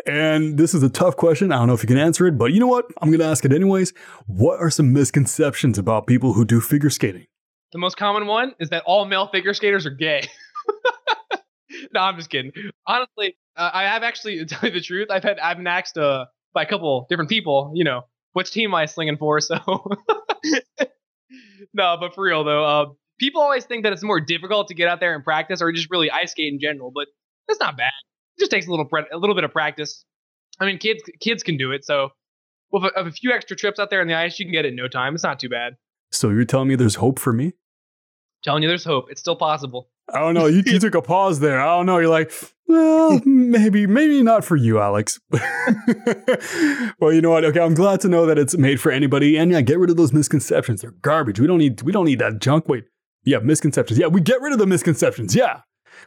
And 0.06 0.58
this 0.58 0.74
is 0.74 0.82
a 0.82 0.90
tough 0.90 1.16
question. 1.16 1.50
I 1.50 1.56
don't 1.56 1.68
know 1.68 1.74
if 1.74 1.82
you 1.82 1.86
can 1.86 1.98
answer 1.98 2.26
it, 2.26 2.36
but 2.36 2.52
you 2.52 2.60
know 2.60 2.66
what? 2.66 2.86
I'm 3.00 3.08
going 3.08 3.20
to 3.20 3.26
ask 3.26 3.44
it 3.44 3.52
anyways. 3.52 3.92
What 4.26 4.60
are 4.60 4.70
some 4.70 4.92
misconceptions 4.92 5.78
about 5.78 6.06
people 6.06 6.34
who 6.34 6.44
do 6.44 6.60
figure 6.60 6.90
skating? 6.90 7.26
The 7.72 7.78
most 7.78 7.96
common 7.96 8.26
one 8.26 8.54
is 8.60 8.70
that 8.70 8.84
all 8.86 9.06
male 9.06 9.26
figure 9.28 9.54
skaters 9.54 9.86
are 9.86 9.90
gay. 9.90 10.28
no, 11.94 12.00
I'm 12.00 12.16
just 12.16 12.30
kidding. 12.30 12.52
Honestly, 12.86 13.36
uh, 13.56 13.70
I 13.72 13.84
have 13.84 14.02
actually, 14.02 14.38
to 14.44 14.46
tell 14.46 14.68
you 14.68 14.74
the 14.74 14.80
truth, 14.80 15.08
I've 15.10 15.22
had 15.22 15.38
I've 15.38 15.56
been 15.56 15.66
asked 15.66 15.96
uh, 15.96 16.26
by 16.52 16.62
a 16.62 16.66
couple 16.66 17.06
different 17.08 17.30
people, 17.30 17.72
you 17.74 17.84
know, 17.84 18.02
which 18.32 18.50
team 18.50 18.70
am 18.70 18.74
I 18.74 18.86
slinging 18.86 19.16
for? 19.16 19.40
So, 19.44 19.56
no, 21.72 21.96
but 21.98 22.14
for 22.14 22.24
real 22.24 22.44
though, 22.44 22.64
uh, 22.64 22.86
people 23.18 23.40
always 23.40 23.64
think 23.64 23.84
that 23.84 23.92
it's 23.92 24.02
more 24.02 24.20
difficult 24.20 24.68
to 24.68 24.74
get 24.74 24.88
out 24.88 25.00
there 25.00 25.14
and 25.14 25.24
practice, 25.24 25.62
or 25.62 25.72
just 25.72 25.90
really 25.90 26.10
ice 26.10 26.32
skate 26.32 26.52
in 26.52 26.60
general. 26.60 26.92
But 26.94 27.08
it's 27.48 27.58
not 27.58 27.76
bad. 27.76 27.92
It 28.36 28.40
just 28.40 28.50
takes 28.50 28.66
a 28.66 28.70
little 28.70 28.88
a 29.12 29.16
little 29.16 29.34
bit 29.34 29.44
of 29.44 29.52
practice. 29.52 30.04
I 30.60 30.66
mean, 30.66 30.78
kids 30.78 31.02
kids 31.20 31.42
can 31.42 31.56
do 31.56 31.72
it. 31.72 31.84
So 31.84 32.10
with 32.70 32.84
a, 32.84 33.00
a 33.00 33.10
few 33.10 33.32
extra 33.32 33.56
trips 33.56 33.78
out 33.78 33.90
there 33.90 34.00
on 34.00 34.06
the 34.06 34.14
ice, 34.14 34.38
you 34.38 34.44
can 34.44 34.52
get 34.52 34.64
it 34.64 34.68
in 34.68 34.76
no 34.76 34.88
time. 34.88 35.14
It's 35.14 35.24
not 35.24 35.40
too 35.40 35.48
bad. 35.48 35.76
So 36.10 36.30
you're 36.30 36.44
telling 36.44 36.68
me 36.68 36.76
there's 36.76 36.96
hope 36.96 37.18
for 37.18 37.32
me? 37.32 37.52
Telling 38.44 38.62
you 38.62 38.68
there's 38.68 38.84
hope. 38.84 39.06
It's 39.10 39.20
still 39.20 39.36
possible. 39.36 39.88
I 40.12 40.20
don't 40.20 40.34
know. 40.34 40.46
You, 40.46 40.62
you 40.66 40.78
took 40.80 40.94
a 40.94 41.02
pause 41.02 41.40
there. 41.40 41.60
I 41.60 41.76
don't 41.76 41.86
know. 41.86 41.98
You're 41.98 42.10
like, 42.10 42.32
well, 42.66 43.20
maybe, 43.24 43.86
maybe 43.86 44.22
not 44.22 44.44
for 44.44 44.56
you, 44.56 44.80
Alex. 44.80 45.18
well, 45.30 47.12
you 47.12 47.20
know 47.20 47.30
what? 47.30 47.44
Okay, 47.44 47.60
I'm 47.60 47.74
glad 47.74 48.00
to 48.02 48.08
know 48.08 48.26
that 48.26 48.38
it's 48.38 48.56
made 48.56 48.80
for 48.80 48.92
anybody. 48.92 49.36
And 49.36 49.50
yeah, 49.50 49.60
get 49.60 49.78
rid 49.78 49.90
of 49.90 49.96
those 49.96 50.12
misconceptions. 50.12 50.82
They're 50.82 50.90
garbage. 50.90 51.40
We 51.40 51.46
don't 51.46 51.58
need, 51.58 51.82
we 51.82 51.92
don't 51.92 52.04
need 52.04 52.18
that 52.18 52.40
junk. 52.40 52.68
Wait, 52.68 52.84
yeah, 53.24 53.38
misconceptions. 53.38 53.98
Yeah, 53.98 54.08
we 54.08 54.20
get 54.20 54.40
rid 54.40 54.52
of 54.52 54.58
the 54.58 54.66
misconceptions. 54.66 55.34
Yeah, 55.34 55.60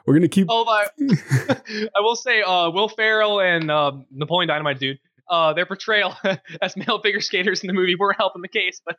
we're 0.06 0.13
gonna 0.13 0.28
keep. 0.28 0.47
Oh, 0.50 0.65
I, 0.67 0.88
I 1.95 2.00
will 2.00 2.15
say, 2.15 2.41
uh, 2.41 2.69
Will 2.69 2.89
Ferrell 2.89 3.39
and 3.39 3.69
uh, 3.69 3.91
Napoleon 4.12 4.47
Dynamite, 4.47 4.80
dude. 4.80 5.00
Uh, 5.30 5.54
their 5.54 5.65
portrayal 5.65 6.15
as 6.62 6.78
male 6.78 7.02
figure 7.02 7.19
skaters 7.19 7.62
in 7.62 7.67
the 7.67 7.73
movie 7.73 7.95
were 7.95 8.13
helping 8.13 8.41
the 8.41 8.47
case, 8.47 8.82
but 8.86 8.97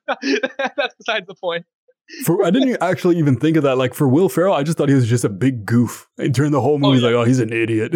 that's 0.76 0.94
besides 0.96 1.26
the 1.26 1.34
point. 1.34 1.64
For, 2.24 2.44
I 2.44 2.50
didn't 2.50 2.78
actually 2.82 3.18
even 3.18 3.36
think 3.36 3.56
of 3.56 3.62
that. 3.64 3.76
Like 3.76 3.94
for 3.94 4.08
Will 4.08 4.28
Ferrell, 4.28 4.54
I 4.54 4.62
just 4.62 4.78
thought 4.78 4.88
he 4.88 4.94
was 4.94 5.06
just 5.06 5.24
a 5.24 5.28
big 5.28 5.66
goof. 5.66 6.06
And 6.18 6.32
during 6.32 6.52
the 6.52 6.60
whole 6.60 6.78
movie, 6.78 6.98
oh, 6.98 7.08
yeah. 7.08 7.16
like, 7.16 7.22
oh, 7.22 7.28
he's 7.28 7.38
an 7.38 7.52
idiot. 7.52 7.94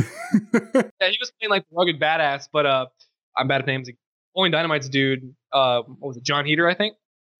yeah, 0.54 1.08
he 1.10 1.16
was 1.20 1.32
playing 1.38 1.50
like 1.50 1.64
rugged 1.70 2.00
badass, 2.00 2.48
but 2.52 2.66
uh, 2.66 2.86
I'm 3.36 3.48
bad 3.48 3.62
at 3.62 3.66
names. 3.66 3.88
Napoleon 4.34 4.52
Dynamite's 4.52 4.88
dude, 4.88 5.34
uh, 5.52 5.82
what 5.82 6.08
was 6.08 6.16
it, 6.16 6.24
Jon 6.24 6.46
Heder, 6.46 6.68
I 6.68 6.74
think. 6.74 6.96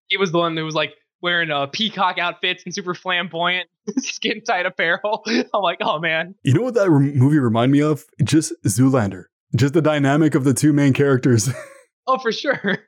He 0.07 0.17
was 0.17 0.31
the 0.31 0.37
one 0.37 0.55
who 0.55 0.65
was 0.65 0.75
like 0.75 0.93
wearing 1.23 1.49
uh, 1.49 1.65
peacock 1.67 2.19
outfits 2.19 2.63
and 2.65 2.75
super 2.75 2.93
flamboyant 2.93 3.67
skin 3.97 4.43
tight 4.43 4.67
apparel. 4.67 5.23
I'm 5.27 5.61
like, 5.61 5.79
oh 5.81 5.97
man. 5.97 6.35
You 6.43 6.53
know 6.53 6.61
what 6.61 6.75
that 6.75 6.91
re- 6.91 7.13
movie 7.13 7.39
reminded 7.39 7.73
me 7.73 7.81
of? 7.81 8.05
Just 8.23 8.53
Zoolander. 8.63 9.25
Just 9.55 9.73
the 9.73 9.81
dynamic 9.81 10.35
of 10.35 10.43
the 10.43 10.53
two 10.53 10.73
main 10.73 10.93
characters. 10.93 11.49
oh, 12.07 12.19
for 12.19 12.31
sure. 12.31 12.79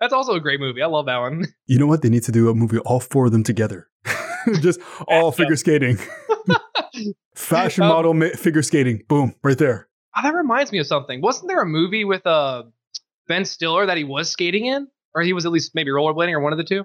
That's 0.00 0.12
also 0.12 0.34
a 0.34 0.40
great 0.40 0.60
movie. 0.60 0.82
I 0.82 0.86
love 0.86 1.06
that 1.06 1.18
one. 1.18 1.46
You 1.66 1.78
know 1.78 1.86
what? 1.86 2.02
They 2.02 2.10
need 2.10 2.24
to 2.24 2.32
do 2.32 2.50
a 2.50 2.54
movie 2.54 2.78
all 2.78 3.00
four 3.00 3.26
of 3.26 3.32
them 3.32 3.42
together. 3.42 3.88
Just 4.60 4.80
all 5.08 5.32
figure 5.32 5.56
skating. 5.56 5.98
Fashion 7.34 7.84
um, 7.84 7.88
model 7.88 8.14
ma- 8.14 8.28
figure 8.28 8.62
skating. 8.62 9.02
Boom, 9.08 9.34
right 9.42 9.58
there. 9.58 9.88
Oh, 10.16 10.22
that 10.22 10.34
reminds 10.34 10.70
me 10.70 10.78
of 10.78 10.86
something. 10.86 11.20
Wasn't 11.20 11.48
there 11.48 11.60
a 11.60 11.66
movie 11.66 12.04
with 12.04 12.26
uh, 12.26 12.64
Ben 13.26 13.44
Stiller 13.44 13.86
that 13.86 13.96
he 13.96 14.04
was 14.04 14.30
skating 14.30 14.66
in? 14.66 14.88
Or 15.14 15.22
he 15.22 15.32
was 15.32 15.46
at 15.46 15.52
least 15.52 15.74
maybe 15.74 15.90
rollerblading 15.90 16.32
or 16.32 16.40
one 16.40 16.52
of 16.52 16.58
the 16.58 16.64
two? 16.64 16.84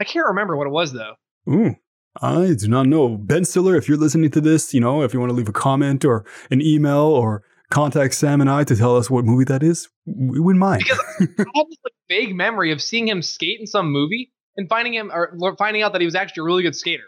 I 0.00 0.04
can't 0.04 0.26
remember 0.26 0.56
what 0.56 0.66
it 0.66 0.70
was 0.70 0.92
though. 0.92 1.14
Ooh, 1.48 1.76
I 2.20 2.54
do 2.58 2.68
not 2.68 2.86
know. 2.86 3.16
Ben 3.16 3.44
Stiller, 3.44 3.76
if 3.76 3.88
you're 3.88 3.98
listening 3.98 4.30
to 4.32 4.40
this, 4.40 4.72
you 4.72 4.80
know, 4.80 5.02
if 5.02 5.12
you 5.12 5.20
want 5.20 5.30
to 5.30 5.36
leave 5.36 5.48
a 5.48 5.52
comment 5.52 6.04
or 6.04 6.24
an 6.50 6.60
email 6.60 6.98
or 6.98 7.42
contact 7.70 8.14
Sam 8.14 8.40
and 8.40 8.50
I 8.50 8.64
to 8.64 8.76
tell 8.76 8.96
us 8.96 9.10
what 9.10 9.24
movie 9.24 9.44
that 9.44 9.62
is, 9.62 9.88
we 10.06 10.40
wouldn't 10.40 10.60
mind. 10.60 10.84
Because 10.84 10.98
I 11.20 11.44
have 11.54 11.66
this 11.68 11.78
like, 11.84 11.94
vague 12.08 12.34
memory 12.34 12.72
of 12.72 12.80
seeing 12.80 13.08
him 13.08 13.22
skate 13.22 13.60
in 13.60 13.66
some 13.66 13.90
movie 13.90 14.32
and 14.56 14.68
finding 14.68 14.94
him 14.94 15.10
or 15.12 15.56
finding 15.56 15.82
out 15.82 15.92
that 15.92 16.00
he 16.00 16.06
was 16.06 16.14
actually 16.14 16.42
a 16.42 16.44
really 16.44 16.62
good 16.62 16.76
skater. 16.76 17.04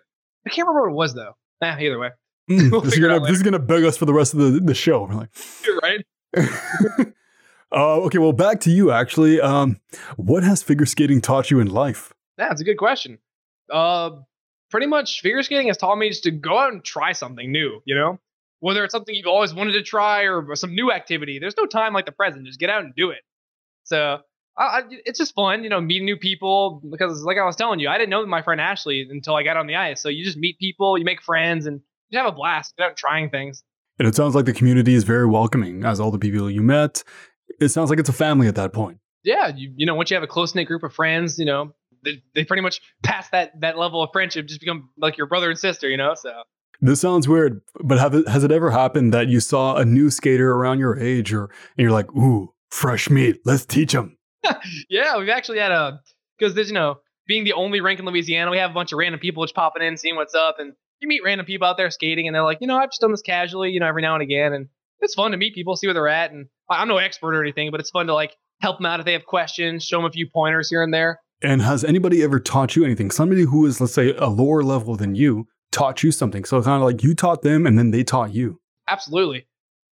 I 0.46 0.50
can't 0.50 0.66
remember 0.66 0.88
what 0.88 0.94
it 0.94 0.96
was 0.96 1.14
though. 1.14 1.36
Nah, 1.60 1.78
either 1.78 1.98
way. 1.98 2.10
Mm, 2.50 2.70
we'll 2.72 2.80
this, 2.80 2.94
is 2.94 2.98
gonna, 2.98 3.20
this, 3.20 3.32
is 3.32 3.42
gonna, 3.42 3.58
beg 3.58 3.84
us 3.84 3.96
for 3.96 4.04
the 4.04 4.14
rest 4.14 4.34
of 4.34 4.40
the, 4.40 4.60
the 4.60 4.74
show. 4.74 5.04
We're 5.04 5.14
like, 5.14 5.30
you're 5.64 5.76
right. 5.78 6.04
uh, 7.72 8.00
okay, 8.02 8.18
well, 8.18 8.32
back 8.32 8.60
to 8.60 8.70
you. 8.70 8.90
Actually, 8.90 9.40
um, 9.40 9.80
what 10.16 10.42
has 10.42 10.62
figure 10.62 10.86
skating 10.86 11.20
taught 11.20 11.50
you 11.50 11.60
in 11.60 11.68
life? 11.68 12.12
Yeah, 12.38 12.48
that's 12.48 12.60
a 12.60 12.64
good 12.64 12.78
question. 12.78 13.18
Uh, 13.72 14.10
pretty 14.70 14.86
much 14.86 15.20
figure 15.20 15.42
skating 15.42 15.68
has 15.68 15.76
taught 15.76 15.96
me 15.96 16.08
just 16.08 16.24
to 16.24 16.30
go 16.30 16.58
out 16.58 16.72
and 16.72 16.84
try 16.84 17.12
something 17.12 17.50
new, 17.50 17.80
you 17.84 17.94
know? 17.94 18.18
Whether 18.60 18.84
it's 18.84 18.92
something 18.92 19.14
you've 19.14 19.26
always 19.26 19.52
wanted 19.54 19.72
to 19.72 19.82
try 19.82 20.22
or 20.22 20.54
some 20.56 20.74
new 20.74 20.90
activity, 20.90 21.38
there's 21.38 21.56
no 21.56 21.66
time 21.66 21.92
like 21.92 22.06
the 22.06 22.12
present. 22.12 22.46
Just 22.46 22.58
get 22.58 22.70
out 22.70 22.84
and 22.84 22.94
do 22.94 23.10
it. 23.10 23.20
So 23.84 24.20
I, 24.56 24.62
I, 24.62 24.82
it's 24.88 25.18
just 25.18 25.34
fun, 25.34 25.62
you 25.62 25.68
know, 25.68 25.80
meeting 25.80 26.06
new 26.06 26.16
people. 26.16 26.82
Because, 26.90 27.22
like 27.22 27.36
I 27.36 27.44
was 27.44 27.54
telling 27.54 27.80
you, 27.80 27.88
I 27.88 27.98
didn't 27.98 28.10
know 28.10 28.24
my 28.26 28.40
friend 28.40 28.60
Ashley 28.60 29.06
until 29.10 29.34
I 29.34 29.42
got 29.42 29.58
on 29.58 29.66
the 29.66 29.76
ice. 29.76 30.00
So 30.02 30.08
you 30.08 30.24
just 30.24 30.38
meet 30.38 30.58
people, 30.58 30.96
you 30.96 31.04
make 31.04 31.22
friends, 31.22 31.66
and 31.66 31.80
you 32.08 32.18
have 32.18 32.26
a 32.26 32.32
blast. 32.32 32.74
Get 32.78 32.86
out 32.86 32.96
trying 32.96 33.28
things. 33.28 33.62
And 33.98 34.08
it 34.08 34.14
sounds 34.14 34.34
like 34.34 34.46
the 34.46 34.52
community 34.54 34.94
is 34.94 35.04
very 35.04 35.26
welcoming, 35.26 35.84
as 35.84 36.00
all 36.00 36.10
the 36.10 36.18
people 36.18 36.50
you 36.50 36.62
met. 36.62 37.02
It 37.60 37.68
sounds 37.68 37.90
like 37.90 37.98
it's 37.98 38.08
a 38.08 38.14
family 38.14 38.48
at 38.48 38.54
that 38.54 38.72
point. 38.72 38.98
Yeah, 39.22 39.48
you, 39.48 39.72
you 39.76 39.86
know, 39.86 39.94
once 39.94 40.10
you 40.10 40.14
have 40.16 40.24
a 40.24 40.28
close 40.28 40.54
knit 40.54 40.66
group 40.66 40.82
of 40.82 40.94
friends, 40.94 41.38
you 41.38 41.44
know, 41.44 41.74
they, 42.06 42.22
they 42.34 42.44
pretty 42.44 42.62
much 42.62 42.80
pass 43.02 43.28
that 43.30 43.60
that 43.60 43.76
level 43.76 44.02
of 44.02 44.10
friendship, 44.12 44.46
just 44.46 44.60
become 44.60 44.88
like 44.96 45.18
your 45.18 45.26
brother 45.26 45.50
and 45.50 45.58
sister, 45.58 45.88
you 45.88 45.98
know. 45.98 46.14
So 46.14 46.32
this 46.80 47.00
sounds 47.00 47.28
weird, 47.28 47.60
but 47.84 47.98
have 47.98 48.14
it, 48.14 48.26
has 48.28 48.44
it 48.44 48.52
ever 48.52 48.70
happened 48.70 49.12
that 49.12 49.28
you 49.28 49.40
saw 49.40 49.76
a 49.76 49.84
new 49.84 50.10
skater 50.10 50.52
around 50.52 50.78
your 50.78 50.98
age, 50.98 51.32
or 51.32 51.44
and 51.44 51.84
you're 51.84 51.90
like, 51.90 52.10
"Ooh, 52.14 52.54
fresh 52.70 53.10
meat, 53.10 53.40
let's 53.44 53.66
teach 53.66 53.92
them." 53.92 54.16
yeah, 54.88 55.18
we've 55.18 55.28
actually 55.28 55.58
had 55.58 55.72
a 55.72 56.00
because 56.38 56.54
there's 56.54 56.68
you 56.68 56.74
know 56.74 56.96
being 57.26 57.44
the 57.44 57.54
only 57.54 57.80
rink 57.80 57.98
in 57.98 58.06
Louisiana, 58.06 58.50
we 58.50 58.58
have 58.58 58.70
a 58.70 58.74
bunch 58.74 58.92
of 58.92 58.98
random 58.98 59.20
people 59.20 59.44
just 59.44 59.54
popping 59.54 59.82
in, 59.82 59.96
seeing 59.96 60.16
what's 60.16 60.34
up, 60.34 60.56
and 60.58 60.72
you 61.00 61.08
meet 61.08 61.22
random 61.24 61.44
people 61.44 61.66
out 61.66 61.76
there 61.76 61.90
skating, 61.90 62.26
and 62.26 62.34
they're 62.34 62.44
like, 62.44 62.58
you 62.60 62.66
know, 62.66 62.76
I've 62.76 62.90
just 62.90 63.00
done 63.00 63.10
this 63.10 63.22
casually, 63.22 63.70
you 63.70 63.80
know, 63.80 63.86
every 63.86 64.02
now 64.02 64.14
and 64.14 64.22
again, 64.22 64.52
and 64.52 64.68
it's 65.00 65.14
fun 65.14 65.32
to 65.32 65.36
meet 65.36 65.54
people, 65.54 65.76
see 65.76 65.86
where 65.86 65.94
they're 65.94 66.08
at, 66.08 66.30
and 66.30 66.46
I'm 66.70 66.88
no 66.88 66.98
expert 66.98 67.34
or 67.34 67.42
anything, 67.42 67.70
but 67.70 67.80
it's 67.80 67.90
fun 67.90 68.06
to 68.06 68.14
like 68.14 68.32
help 68.60 68.78
them 68.78 68.86
out 68.86 69.00
if 69.00 69.06
they 69.06 69.12
have 69.12 69.26
questions, 69.26 69.84
show 69.84 69.98
them 69.98 70.06
a 70.06 70.10
few 70.10 70.28
pointers 70.32 70.70
here 70.70 70.82
and 70.82 70.92
there. 70.92 71.20
And 71.42 71.62
has 71.62 71.84
anybody 71.84 72.22
ever 72.22 72.40
taught 72.40 72.76
you 72.76 72.84
anything? 72.84 73.10
Somebody 73.10 73.42
who 73.42 73.66
is, 73.66 73.80
let's 73.80 73.92
say, 73.92 74.14
a 74.16 74.26
lower 74.28 74.62
level 74.62 74.96
than 74.96 75.14
you 75.14 75.46
taught 75.70 76.02
you 76.02 76.10
something. 76.10 76.44
So 76.44 76.62
kind 76.62 76.82
of 76.82 76.86
like 76.88 77.02
you 77.02 77.14
taught 77.14 77.42
them 77.42 77.66
and 77.66 77.78
then 77.78 77.90
they 77.90 78.02
taught 78.04 78.34
you. 78.34 78.60
Absolutely. 78.88 79.46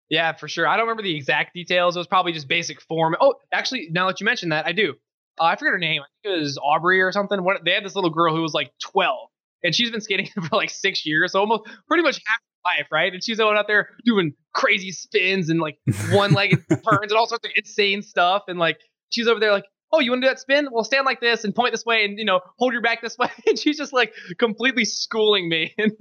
Yeah, 0.09 0.34
for 0.34 0.47
sure. 0.47 0.66
I 0.68 0.76
don't 0.76 0.86
remember 0.86 1.03
the 1.03 1.16
exact 1.16 1.55
details. 1.55 1.97
It 1.97 2.01
was 2.01 2.07
probably 2.07 2.32
just 2.32 2.47
basic 2.47 2.80
form. 2.82 3.16
Oh, 3.20 3.34
actually, 3.53 3.88
now 3.90 4.07
that 4.09 4.20
you 4.20 4.24
mentioned 4.24 4.53
that, 4.53 4.66
I 4.66 4.72
do. 4.72 4.95
uh, 5.40 5.45
I 5.45 5.57
forget 5.57 5.72
her 5.72 5.78
name. 5.78 6.03
I 6.03 6.07
think 6.22 6.36
it 6.36 6.40
was 6.40 6.59
Aubrey 6.62 7.01
or 7.01 7.11
something. 7.12 7.43
What, 7.43 7.64
they 7.64 7.72
had 7.72 7.84
this 7.84 7.95
little 7.95 8.11
girl 8.11 8.34
who 8.36 8.43
was 8.43 8.53
like 8.53 8.70
12, 8.82 9.28
and 9.64 9.74
she's 9.74 9.90
been 9.90 10.03
skating 10.03 10.26
for 10.49 10.55
like 10.57 10.70
six 10.70 11.07
years, 11.07 11.32
so 11.32 11.40
almost 11.40 11.62
pretty 11.88 12.03
much 12.03 12.20
half 12.26 12.38
her 12.38 12.78
life, 12.78 12.88
right? 12.93 13.12
And 13.12 13.24
she's 13.24 13.38
going 13.38 13.57
out 13.57 13.66
there 13.66 13.88
doing 14.05 14.34
crazy 14.53 14.93
spins 14.93 15.49
and 15.49 15.59
like 15.61 15.78
one-legged 16.11 16.62
turns 16.68 17.11
and 17.11 17.12
all 17.12 17.26
sorts 17.26 17.47
of 17.47 17.53
insane 17.57 18.03
stuff. 18.03 18.43
And 18.49 18.59
like 18.59 18.78
she's 19.09 19.26
over 19.26 19.40
there 19.40 19.53
like, 19.53 19.64
oh, 19.93 20.01
you 20.01 20.11
want 20.11 20.22
to 20.22 20.28
do 20.28 20.30
that 20.30 20.40
spin? 20.40 20.68
Well, 20.72 20.84
stand 20.84 21.05
like 21.05 21.20
this 21.20 21.45
and 21.45 21.55
point 21.55 21.72
this 21.72 21.84
way, 21.84 22.05
and 22.05 22.18
you 22.18 22.24
know, 22.24 22.40
hold 22.59 22.72
your 22.72 22.82
back 22.82 23.03
this 23.03 23.16
way. 23.18 23.28
And 23.47 23.59
she's 23.59 23.76
just 23.76 23.93
like 23.93 24.14
completely 24.38 24.84
schooling 24.84 25.49
me. 25.49 25.74
And 25.82 25.93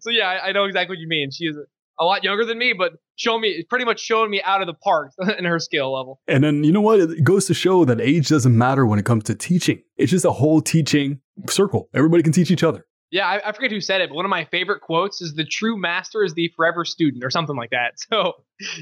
so 0.00 0.10
yeah, 0.10 0.28
I, 0.28 0.48
I 0.48 0.52
know 0.52 0.64
exactly 0.64 0.94
what 0.94 1.00
you 1.00 1.08
mean. 1.08 1.30
She's 1.30 1.56
a 1.98 2.04
lot 2.04 2.24
younger 2.24 2.44
than 2.44 2.58
me, 2.58 2.74
but 2.76 2.92
show 3.16 3.38
me 3.38 3.64
pretty 3.68 3.84
much 3.84 4.00
showing 4.00 4.30
me 4.30 4.42
out 4.42 4.60
of 4.60 4.66
the 4.66 4.74
park 4.74 5.12
in 5.38 5.44
her 5.44 5.58
skill 5.58 5.94
level. 5.94 6.20
And 6.26 6.44
then 6.44 6.64
you 6.64 6.72
know 6.72 6.80
what? 6.80 7.00
It 7.00 7.24
goes 7.24 7.46
to 7.46 7.54
show 7.54 7.84
that 7.84 8.00
age 8.00 8.28
doesn't 8.28 8.56
matter 8.56 8.86
when 8.86 8.98
it 8.98 9.04
comes 9.04 9.24
to 9.24 9.34
teaching. 9.34 9.82
It's 9.96 10.10
just 10.10 10.24
a 10.24 10.32
whole 10.32 10.60
teaching 10.60 11.20
circle. 11.48 11.88
Everybody 11.94 12.22
can 12.22 12.32
teach 12.32 12.50
each 12.50 12.62
other. 12.62 12.86
Yeah, 13.12 13.28
I, 13.28 13.50
I, 13.50 13.52
forget 13.52 13.70
who 13.70 13.82
said 13.82 14.00
it, 14.00 14.08
but 14.08 14.16
one 14.16 14.24
of 14.24 14.30
my 14.30 14.46
favorite 14.46 14.80
quotes 14.80 15.20
is 15.20 15.34
"The 15.34 15.44
true 15.44 15.76
master 15.76 16.24
is 16.24 16.32
the 16.32 16.50
forever 16.56 16.86
student" 16.86 17.22
or 17.22 17.30
something 17.30 17.56
like 17.56 17.70
that. 17.70 17.92
So 18.10 18.34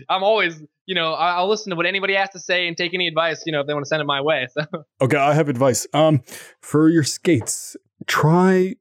I'm 0.09 0.23
always, 0.23 0.63
you 0.87 0.95
know, 0.95 1.15
I'll 1.15 1.49
listen 1.49 1.71
to 1.71 1.77
what 1.77 1.87
anybody 1.87 2.15
has 2.15 2.31
to 2.31 2.39
say 2.39 2.69
and 2.69 2.77
take 2.77 2.95
any 2.95 3.09
advice, 3.09 3.43
you 3.47 3.53
know, 3.53 3.61
if 3.61 3.67
they 3.67 3.73
want 3.73 3.85
to 3.87 3.89
send 3.89 4.03
it 4.03 4.05
my 4.05 4.21
way. 4.21 4.47
So 4.53 4.63
okay, 5.01 5.17
I 5.17 5.35
have 5.35 5.49
advice. 5.49 5.87
Um, 5.93 6.23
for 6.61 6.89
your 6.89 7.03
skates, 7.03 7.77
try 8.07 8.77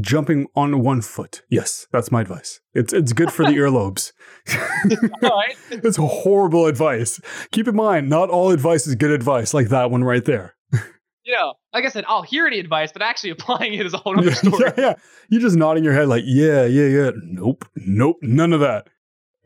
jumping 0.00 0.46
on 0.54 0.80
one 0.80 1.02
foot. 1.02 1.42
Yes, 1.50 1.86
that's 1.92 2.10
my 2.10 2.22
advice. 2.22 2.60
It's 2.72 2.92
it's 2.92 3.12
good 3.12 3.30
for 3.30 3.44
the 3.44 3.52
earlobes. 3.56 4.12
it's 5.70 5.96
horrible 5.96 6.66
advice. 6.66 7.20
Keep 7.52 7.68
in 7.68 7.76
mind, 7.76 8.08
not 8.08 8.30
all 8.30 8.52
advice 8.52 8.86
is 8.86 8.94
good 8.94 9.10
advice, 9.10 9.52
like 9.52 9.68
that 9.68 9.90
one 9.90 10.02
right 10.02 10.24
there. 10.24 10.53
You 11.24 11.34
know, 11.34 11.54
like 11.72 11.84
I 11.84 11.88
said, 11.88 12.04
I'll 12.06 12.22
hear 12.22 12.46
any 12.46 12.58
advice, 12.58 12.92
but 12.92 13.02
actually 13.02 13.30
applying 13.38 13.74
it 13.74 13.86
is 13.86 13.94
a 13.94 13.98
whole 13.98 14.18
other 14.18 14.32
story. 14.32 14.64
yeah, 14.66 14.72
yeah. 14.76 14.94
You're 15.28 15.40
just 15.40 15.56
nodding 15.56 15.84
your 15.84 15.92
head 15.92 16.08
like, 16.08 16.24
yeah, 16.26 16.64
yeah, 16.64 16.86
yeah. 16.86 17.10
Nope, 17.22 17.64
nope, 17.76 18.18
none 18.22 18.52
of 18.52 18.60
that. 18.60 18.88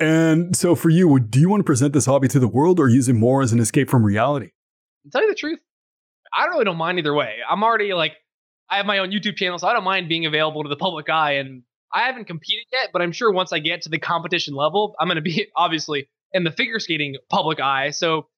And 0.00 0.56
so 0.56 0.74
for 0.74 0.90
you, 0.90 1.18
do 1.18 1.40
you 1.40 1.48
want 1.48 1.60
to 1.60 1.64
present 1.64 1.92
this 1.92 2.06
hobby 2.06 2.28
to 2.28 2.38
the 2.38 2.46
world 2.46 2.78
or 2.78 2.88
use 2.88 3.08
it 3.08 3.14
more 3.14 3.42
as 3.42 3.52
an 3.52 3.58
escape 3.58 3.90
from 3.90 4.04
reality? 4.04 4.50
To 5.04 5.10
tell 5.10 5.22
you 5.22 5.28
the 5.28 5.34
truth, 5.34 5.58
I 6.32 6.44
really 6.46 6.64
don't 6.64 6.76
mind 6.76 6.98
either 6.98 7.14
way. 7.14 7.36
I'm 7.48 7.64
already 7.64 7.94
like 7.94 8.12
I 8.70 8.76
have 8.76 8.86
my 8.86 8.98
own 8.98 9.10
YouTube 9.10 9.36
channel, 9.36 9.58
so 9.58 9.66
I 9.66 9.72
don't 9.72 9.84
mind 9.84 10.08
being 10.08 10.26
available 10.26 10.62
to 10.62 10.68
the 10.68 10.76
public 10.76 11.08
eye. 11.08 11.32
And 11.32 11.62
I 11.92 12.06
haven't 12.06 12.26
competed 12.26 12.66
yet, 12.72 12.90
but 12.92 13.02
I'm 13.02 13.12
sure 13.12 13.32
once 13.32 13.52
I 13.52 13.58
get 13.58 13.82
to 13.82 13.88
the 13.88 13.98
competition 13.98 14.54
level, 14.54 14.94
I'm 15.00 15.08
going 15.08 15.16
to 15.16 15.22
be 15.22 15.48
obviously 15.56 16.08
in 16.32 16.44
the 16.44 16.52
figure 16.52 16.78
skating 16.78 17.16
public 17.30 17.60
eye. 17.60 17.90
So 17.90 18.28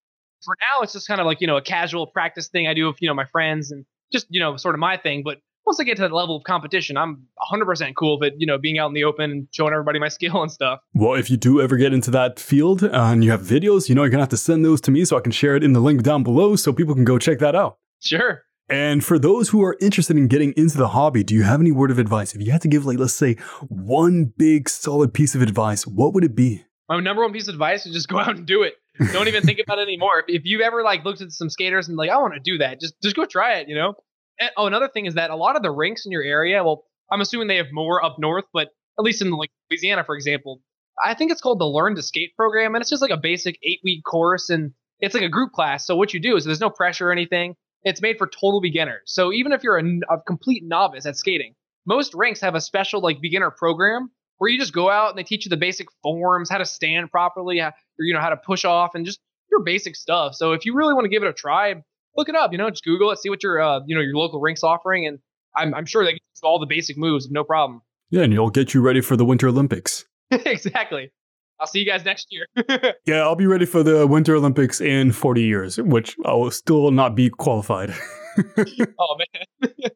for 0.45 0.57
now, 0.61 0.83
it's 0.83 0.93
just 0.93 1.07
kind 1.07 1.21
of 1.21 1.27
like, 1.27 1.41
you 1.41 1.47
know, 1.47 1.57
a 1.57 1.63
casual 1.63 2.07
practice 2.07 2.49
thing 2.49 2.67
I 2.67 2.75
do 2.75 2.87
with, 2.87 2.97
you 3.01 3.09
know, 3.09 3.15
my 3.15 3.27
friends 3.27 3.71
and 3.71 3.85
just, 4.13 4.27
you 4.31 4.41
know, 4.41 4.57
sort 4.57 4.75
of 4.75 4.79
my 4.79 4.97
thing. 4.97 5.23
But 5.25 5.39
once 5.67 5.79
I 5.79 5.85
get 5.85 5.97
to 5.97 6.03
that 6.03 6.13
level 6.13 6.37
of 6.37 6.45
competition, 6.45 6.97
I'm 6.97 7.27
100% 7.53 7.95
cool 7.95 8.19
with 8.19 8.33
it, 8.33 8.35
you 8.39 8.47
know, 8.47 8.59
being 8.59 8.79
out 8.79 8.89
in 8.89 8.95
the 8.95 9.05
open 9.05 9.31
and 9.31 9.49
showing 9.53 9.73
everybody 9.73 9.99
my 9.99 10.09
skill 10.19 10.43
and 10.43 10.51
stuff. 10.51 10.81
Well, 10.95 11.15
if 11.15 11.31
you 11.31 11.37
do 11.37 11.61
ever 11.61 11.77
get 11.77 11.93
into 11.93 12.11
that 12.13 12.41
field 12.41 12.83
uh, 12.83 12.91
and 12.93 13.25
you 13.25 13.31
have 13.31 13.43
videos, 13.43 13.89
you 13.89 13.95
know, 13.95 14.03
you're 14.03 14.11
going 14.11 14.19
to 14.19 14.23
have 14.23 14.31
to 14.31 14.37
send 14.37 14.65
those 14.65 14.81
to 14.83 14.91
me 14.91 15.05
so 15.05 15.17
I 15.17 15.21
can 15.21 15.33
share 15.33 15.57
it 15.57 15.65
in 15.65 15.73
the 15.73 15.81
link 15.81 16.03
down 16.03 16.23
below 16.23 16.57
so 16.57 16.73
people 16.73 16.95
can 16.95 17.05
go 17.05 17.19
check 17.19 17.39
that 17.39 17.55
out. 17.55 17.79
Sure. 18.01 18.43
And 18.69 19.05
for 19.05 19.19
those 19.19 19.49
who 19.49 19.65
are 19.65 19.77
interested 19.81 20.17
in 20.17 20.29
getting 20.29 20.55
into 20.57 20.79
the 20.79 20.89
hobby, 20.89 21.25
do 21.25 21.35
you 21.35 21.43
have 21.43 21.61
any 21.61 21.73
word 21.73 21.91
of 21.91 21.99
advice? 21.99 22.37
If 22.37 22.41
you 22.41 22.53
had 22.53 22.63
to 22.63 22.69
give, 22.69 22.87
like, 22.87 22.99
let's 22.99 23.13
say, 23.13 23.35
one 23.69 24.33
big 24.37 24.69
solid 24.69 25.13
piece 25.13 25.35
of 25.35 25.43
advice, 25.43 25.89
what 25.89 26.15
would 26.15 26.23
it 26.23 26.37
be? 26.37 26.65
My 26.89 27.01
number 27.01 27.23
one 27.23 27.33
piece 27.33 27.49
of 27.49 27.55
advice 27.55 27.85
is 27.85 27.93
just 27.93 28.09
go 28.09 28.19
out 28.21 28.37
and 28.37 28.47
do 28.47 28.63
it. 28.63 28.75
Don't 29.13 29.29
even 29.29 29.43
think 29.43 29.61
about 29.65 29.79
it 29.79 29.83
anymore. 29.83 30.25
If, 30.29 30.43
you've 30.45 30.61
ever 30.61 30.83
like 30.83 31.05
looked 31.05 31.21
at 31.21 31.33
some 31.33 31.49
skaters 31.49 31.89
and 31.89 31.97
like, 31.97 32.11
I 32.11 32.19
want 32.19 32.35
to 32.35 32.41
do 32.41 32.59
that, 32.59 32.81
just 32.81 32.95
just 33.03 33.17
go 33.17 33.25
try 33.25 33.59
it. 33.59 33.69
You 33.69 33.75
know. 33.75 33.95
And, 34.39 34.51
oh, 34.57 34.67
another 34.67 34.89
thing 34.89 35.07
is 35.07 35.15
that 35.15 35.31
a 35.31 35.37
lot 35.37 35.57
of 35.57 35.63
the 35.63 35.71
rinks 35.71 36.07
in 36.07 36.13
your 36.13 36.23
area, 36.23 36.63
well, 36.65 36.85
I'm 37.11 37.21
assuming 37.21 37.49
they 37.49 37.57
have 37.57 37.73
more 37.73 38.05
up 38.05 38.17
north, 38.19 38.45
but 38.53 38.69
at 38.99 39.03
least 39.05 39.23
in 39.23 39.31
like 39.31 39.51
Louisiana, 39.71 40.05
for 40.05 40.15
example, 40.15 40.61
I 41.03 41.15
think 41.15 41.31
it's 41.31 41.41
called 41.41 41.61
the 41.61 41.67
Learn 41.67 41.95
to 41.97 42.03
Skate 42.03 42.35
program, 42.37 42.75
and 42.75 42.83
it's 42.83 42.91
just 42.91 43.03
like 43.03 43.11
a 43.11 43.17
basic 43.17 43.59
eight 43.63 43.81
week 43.83 44.03
course, 44.05 44.51
and 44.51 44.73
it's 45.01 45.15
like 45.15 45.25
a 45.25 45.29
group 45.29 45.53
class. 45.53 45.87
So 45.87 45.97
what 45.97 46.13
you 46.13 46.21
do 46.21 46.37
is 46.37 46.45
there's 46.45 46.61
no 46.61 46.71
pressure 46.71 47.09
or 47.09 47.13
anything. 47.13 47.55
It's 47.83 48.03
made 48.03 48.19
for 48.19 48.27
total 48.27 48.61
beginners. 48.61 49.03
So 49.07 49.33
even 49.33 49.53
if 49.53 49.63
you're 49.63 49.79
a, 49.79 49.85
a 50.11 50.21
complete 50.27 50.63
novice 50.65 51.07
at 51.07 51.17
skating, 51.17 51.55
most 51.87 52.13
rinks 52.15 52.41
have 52.43 52.55
a 52.55 52.61
special 52.61 53.01
like 53.01 53.21
beginner 53.21 53.51
program 53.51 54.11
where 54.41 54.51
you 54.51 54.59
just 54.59 54.73
go 54.73 54.89
out 54.89 55.11
and 55.11 55.19
they 55.19 55.23
teach 55.23 55.45
you 55.45 55.51
the 55.51 55.57
basic 55.59 55.89
forms, 56.03 56.49
how 56.49 56.57
to 56.57 56.65
stand 56.65 57.11
properly, 57.11 57.59
how, 57.59 57.69
or 57.69 58.05
you 58.05 58.15
know 58.15 58.21
how 58.21 58.31
to 58.31 58.39
push 58.39 58.65
off, 58.65 58.95
and 58.95 59.05
just 59.05 59.21
your 59.51 59.61
basic 59.63 59.95
stuff. 59.95 60.35
So 60.35 60.53
if 60.53 60.65
you 60.65 60.75
really 60.75 60.95
want 60.95 61.05
to 61.05 61.11
give 61.11 61.23
it 61.23 61.29
a 61.29 61.33
try, 61.33 61.75
look 62.17 62.31
it 62.31 62.35
up. 62.35 62.51
You 62.51 62.59
know, 62.59 62.71
just 62.71 62.83
Google 62.83 63.11
it, 63.11 63.19
see 63.19 63.29
what 63.29 63.43
your 63.43 63.61
uh, 63.61 63.81
you 63.87 63.95
know 63.95 64.01
your 64.01 64.17
local 64.17 64.41
rinks 64.41 64.65
offering, 64.65 65.07
and 65.07 65.19
I'm, 65.55 65.75
I'm 65.75 65.85
sure 65.85 66.05
they 66.05 66.13
can 66.13 66.21
all 66.43 66.59
the 66.59 66.67
basic 66.67 66.97
moves, 66.97 67.31
no 67.31 67.45
problem. 67.45 67.83
Yeah, 68.09 68.23
and 68.23 68.33
you'll 68.33 68.49
get 68.49 68.73
you 68.73 68.81
ready 68.81 69.03
for 69.03 69.15
the 69.15 69.27
Winter 69.27 69.49
Olympics. 69.49 70.07
exactly. 70.31 71.13
I'll 71.61 71.67
see 71.67 71.81
you 71.81 71.87
guys 71.87 72.03
next 72.05 72.29
year. 72.31 72.47
yeah, 73.05 73.17
I'll 73.17 73.37
be 73.37 73.47
ready 73.47 73.67
for 73.67 73.83
the 73.83 74.07
Winter 74.07 74.35
Olympics 74.35 74.81
in 74.81 75.13
40 75.13 75.43
years, 75.43 75.79
which 75.79 76.17
I 76.25 76.33
will 76.33 76.51
still 76.51 76.91
not 76.91 77.15
be 77.15 77.29
qualified. 77.29 77.95
oh, 78.99 79.19
man. 79.19 79.91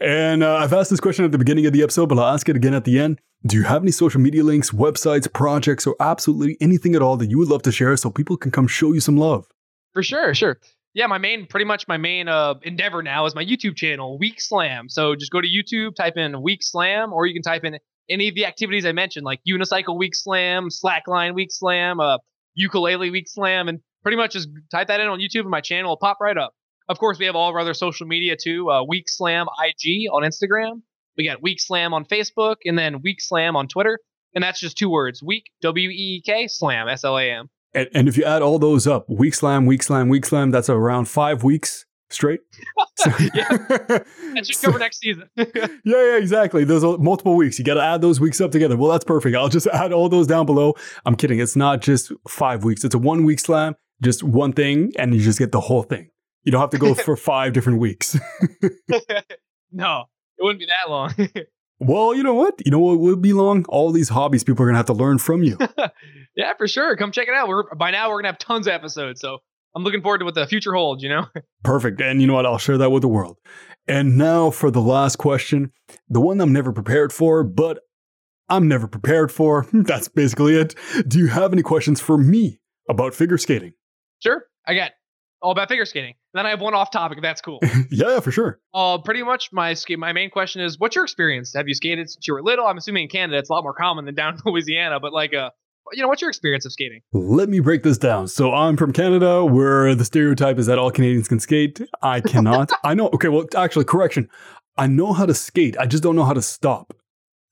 And 0.00 0.42
uh, 0.42 0.56
I've 0.56 0.72
asked 0.72 0.90
this 0.90 1.00
question 1.00 1.24
at 1.24 1.32
the 1.32 1.38
beginning 1.38 1.66
of 1.66 1.72
the 1.72 1.82
episode, 1.82 2.08
but 2.08 2.18
I'll 2.18 2.32
ask 2.32 2.48
it 2.48 2.56
again 2.56 2.74
at 2.74 2.84
the 2.84 2.98
end. 2.98 3.20
Do 3.46 3.56
you 3.56 3.64
have 3.64 3.82
any 3.82 3.92
social 3.92 4.20
media 4.20 4.42
links, 4.42 4.70
websites, 4.70 5.32
projects, 5.32 5.86
or 5.86 5.94
absolutely 6.00 6.56
anything 6.60 6.94
at 6.94 7.02
all 7.02 7.16
that 7.16 7.30
you 7.30 7.38
would 7.38 7.48
love 7.48 7.62
to 7.62 7.72
share 7.72 7.96
so 7.96 8.10
people 8.10 8.36
can 8.36 8.50
come 8.50 8.66
show 8.66 8.92
you 8.92 9.00
some 9.00 9.16
love? 9.16 9.46
For 9.92 10.02
sure, 10.02 10.34
sure. 10.34 10.58
Yeah, 10.94 11.06
my 11.06 11.18
main, 11.18 11.46
pretty 11.46 11.66
much 11.66 11.86
my 11.88 11.98
main 11.98 12.26
uh, 12.28 12.54
endeavor 12.62 13.02
now 13.02 13.26
is 13.26 13.34
my 13.34 13.44
YouTube 13.44 13.76
channel, 13.76 14.18
Week 14.18 14.40
Slam. 14.40 14.88
So 14.88 15.14
just 15.14 15.30
go 15.30 15.40
to 15.40 15.46
YouTube, 15.46 15.94
type 15.94 16.16
in 16.16 16.40
Week 16.42 16.62
Slam, 16.62 17.12
or 17.12 17.26
you 17.26 17.34
can 17.34 17.42
type 17.42 17.64
in 17.64 17.78
any 18.08 18.28
of 18.28 18.34
the 18.34 18.46
activities 18.46 18.86
I 18.86 18.92
mentioned, 18.92 19.24
like 19.24 19.40
unicycle 19.48 19.96
week 19.96 20.14
slam, 20.14 20.68
slackline 20.68 21.34
week 21.34 21.50
slam, 21.50 22.00
uh, 22.00 22.18
ukulele 22.54 23.10
week 23.10 23.28
slam, 23.28 23.68
and 23.68 23.80
pretty 24.02 24.16
much 24.16 24.32
just 24.32 24.48
type 24.70 24.88
that 24.88 25.00
in 25.00 25.08
on 25.08 25.18
YouTube 25.18 25.40
and 25.40 25.50
my 25.50 25.60
channel 25.60 25.90
will 25.90 25.96
pop 25.96 26.18
right 26.20 26.36
up. 26.36 26.54
Of 26.88 26.98
course, 26.98 27.18
we 27.18 27.26
have 27.26 27.34
all 27.34 27.48
of 27.48 27.54
our 27.54 27.60
other 27.60 27.74
social 27.74 28.06
media 28.06 28.36
too. 28.40 28.70
Uh, 28.70 28.84
week 28.84 29.08
Slam 29.08 29.46
IG 29.64 30.08
on 30.12 30.22
Instagram. 30.22 30.82
We 31.16 31.24
got 31.26 31.42
Week 31.42 31.60
Slam 31.60 31.94
on 31.94 32.04
Facebook, 32.04 32.56
and 32.64 32.78
then 32.78 33.00
Week 33.02 33.20
Slam 33.20 33.56
on 33.56 33.68
Twitter. 33.68 33.98
And 34.34 34.44
that's 34.44 34.60
just 34.60 34.76
two 34.76 34.90
words: 34.90 35.22
Week 35.22 35.50
W 35.62 35.88
E 35.88 35.92
E 35.92 36.22
K 36.24 36.46
Slam 36.46 36.88
S 36.88 37.04
L 37.04 37.18
A 37.18 37.30
M. 37.30 37.48
And, 37.74 37.88
and 37.94 38.08
if 38.08 38.16
you 38.16 38.24
add 38.24 38.42
all 38.42 38.58
those 38.58 38.86
up, 38.86 39.08
Week 39.08 39.34
Slam, 39.34 39.66
Week 39.66 39.82
Slam, 39.82 40.08
Week 40.08 40.24
Slam, 40.24 40.50
that's 40.50 40.68
around 40.68 41.06
five 41.06 41.42
weeks 41.42 41.86
straight. 42.10 42.40
yeah, 43.34 43.48
that 43.68 44.44
should 44.44 44.60
cover 44.60 44.78
next 44.78 45.00
season. 45.00 45.28
yeah, 45.36 45.44
yeah, 45.84 46.16
exactly. 46.16 46.64
Those 46.64 46.84
are 46.84 46.98
multiple 46.98 47.36
weeks. 47.36 47.58
You 47.58 47.64
got 47.64 47.74
to 47.74 47.82
add 47.82 48.00
those 48.00 48.20
weeks 48.20 48.40
up 48.40 48.50
together. 48.50 48.76
Well, 48.76 48.90
that's 48.90 49.04
perfect. 49.04 49.36
I'll 49.36 49.48
just 49.48 49.66
add 49.68 49.92
all 49.92 50.08
those 50.08 50.26
down 50.26 50.46
below. 50.46 50.74
I'm 51.04 51.16
kidding. 51.16 51.40
It's 51.40 51.56
not 51.56 51.80
just 51.80 52.12
five 52.28 52.64
weeks. 52.64 52.84
It's 52.84 52.94
a 52.94 52.98
one 52.98 53.24
week 53.24 53.40
slam, 53.40 53.74
just 54.02 54.22
one 54.22 54.52
thing, 54.52 54.92
and 54.98 55.14
you 55.14 55.20
just 55.20 55.38
get 55.38 55.52
the 55.52 55.60
whole 55.60 55.82
thing. 55.82 56.10
You 56.46 56.52
don't 56.52 56.60
have 56.62 56.70
to 56.70 56.78
go 56.78 56.94
for 56.94 57.16
five 57.16 57.52
different 57.52 57.80
weeks. 57.80 58.16
no, 59.72 60.04
it 60.38 60.42
wouldn't 60.42 60.60
be 60.60 60.66
that 60.66 60.88
long. 60.88 61.12
well, 61.80 62.14
you 62.14 62.22
know 62.22 62.34
what? 62.34 62.54
You 62.64 62.70
know 62.70 62.78
what 62.78 62.98
would 63.00 63.20
be 63.20 63.34
long? 63.34 63.66
All 63.68 63.92
these 63.92 64.08
hobbies 64.08 64.44
people 64.44 64.64
are 64.64 64.68
gonna 64.68 64.78
have 64.78 64.86
to 64.86 64.94
learn 64.94 65.18
from 65.18 65.42
you. 65.42 65.58
yeah, 66.36 66.54
for 66.56 66.66
sure. 66.66 66.96
Come 66.96 67.12
check 67.12 67.28
it 67.28 67.34
out. 67.34 67.48
We're 67.48 67.74
by 67.74 67.90
now 67.90 68.08
we're 68.08 68.22
gonna 68.22 68.28
have 68.28 68.38
tons 68.38 68.66
of 68.66 68.72
episodes, 68.72 69.20
so 69.20 69.40
I'm 69.74 69.82
looking 69.82 70.00
forward 70.00 70.18
to 70.18 70.24
what 70.24 70.34
the 70.34 70.46
future 70.46 70.72
holds, 70.72 71.02
you 71.02 71.10
know? 71.10 71.26
Perfect. 71.62 72.00
And 72.00 72.22
you 72.22 72.26
know 72.26 72.32
what? 72.32 72.46
I'll 72.46 72.56
share 72.56 72.78
that 72.78 72.88
with 72.88 73.02
the 73.02 73.08
world. 73.08 73.36
And 73.86 74.16
now 74.16 74.50
for 74.50 74.70
the 74.70 74.80
last 74.80 75.16
question, 75.16 75.70
the 76.08 76.20
one 76.20 76.40
I'm 76.40 76.52
never 76.52 76.72
prepared 76.72 77.12
for, 77.12 77.44
but 77.44 77.80
I'm 78.48 78.68
never 78.68 78.88
prepared 78.88 79.30
for. 79.30 79.66
That's 79.72 80.08
basically 80.08 80.56
it. 80.56 80.74
Do 81.06 81.18
you 81.18 81.26
have 81.26 81.52
any 81.52 81.62
questions 81.62 82.00
for 82.00 82.16
me 82.16 82.58
about 82.88 83.14
figure 83.14 83.36
skating? 83.36 83.74
Sure. 84.22 84.44
I 84.66 84.74
got 84.74 84.92
all 85.46 85.52
about 85.52 85.68
figure 85.68 85.84
skating. 85.84 86.14
And 86.34 86.40
then 86.40 86.44
I 86.44 86.50
have 86.50 86.60
one 86.60 86.74
off 86.74 86.90
topic, 86.90 87.20
that's 87.22 87.40
cool. 87.40 87.60
yeah, 87.90 88.18
for 88.18 88.32
sure. 88.32 88.58
Uh, 88.74 88.98
pretty 88.98 89.22
much 89.22 89.52
my 89.52 89.74
skate. 89.74 89.96
My 89.96 90.12
main 90.12 90.28
question 90.28 90.60
is, 90.60 90.76
what's 90.76 90.96
your 90.96 91.04
experience? 91.04 91.52
Have 91.54 91.68
you 91.68 91.74
skated 91.74 92.10
since 92.10 92.26
you 92.26 92.34
were 92.34 92.42
little? 92.42 92.66
I'm 92.66 92.76
assuming 92.76 93.04
in 93.04 93.08
Canada 93.08 93.38
it's 93.38 93.48
a 93.48 93.52
lot 93.52 93.62
more 93.62 93.72
common 93.72 94.06
than 94.06 94.16
down 94.16 94.34
in 94.34 94.40
Louisiana, 94.44 94.98
but 94.98 95.12
like, 95.12 95.34
uh, 95.34 95.50
you 95.92 96.02
know, 96.02 96.08
what's 96.08 96.20
your 96.20 96.30
experience 96.30 96.66
of 96.66 96.72
skating? 96.72 97.00
Let 97.12 97.48
me 97.48 97.60
break 97.60 97.84
this 97.84 97.96
down. 97.96 98.26
So 98.26 98.52
I'm 98.52 98.76
from 98.76 98.92
Canada, 98.92 99.44
where 99.44 99.94
the 99.94 100.04
stereotype 100.04 100.58
is 100.58 100.66
that 100.66 100.80
all 100.80 100.90
Canadians 100.90 101.28
can 101.28 101.38
skate. 101.38 101.80
I 102.02 102.20
cannot. 102.20 102.72
I 102.84 102.94
know. 102.94 103.08
Okay, 103.10 103.28
well, 103.28 103.46
actually, 103.56 103.84
correction. 103.84 104.28
I 104.76 104.88
know 104.88 105.12
how 105.12 105.26
to 105.26 105.34
skate. 105.34 105.76
I 105.78 105.86
just 105.86 106.02
don't 106.02 106.16
know 106.16 106.24
how 106.24 106.32
to 106.32 106.42
stop. 106.42 106.92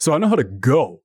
So 0.00 0.12
I 0.12 0.18
know 0.18 0.26
how 0.26 0.34
to 0.34 0.44
go. 0.44 1.00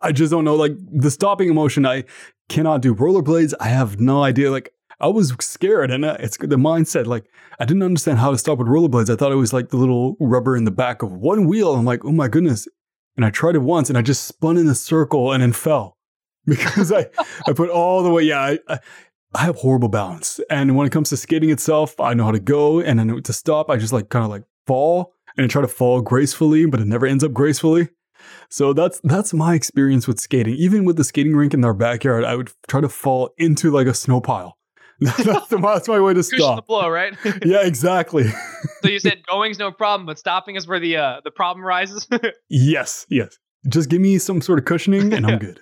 I 0.00 0.12
just 0.12 0.30
don't 0.30 0.44
know 0.44 0.56
like 0.56 0.72
the 0.90 1.10
stopping 1.10 1.50
emotion. 1.50 1.84
I 1.84 2.04
cannot 2.48 2.80
do 2.80 2.94
rollerblades. 2.94 3.52
I 3.60 3.68
have 3.68 4.00
no 4.00 4.22
idea. 4.22 4.50
Like 4.50 4.72
I 5.02 5.08
was 5.08 5.34
scared, 5.40 5.90
and 5.90 6.04
it's 6.04 6.36
the 6.38 6.56
mindset. 6.56 7.06
Like 7.06 7.26
I 7.58 7.64
didn't 7.64 7.82
understand 7.82 8.18
how 8.18 8.30
to 8.30 8.38
stop 8.38 8.58
with 8.58 8.68
rollerblades. 8.68 9.12
I 9.12 9.16
thought 9.16 9.32
it 9.32 9.36
was 9.36 9.52
like 9.52 9.68
the 9.68 9.76
little 9.76 10.16
rubber 10.20 10.56
in 10.56 10.64
the 10.64 10.70
back 10.70 11.02
of 11.02 11.12
one 11.12 11.46
wheel. 11.46 11.74
I'm 11.74 11.84
like, 11.84 12.04
oh 12.04 12.12
my 12.12 12.28
goodness. 12.28 12.68
And 13.16 13.26
I 13.26 13.30
tried 13.30 13.56
it 13.56 13.62
once, 13.62 13.90
and 13.90 13.98
I 13.98 14.02
just 14.02 14.24
spun 14.24 14.56
in 14.56 14.66
a 14.68 14.74
circle 14.74 15.32
and 15.32 15.42
then 15.42 15.52
fell. 15.52 15.98
because 16.46 16.90
I, 16.90 17.06
I 17.46 17.52
put 17.52 17.70
all 17.70 18.02
the 18.02 18.10
way. 18.10 18.22
Yeah, 18.22 18.56
I, 18.68 18.78
I 19.34 19.44
have 19.44 19.56
horrible 19.56 19.88
balance. 19.88 20.40
And 20.50 20.76
when 20.76 20.86
it 20.86 20.90
comes 20.90 21.10
to 21.10 21.16
skating 21.16 21.50
itself, 21.50 21.98
I 22.00 22.14
know 22.14 22.24
how 22.24 22.32
to 22.32 22.40
go 22.40 22.80
and 22.80 23.00
I 23.00 23.04
know 23.04 23.20
to 23.20 23.32
stop. 23.32 23.70
I 23.70 23.76
just 23.76 23.92
like 23.92 24.08
kind 24.08 24.24
of 24.24 24.30
like 24.30 24.42
fall 24.66 25.14
and 25.36 25.44
I 25.44 25.48
try 25.48 25.62
to 25.62 25.68
fall 25.68 26.00
gracefully, 26.00 26.66
but 26.66 26.80
it 26.80 26.86
never 26.86 27.06
ends 27.06 27.22
up 27.24 27.32
gracefully. 27.32 27.88
So 28.50 28.72
that's 28.72 29.00
that's 29.04 29.32
my 29.32 29.54
experience 29.54 30.06
with 30.06 30.20
skating. 30.20 30.54
Even 30.54 30.84
with 30.84 30.96
the 30.96 31.04
skating 31.04 31.34
rink 31.34 31.54
in 31.54 31.64
our 31.64 31.74
backyard, 31.74 32.24
I 32.24 32.36
would 32.36 32.52
try 32.68 32.80
to 32.80 32.88
fall 32.88 33.30
into 33.38 33.70
like 33.70 33.86
a 33.86 33.94
snow 33.94 34.20
pile. 34.20 34.56
that's, 35.00 35.48
the, 35.48 35.58
that's 35.58 35.88
my 35.88 36.00
way 36.00 36.14
to 36.14 36.22
stop. 36.22 36.56
the 36.56 36.62
blow, 36.62 36.88
right? 36.88 37.14
yeah, 37.44 37.64
exactly. 37.64 38.28
so 38.82 38.88
you 38.88 38.98
said 38.98 39.22
going's 39.30 39.58
no 39.58 39.72
problem, 39.72 40.06
but 40.06 40.18
stopping 40.18 40.56
is 40.56 40.66
where 40.66 40.80
the 40.80 40.96
uh, 40.96 41.20
the 41.24 41.30
problem 41.30 41.64
rises. 41.64 42.06
yes, 42.48 43.06
yes. 43.08 43.38
Just 43.68 43.88
give 43.88 44.00
me 44.00 44.18
some 44.18 44.40
sort 44.40 44.58
of 44.58 44.64
cushioning 44.64 45.12
and 45.12 45.26
I'm 45.26 45.38
good. 45.38 45.60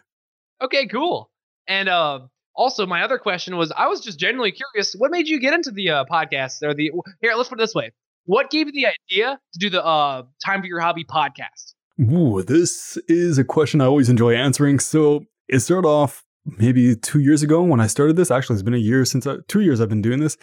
okay, 0.62 0.86
cool. 0.86 1.30
And 1.68 1.88
uh, 1.88 2.20
also, 2.56 2.86
my 2.86 3.02
other 3.02 3.18
question 3.18 3.56
was, 3.56 3.72
I 3.72 3.86
was 3.86 4.00
just 4.00 4.18
genuinely 4.18 4.52
curious, 4.52 4.94
what 4.94 5.10
made 5.10 5.28
you 5.28 5.38
get 5.38 5.54
into 5.54 5.70
the 5.70 5.90
uh, 5.90 6.04
podcast 6.10 6.62
or 6.62 6.74
the 6.74 6.90
here? 7.20 7.32
Let's 7.34 7.48
put 7.48 7.58
it 7.58 7.62
this 7.62 7.74
way: 7.74 7.92
What 8.24 8.50
gave 8.50 8.66
you 8.66 8.72
the 8.72 8.86
idea 8.86 9.38
to 9.52 9.58
do 9.58 9.70
the 9.70 9.84
uh, 9.84 10.22
Time 10.44 10.60
for 10.60 10.66
Your 10.66 10.80
Hobby 10.80 11.04
podcast? 11.04 11.74
Ooh, 12.00 12.42
this 12.42 12.96
is 13.08 13.36
a 13.36 13.44
question 13.44 13.80
I 13.80 13.84
always 13.84 14.08
enjoy 14.08 14.34
answering. 14.34 14.78
So 14.78 15.26
it 15.48 15.60
started 15.60 15.86
off 15.86 16.24
maybe 16.58 16.96
two 16.96 17.20
years 17.20 17.42
ago 17.42 17.62
when 17.62 17.80
I 17.80 17.86
started 17.86 18.16
this. 18.16 18.30
Actually, 18.30 18.54
it's 18.54 18.62
been 18.62 18.74
a 18.74 18.78
year 18.78 19.04
since 19.04 19.26
I, 19.26 19.36
two 19.48 19.60
years 19.60 19.80
I've 19.80 19.88
been 19.88 20.02
doing 20.02 20.20
this, 20.20 20.36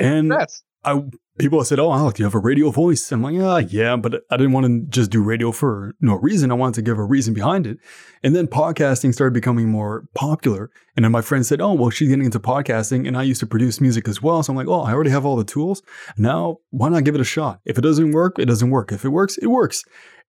and 0.00 0.30
Congrats. 0.30 0.62
I 0.84 1.02
people 1.38 1.64
said, 1.64 1.78
"Oh, 1.78 1.92
Alec, 1.92 2.18
you 2.18 2.24
have 2.24 2.34
a 2.34 2.38
radio 2.38 2.70
voice." 2.70 3.10
I'm 3.10 3.22
like, 3.22 3.34
"Yeah, 3.34 3.58
yeah," 3.58 3.96
but 3.96 4.22
I 4.30 4.36
didn't 4.36 4.52
want 4.52 4.66
to 4.66 4.82
just 4.88 5.10
do 5.10 5.22
radio 5.22 5.52
for 5.52 5.94
no 6.00 6.14
reason. 6.14 6.50
I 6.50 6.54
wanted 6.54 6.74
to 6.76 6.82
give 6.82 6.98
a 6.98 7.04
reason 7.04 7.34
behind 7.34 7.66
it. 7.66 7.78
And 8.22 8.34
then 8.34 8.46
podcasting 8.46 9.12
started 9.12 9.34
becoming 9.34 9.68
more 9.68 10.04
popular. 10.14 10.70
And 10.96 11.04
then 11.04 11.12
my 11.12 11.22
friend 11.22 11.44
said, 11.44 11.60
"Oh, 11.60 11.72
well, 11.72 11.90
she's 11.90 12.08
getting 12.08 12.24
into 12.24 12.40
podcasting, 12.40 13.06
and 13.06 13.16
I 13.16 13.22
used 13.22 13.40
to 13.40 13.46
produce 13.46 13.80
music 13.80 14.08
as 14.08 14.22
well." 14.22 14.42
So 14.42 14.52
I'm 14.52 14.56
like, 14.56 14.68
"Oh, 14.68 14.82
I 14.82 14.92
already 14.92 15.10
have 15.10 15.26
all 15.26 15.36
the 15.36 15.44
tools. 15.44 15.82
Now, 16.16 16.58
why 16.70 16.88
not 16.88 17.04
give 17.04 17.14
it 17.14 17.20
a 17.20 17.24
shot? 17.24 17.60
If 17.64 17.78
it 17.78 17.82
doesn't 17.82 18.12
work, 18.12 18.38
it 18.38 18.46
doesn't 18.46 18.70
work. 18.70 18.92
If 18.92 19.04
it 19.04 19.10
works, 19.10 19.38
it 19.38 19.48
works." 19.48 19.84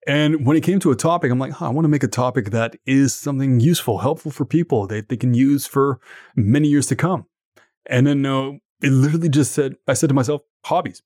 And 0.06 0.46
when 0.46 0.56
it 0.56 0.62
came 0.62 0.78
to 0.80 0.92
a 0.92 0.96
topic, 0.96 1.32
I'm 1.32 1.38
like, 1.40 1.52
huh, 1.52 1.66
I 1.66 1.70
want 1.70 1.84
to 1.84 1.88
make 1.88 2.04
a 2.04 2.08
topic 2.08 2.50
that 2.50 2.76
is 2.86 3.12
something 3.12 3.58
useful, 3.58 3.98
helpful 3.98 4.30
for 4.30 4.44
people 4.44 4.86
that 4.86 5.08
they 5.08 5.16
can 5.16 5.34
use 5.34 5.66
for 5.66 5.98
many 6.36 6.68
years 6.68 6.86
to 6.86 6.96
come. 6.96 7.26
And 7.86 8.06
then 8.06 8.24
uh, 8.24 8.52
it 8.82 8.90
literally 8.90 9.28
just 9.28 9.52
said, 9.52 9.76
I 9.86 9.94
said 9.94 10.08
to 10.08 10.14
myself, 10.14 10.42
hobbies. 10.64 11.02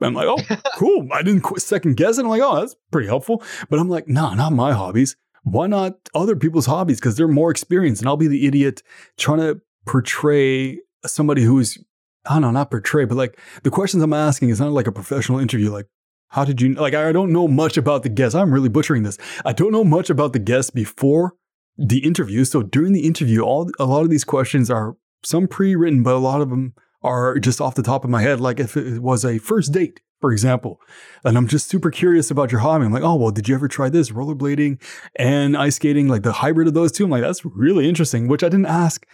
I'm 0.00 0.14
like, 0.14 0.26
oh, 0.28 0.56
cool. 0.76 1.08
I 1.12 1.22
didn't 1.22 1.44
second 1.60 1.96
guess 1.96 2.18
it. 2.18 2.22
I'm 2.22 2.28
like, 2.28 2.42
oh, 2.42 2.60
that's 2.60 2.76
pretty 2.90 3.08
helpful. 3.08 3.42
But 3.68 3.78
I'm 3.78 3.88
like, 3.88 4.08
nah, 4.08 4.34
not 4.34 4.52
my 4.52 4.72
hobbies. 4.72 5.16
Why 5.44 5.66
not 5.66 5.94
other 6.14 6.36
people's 6.36 6.66
hobbies? 6.66 7.00
Because 7.00 7.16
they're 7.16 7.28
more 7.28 7.50
experienced. 7.50 8.02
And 8.02 8.08
I'll 8.08 8.16
be 8.16 8.28
the 8.28 8.46
idiot 8.46 8.82
trying 9.18 9.38
to 9.38 9.60
portray 9.86 10.78
somebody 11.04 11.42
who's, 11.42 11.78
I 12.26 12.34
don't 12.34 12.42
know, 12.42 12.50
not 12.52 12.70
portray, 12.70 13.04
but 13.04 13.16
like 13.16 13.38
the 13.62 13.70
questions 13.70 14.02
I'm 14.02 14.12
asking 14.12 14.50
is 14.50 14.60
not 14.60 14.72
like 14.72 14.86
a 14.86 14.92
professional 14.92 15.38
interview. 15.38 15.70
Like, 15.70 15.86
how 16.28 16.44
did 16.44 16.62
you, 16.62 16.74
like, 16.74 16.94
I 16.94 17.12
don't 17.12 17.32
know 17.32 17.46
much 17.46 17.76
about 17.76 18.04
the 18.04 18.08
guest. 18.08 18.34
I'm 18.34 18.54
really 18.54 18.68
butchering 18.68 19.02
this. 19.02 19.18
I 19.44 19.52
don't 19.52 19.72
know 19.72 19.84
much 19.84 20.08
about 20.08 20.32
the 20.32 20.38
guest 20.38 20.74
before 20.74 21.34
the 21.76 21.98
interview. 21.98 22.44
So 22.44 22.62
during 22.62 22.92
the 22.92 23.06
interview, 23.06 23.42
all 23.42 23.70
a 23.78 23.84
lot 23.84 24.02
of 24.02 24.10
these 24.10 24.24
questions 24.24 24.70
are 24.70 24.96
some 25.24 25.48
pre-written, 25.48 26.02
but 26.02 26.14
a 26.14 26.18
lot 26.18 26.40
of 26.40 26.50
them 26.50 26.74
are 27.02 27.38
just 27.38 27.60
off 27.60 27.74
the 27.74 27.82
top 27.82 28.04
of 28.04 28.10
my 28.10 28.22
head. 28.22 28.40
Like 28.40 28.60
if 28.60 28.76
it 28.76 29.02
was 29.02 29.24
a 29.24 29.38
first 29.38 29.72
date, 29.72 30.00
for 30.20 30.30
example, 30.30 30.80
and 31.24 31.36
I'm 31.36 31.48
just 31.48 31.68
super 31.68 31.90
curious 31.90 32.30
about 32.30 32.52
your 32.52 32.60
hobby. 32.60 32.84
I'm 32.84 32.92
like, 32.92 33.02
oh 33.02 33.16
well, 33.16 33.32
did 33.32 33.48
you 33.48 33.54
ever 33.54 33.68
try 33.68 33.88
this 33.88 34.10
rollerblading 34.10 34.80
and 35.16 35.56
ice 35.56 35.76
skating, 35.76 36.08
like 36.08 36.22
the 36.22 36.32
hybrid 36.32 36.68
of 36.68 36.74
those 36.74 36.92
two? 36.92 37.04
I'm 37.04 37.10
like, 37.10 37.22
that's 37.22 37.44
really 37.44 37.88
interesting. 37.88 38.28
Which 38.28 38.44
I 38.44 38.48
didn't 38.48 38.66
ask. 38.66 39.04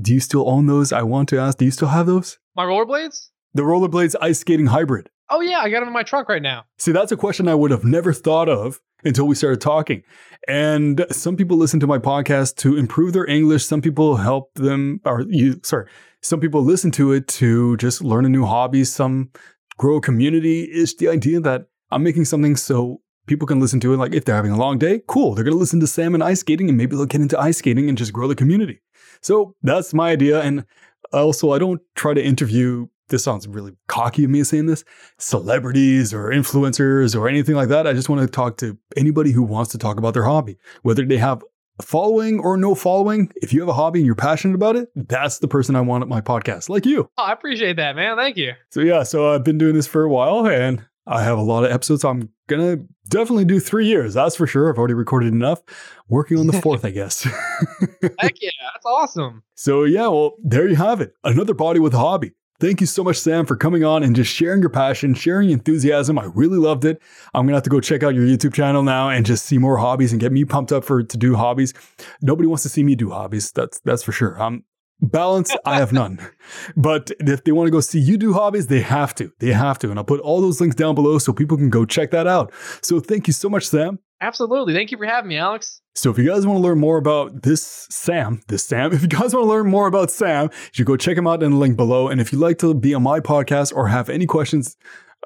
Do 0.00 0.14
you 0.14 0.20
still 0.20 0.48
own 0.48 0.66
those? 0.66 0.92
I 0.92 1.02
want 1.02 1.28
to 1.30 1.38
ask. 1.38 1.58
Do 1.58 1.64
you 1.64 1.70
still 1.70 1.88
have 1.88 2.06
those? 2.06 2.38
My 2.56 2.64
rollerblades? 2.64 3.28
The 3.54 3.62
rollerblades 3.62 4.14
ice 4.20 4.38
skating 4.38 4.66
hybrid. 4.66 5.10
Oh 5.30 5.40
yeah, 5.40 5.60
I 5.60 5.70
got 5.70 5.80
them 5.80 5.88
in 5.88 5.94
my 5.94 6.02
trunk 6.02 6.28
right 6.28 6.42
now. 6.42 6.64
See, 6.78 6.92
that's 6.92 7.12
a 7.12 7.16
question 7.16 7.48
I 7.48 7.54
would 7.54 7.70
have 7.70 7.84
never 7.84 8.12
thought 8.12 8.48
of 8.48 8.80
until 9.04 9.26
we 9.26 9.34
started 9.34 9.60
talking. 9.60 10.02
And 10.48 11.06
some 11.10 11.36
people 11.36 11.56
listen 11.56 11.80
to 11.80 11.86
my 11.86 11.98
podcast 11.98 12.56
to 12.58 12.76
improve 12.76 13.12
their 13.12 13.26
English. 13.26 13.64
Some 13.64 13.80
people 13.80 14.16
help 14.16 14.54
them, 14.54 15.00
or 15.04 15.24
you, 15.28 15.60
sorry, 15.62 15.88
some 16.20 16.40
people 16.40 16.62
listen 16.62 16.90
to 16.92 17.12
it 17.12 17.28
to 17.28 17.76
just 17.78 18.02
learn 18.02 18.24
a 18.24 18.28
new 18.28 18.44
hobby. 18.44 18.84
Some 18.84 19.30
grow 19.78 19.96
a 19.96 20.00
community. 20.00 20.62
Is 20.62 20.96
the 20.96 21.08
idea 21.08 21.40
that 21.40 21.66
I'm 21.90 22.02
making 22.02 22.24
something 22.24 22.56
so 22.56 23.00
people 23.26 23.46
can 23.46 23.60
listen 23.60 23.80
to 23.80 23.94
it. 23.94 23.96
Like 23.96 24.14
if 24.14 24.24
they're 24.24 24.34
having 24.34 24.52
a 24.52 24.58
long 24.58 24.78
day, 24.78 25.02
cool. 25.06 25.34
They're 25.34 25.44
going 25.44 25.54
to 25.54 25.60
listen 25.60 25.80
to 25.80 25.86
Sam 25.86 26.14
and 26.14 26.22
ice 26.22 26.40
skating 26.40 26.68
and 26.68 26.76
maybe 26.76 26.96
they'll 26.96 27.06
get 27.06 27.20
into 27.20 27.38
ice 27.38 27.58
skating 27.58 27.88
and 27.88 27.96
just 27.96 28.12
grow 28.12 28.26
the 28.26 28.34
community. 28.34 28.80
So 29.20 29.54
that's 29.62 29.94
my 29.94 30.10
idea. 30.10 30.40
And 30.40 30.64
also, 31.12 31.52
I 31.52 31.58
don't 31.58 31.80
try 31.94 32.14
to 32.14 32.22
interview 32.22 32.88
this 33.12 33.22
sounds 33.22 33.46
really 33.46 33.72
cocky 33.86 34.24
of 34.24 34.30
me 34.30 34.42
saying 34.42 34.66
this, 34.66 34.84
celebrities 35.18 36.12
or 36.12 36.30
influencers 36.30 37.14
or 37.14 37.28
anything 37.28 37.54
like 37.54 37.68
that. 37.68 37.86
I 37.86 37.92
just 37.92 38.08
want 38.08 38.22
to 38.22 38.26
talk 38.26 38.56
to 38.56 38.76
anybody 38.96 39.30
who 39.30 39.44
wants 39.44 39.70
to 39.72 39.78
talk 39.78 39.98
about 39.98 40.14
their 40.14 40.24
hobby, 40.24 40.58
whether 40.82 41.04
they 41.04 41.18
have 41.18 41.44
following 41.80 42.40
or 42.40 42.56
no 42.56 42.74
following. 42.74 43.30
If 43.36 43.52
you 43.52 43.60
have 43.60 43.68
a 43.68 43.74
hobby 43.74 44.00
and 44.00 44.06
you're 44.06 44.14
passionate 44.14 44.54
about 44.54 44.76
it, 44.76 44.88
that's 44.96 45.38
the 45.38 45.48
person 45.48 45.76
I 45.76 45.80
want 45.82 46.02
at 46.02 46.08
my 46.08 46.20
podcast, 46.20 46.68
like 46.68 46.86
you. 46.86 47.08
Oh, 47.16 47.22
I 47.22 47.32
appreciate 47.32 47.76
that, 47.76 47.94
man. 47.94 48.16
Thank 48.16 48.36
you. 48.36 48.52
So, 48.70 48.80
yeah, 48.80 49.02
so 49.04 49.32
I've 49.32 49.44
been 49.44 49.58
doing 49.58 49.74
this 49.74 49.86
for 49.86 50.02
a 50.02 50.08
while 50.08 50.46
and 50.46 50.84
I 51.06 51.22
have 51.22 51.38
a 51.38 51.42
lot 51.42 51.64
of 51.64 51.70
episodes. 51.70 52.04
I'm 52.04 52.30
going 52.48 52.78
to 52.78 52.84
definitely 53.08 53.44
do 53.44 53.58
three 53.58 53.86
years. 53.86 54.14
That's 54.14 54.36
for 54.36 54.46
sure. 54.46 54.70
I've 54.70 54.78
already 54.78 54.94
recorded 54.94 55.32
enough. 55.32 55.60
Working 56.08 56.38
on 56.38 56.46
the 56.46 56.52
fourth, 56.62 56.84
I 56.84 56.90
guess. 56.90 57.22
Heck 57.22 58.40
yeah, 58.40 58.50
that's 58.72 58.86
awesome. 58.86 59.42
So, 59.54 59.84
yeah, 59.84 60.08
well, 60.08 60.34
there 60.42 60.66
you 60.66 60.74
have 60.74 61.00
it. 61.00 61.14
Another 61.22 61.54
body 61.54 61.78
with 61.78 61.94
a 61.94 61.98
hobby. 61.98 62.32
Thank 62.62 62.80
you 62.80 62.86
so 62.86 63.02
much, 63.02 63.16
Sam, 63.16 63.44
for 63.44 63.56
coming 63.56 63.82
on 63.82 64.04
and 64.04 64.14
just 64.14 64.32
sharing 64.32 64.60
your 64.60 64.70
passion, 64.70 65.14
sharing 65.14 65.50
enthusiasm. 65.50 66.16
I 66.16 66.26
really 66.26 66.58
loved 66.58 66.84
it. 66.84 67.02
I'm 67.34 67.44
gonna 67.44 67.56
have 67.56 67.64
to 67.64 67.70
go 67.70 67.80
check 67.80 68.04
out 68.04 68.14
your 68.14 68.24
YouTube 68.24 68.54
channel 68.54 68.84
now 68.84 69.08
and 69.08 69.26
just 69.26 69.46
see 69.46 69.58
more 69.58 69.78
hobbies 69.78 70.12
and 70.12 70.20
get 70.20 70.30
me 70.30 70.44
pumped 70.44 70.70
up 70.70 70.84
for 70.84 71.02
to 71.02 71.16
do 71.18 71.34
hobbies. 71.34 71.74
Nobody 72.20 72.46
wants 72.46 72.62
to 72.62 72.68
see 72.68 72.84
me 72.84 72.94
do 72.94 73.10
hobbies. 73.10 73.50
That's 73.50 73.80
that's 73.80 74.04
for 74.04 74.12
sure. 74.12 74.40
Um, 74.40 74.62
balance, 75.02 75.54
I 75.64 75.76
have 75.78 75.92
none. 75.92 76.18
But 76.76 77.10
if 77.20 77.44
they 77.44 77.52
want 77.52 77.66
to 77.66 77.70
go 77.70 77.80
see 77.80 77.98
you 77.98 78.16
do 78.16 78.32
hobbies, 78.32 78.66
they 78.66 78.80
have 78.80 79.14
to. 79.16 79.32
They 79.38 79.52
have 79.52 79.78
to. 79.80 79.90
And 79.90 79.98
I'll 79.98 80.04
put 80.04 80.20
all 80.20 80.40
those 80.40 80.60
links 80.60 80.76
down 80.76 80.94
below 80.94 81.18
so 81.18 81.32
people 81.32 81.56
can 81.56 81.70
go 81.70 81.84
check 81.84 82.10
that 82.10 82.26
out. 82.26 82.52
So 82.82 83.00
thank 83.00 83.26
you 83.26 83.32
so 83.32 83.48
much, 83.48 83.66
Sam. 83.68 83.98
Absolutely. 84.20 84.72
Thank 84.72 84.92
you 84.92 84.98
for 84.98 85.04
having 85.04 85.28
me, 85.28 85.36
Alex. 85.36 85.80
So 85.94 86.10
if 86.10 86.18
you 86.18 86.26
guys 86.26 86.46
want 86.46 86.58
to 86.58 86.62
learn 86.62 86.78
more 86.78 86.96
about 86.96 87.42
this 87.42 87.86
Sam, 87.90 88.40
this 88.48 88.64
Sam, 88.64 88.92
if 88.94 89.02
you 89.02 89.08
guys 89.08 89.34
want 89.34 89.44
to 89.44 89.50
learn 89.50 89.68
more 89.68 89.86
about 89.86 90.10
Sam, 90.10 90.44
you 90.52 90.70
should 90.72 90.86
go 90.86 90.96
check 90.96 91.16
him 91.16 91.26
out 91.26 91.42
in 91.42 91.50
the 91.50 91.56
link 91.56 91.76
below. 91.76 92.08
And 92.08 92.20
if 92.20 92.32
you'd 92.32 92.40
like 92.40 92.58
to 92.58 92.72
be 92.72 92.94
on 92.94 93.02
my 93.02 93.20
podcast 93.20 93.74
or 93.74 93.88
have 93.88 94.08
any 94.08 94.26
questions 94.26 94.76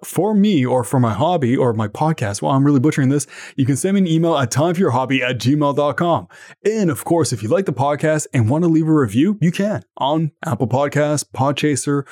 for 0.05 0.35
me 0.35 0.65
or 0.65 0.85
for 0.85 1.01
my 1.01 1.13
hobby 1.13 1.57
or 1.57 1.73
my 1.73 1.89
podcast, 1.89 2.43
well, 2.43 2.53
I'm 2.53 2.65
really 2.65 2.81
butchering 2.81 3.09
this, 3.09 3.27
you 3.57 3.65
can 3.65 3.77
send 3.77 3.95
me 3.95 4.01
an 4.01 4.07
email 4.07 4.37
at 4.37 4.51
timeforyourhobby 4.51 5.21
at 5.21 5.39
gmail.com. 5.39 6.29
And 6.65 6.91
of 6.91 7.05
course, 7.05 7.33
if 7.33 7.43
you 7.43 7.49
like 7.49 7.67
the 7.67 7.73
podcast 7.73 8.27
and 8.33 8.51
want 8.51 8.65
to 8.65 8.69
leave 8.69 8.89
a 8.89 8.93
review, 8.95 9.39
you 9.41 9.53
can 9.53 9.83
on 9.97 10.33
Apple 10.45 10.69
Podcasts, 10.69 11.25
Podchaser, 11.25 12.05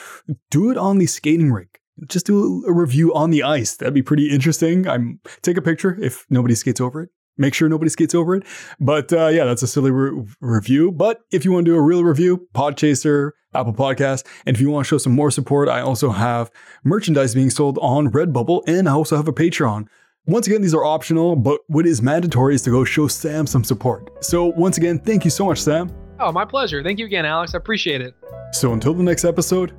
do 0.51 0.70
it 0.70 0.78
on 0.78 0.99
the 0.99 1.07
skating 1.07 1.53
rink 1.53 1.80
just 2.09 2.26
do 2.26 2.64
a 2.66 2.72
review 2.72 3.14
on 3.14 3.30
the 3.30 3.43
ice. 3.43 3.76
That'd 3.76 3.95
be 3.95 4.03
pretty 4.03 4.30
interesting. 4.30 4.89
I'm 4.89 5.20
take 5.43 5.57
a 5.57 5.62
picture 5.62 5.97
if 6.01 6.26
nobody 6.28 6.55
skates 6.55 6.80
over 6.80 7.03
it. 7.03 7.11
Make 7.37 7.55
sure 7.55 7.68
nobody 7.68 7.91
skates 7.91 8.14
over 8.14 8.37
it. 8.37 8.45
But 8.80 9.12
uh, 9.12 9.28
yeah, 9.28 9.45
that's 9.45 9.62
a 9.62 9.66
silly 9.66 9.91
re- 9.91 10.24
review. 10.41 10.93
But 10.93 11.20
if 11.32 11.45
you 11.45 11.53
want 11.53 11.66
to 11.66 11.72
do 11.72 11.76
a 11.76 11.82
real 11.82 12.05
review, 12.05 12.47
Podchaser, 12.55 13.32
Apple 13.55 13.74
Podcast, 13.74 14.26
and 14.47 14.57
if 14.57 14.61
you 14.61 14.70
want 14.70 14.87
to 14.87 14.89
show 14.89 14.99
some 14.99 15.12
more 15.12 15.30
support, 15.30 15.68
I 15.68 15.80
also 15.80 16.11
have 16.11 16.51
merchandise 16.85 17.35
being 17.35 17.51
sold 17.51 17.78
on 17.80 18.11
Redbubble, 18.11 18.62
and 18.66 18.89
I 18.89 18.93
also 18.93 19.16
have 19.16 19.28
a 19.28 19.32
Patreon. 19.32 19.89
Once 20.26 20.47
again, 20.47 20.62
these 20.62 20.74
are 20.74 20.85
optional, 20.85 21.37
but 21.37 21.61
what 21.66 21.87
is 21.87 22.01
mandatory 22.01 22.55
is 22.55 22.62
to 22.62 22.70
go 22.70 22.82
show 22.82 23.07
Sam 23.07 23.47
some 23.47 23.62
support. 23.62 24.24
So 24.24 24.47
once 24.47 24.78
again, 24.78 24.99
thank 24.99 25.24
you 25.24 25.30
so 25.30 25.45
much, 25.45 25.61
Sam. 25.61 25.93
Oh, 26.18 26.32
my 26.32 26.45
pleasure. 26.45 26.82
Thank 26.82 26.99
you 26.99 27.05
again, 27.05 27.26
Alex. 27.26 27.55
I 27.55 27.59
appreciate 27.59 28.01
it. 28.01 28.14
So 28.53 28.72
until 28.72 28.95
the 28.95 29.03
next 29.03 29.24
episode, 29.24 29.74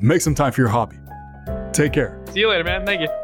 make 0.00 0.20
some 0.20 0.34
time 0.34 0.52
for 0.52 0.60
your 0.60 0.70
hobby. 0.70 0.98
Take 1.72 1.94
care. 1.94 2.22
See 2.32 2.40
you 2.40 2.48
later, 2.48 2.64
man. 2.64 2.86
Thank 2.86 3.00
you. 3.00 3.21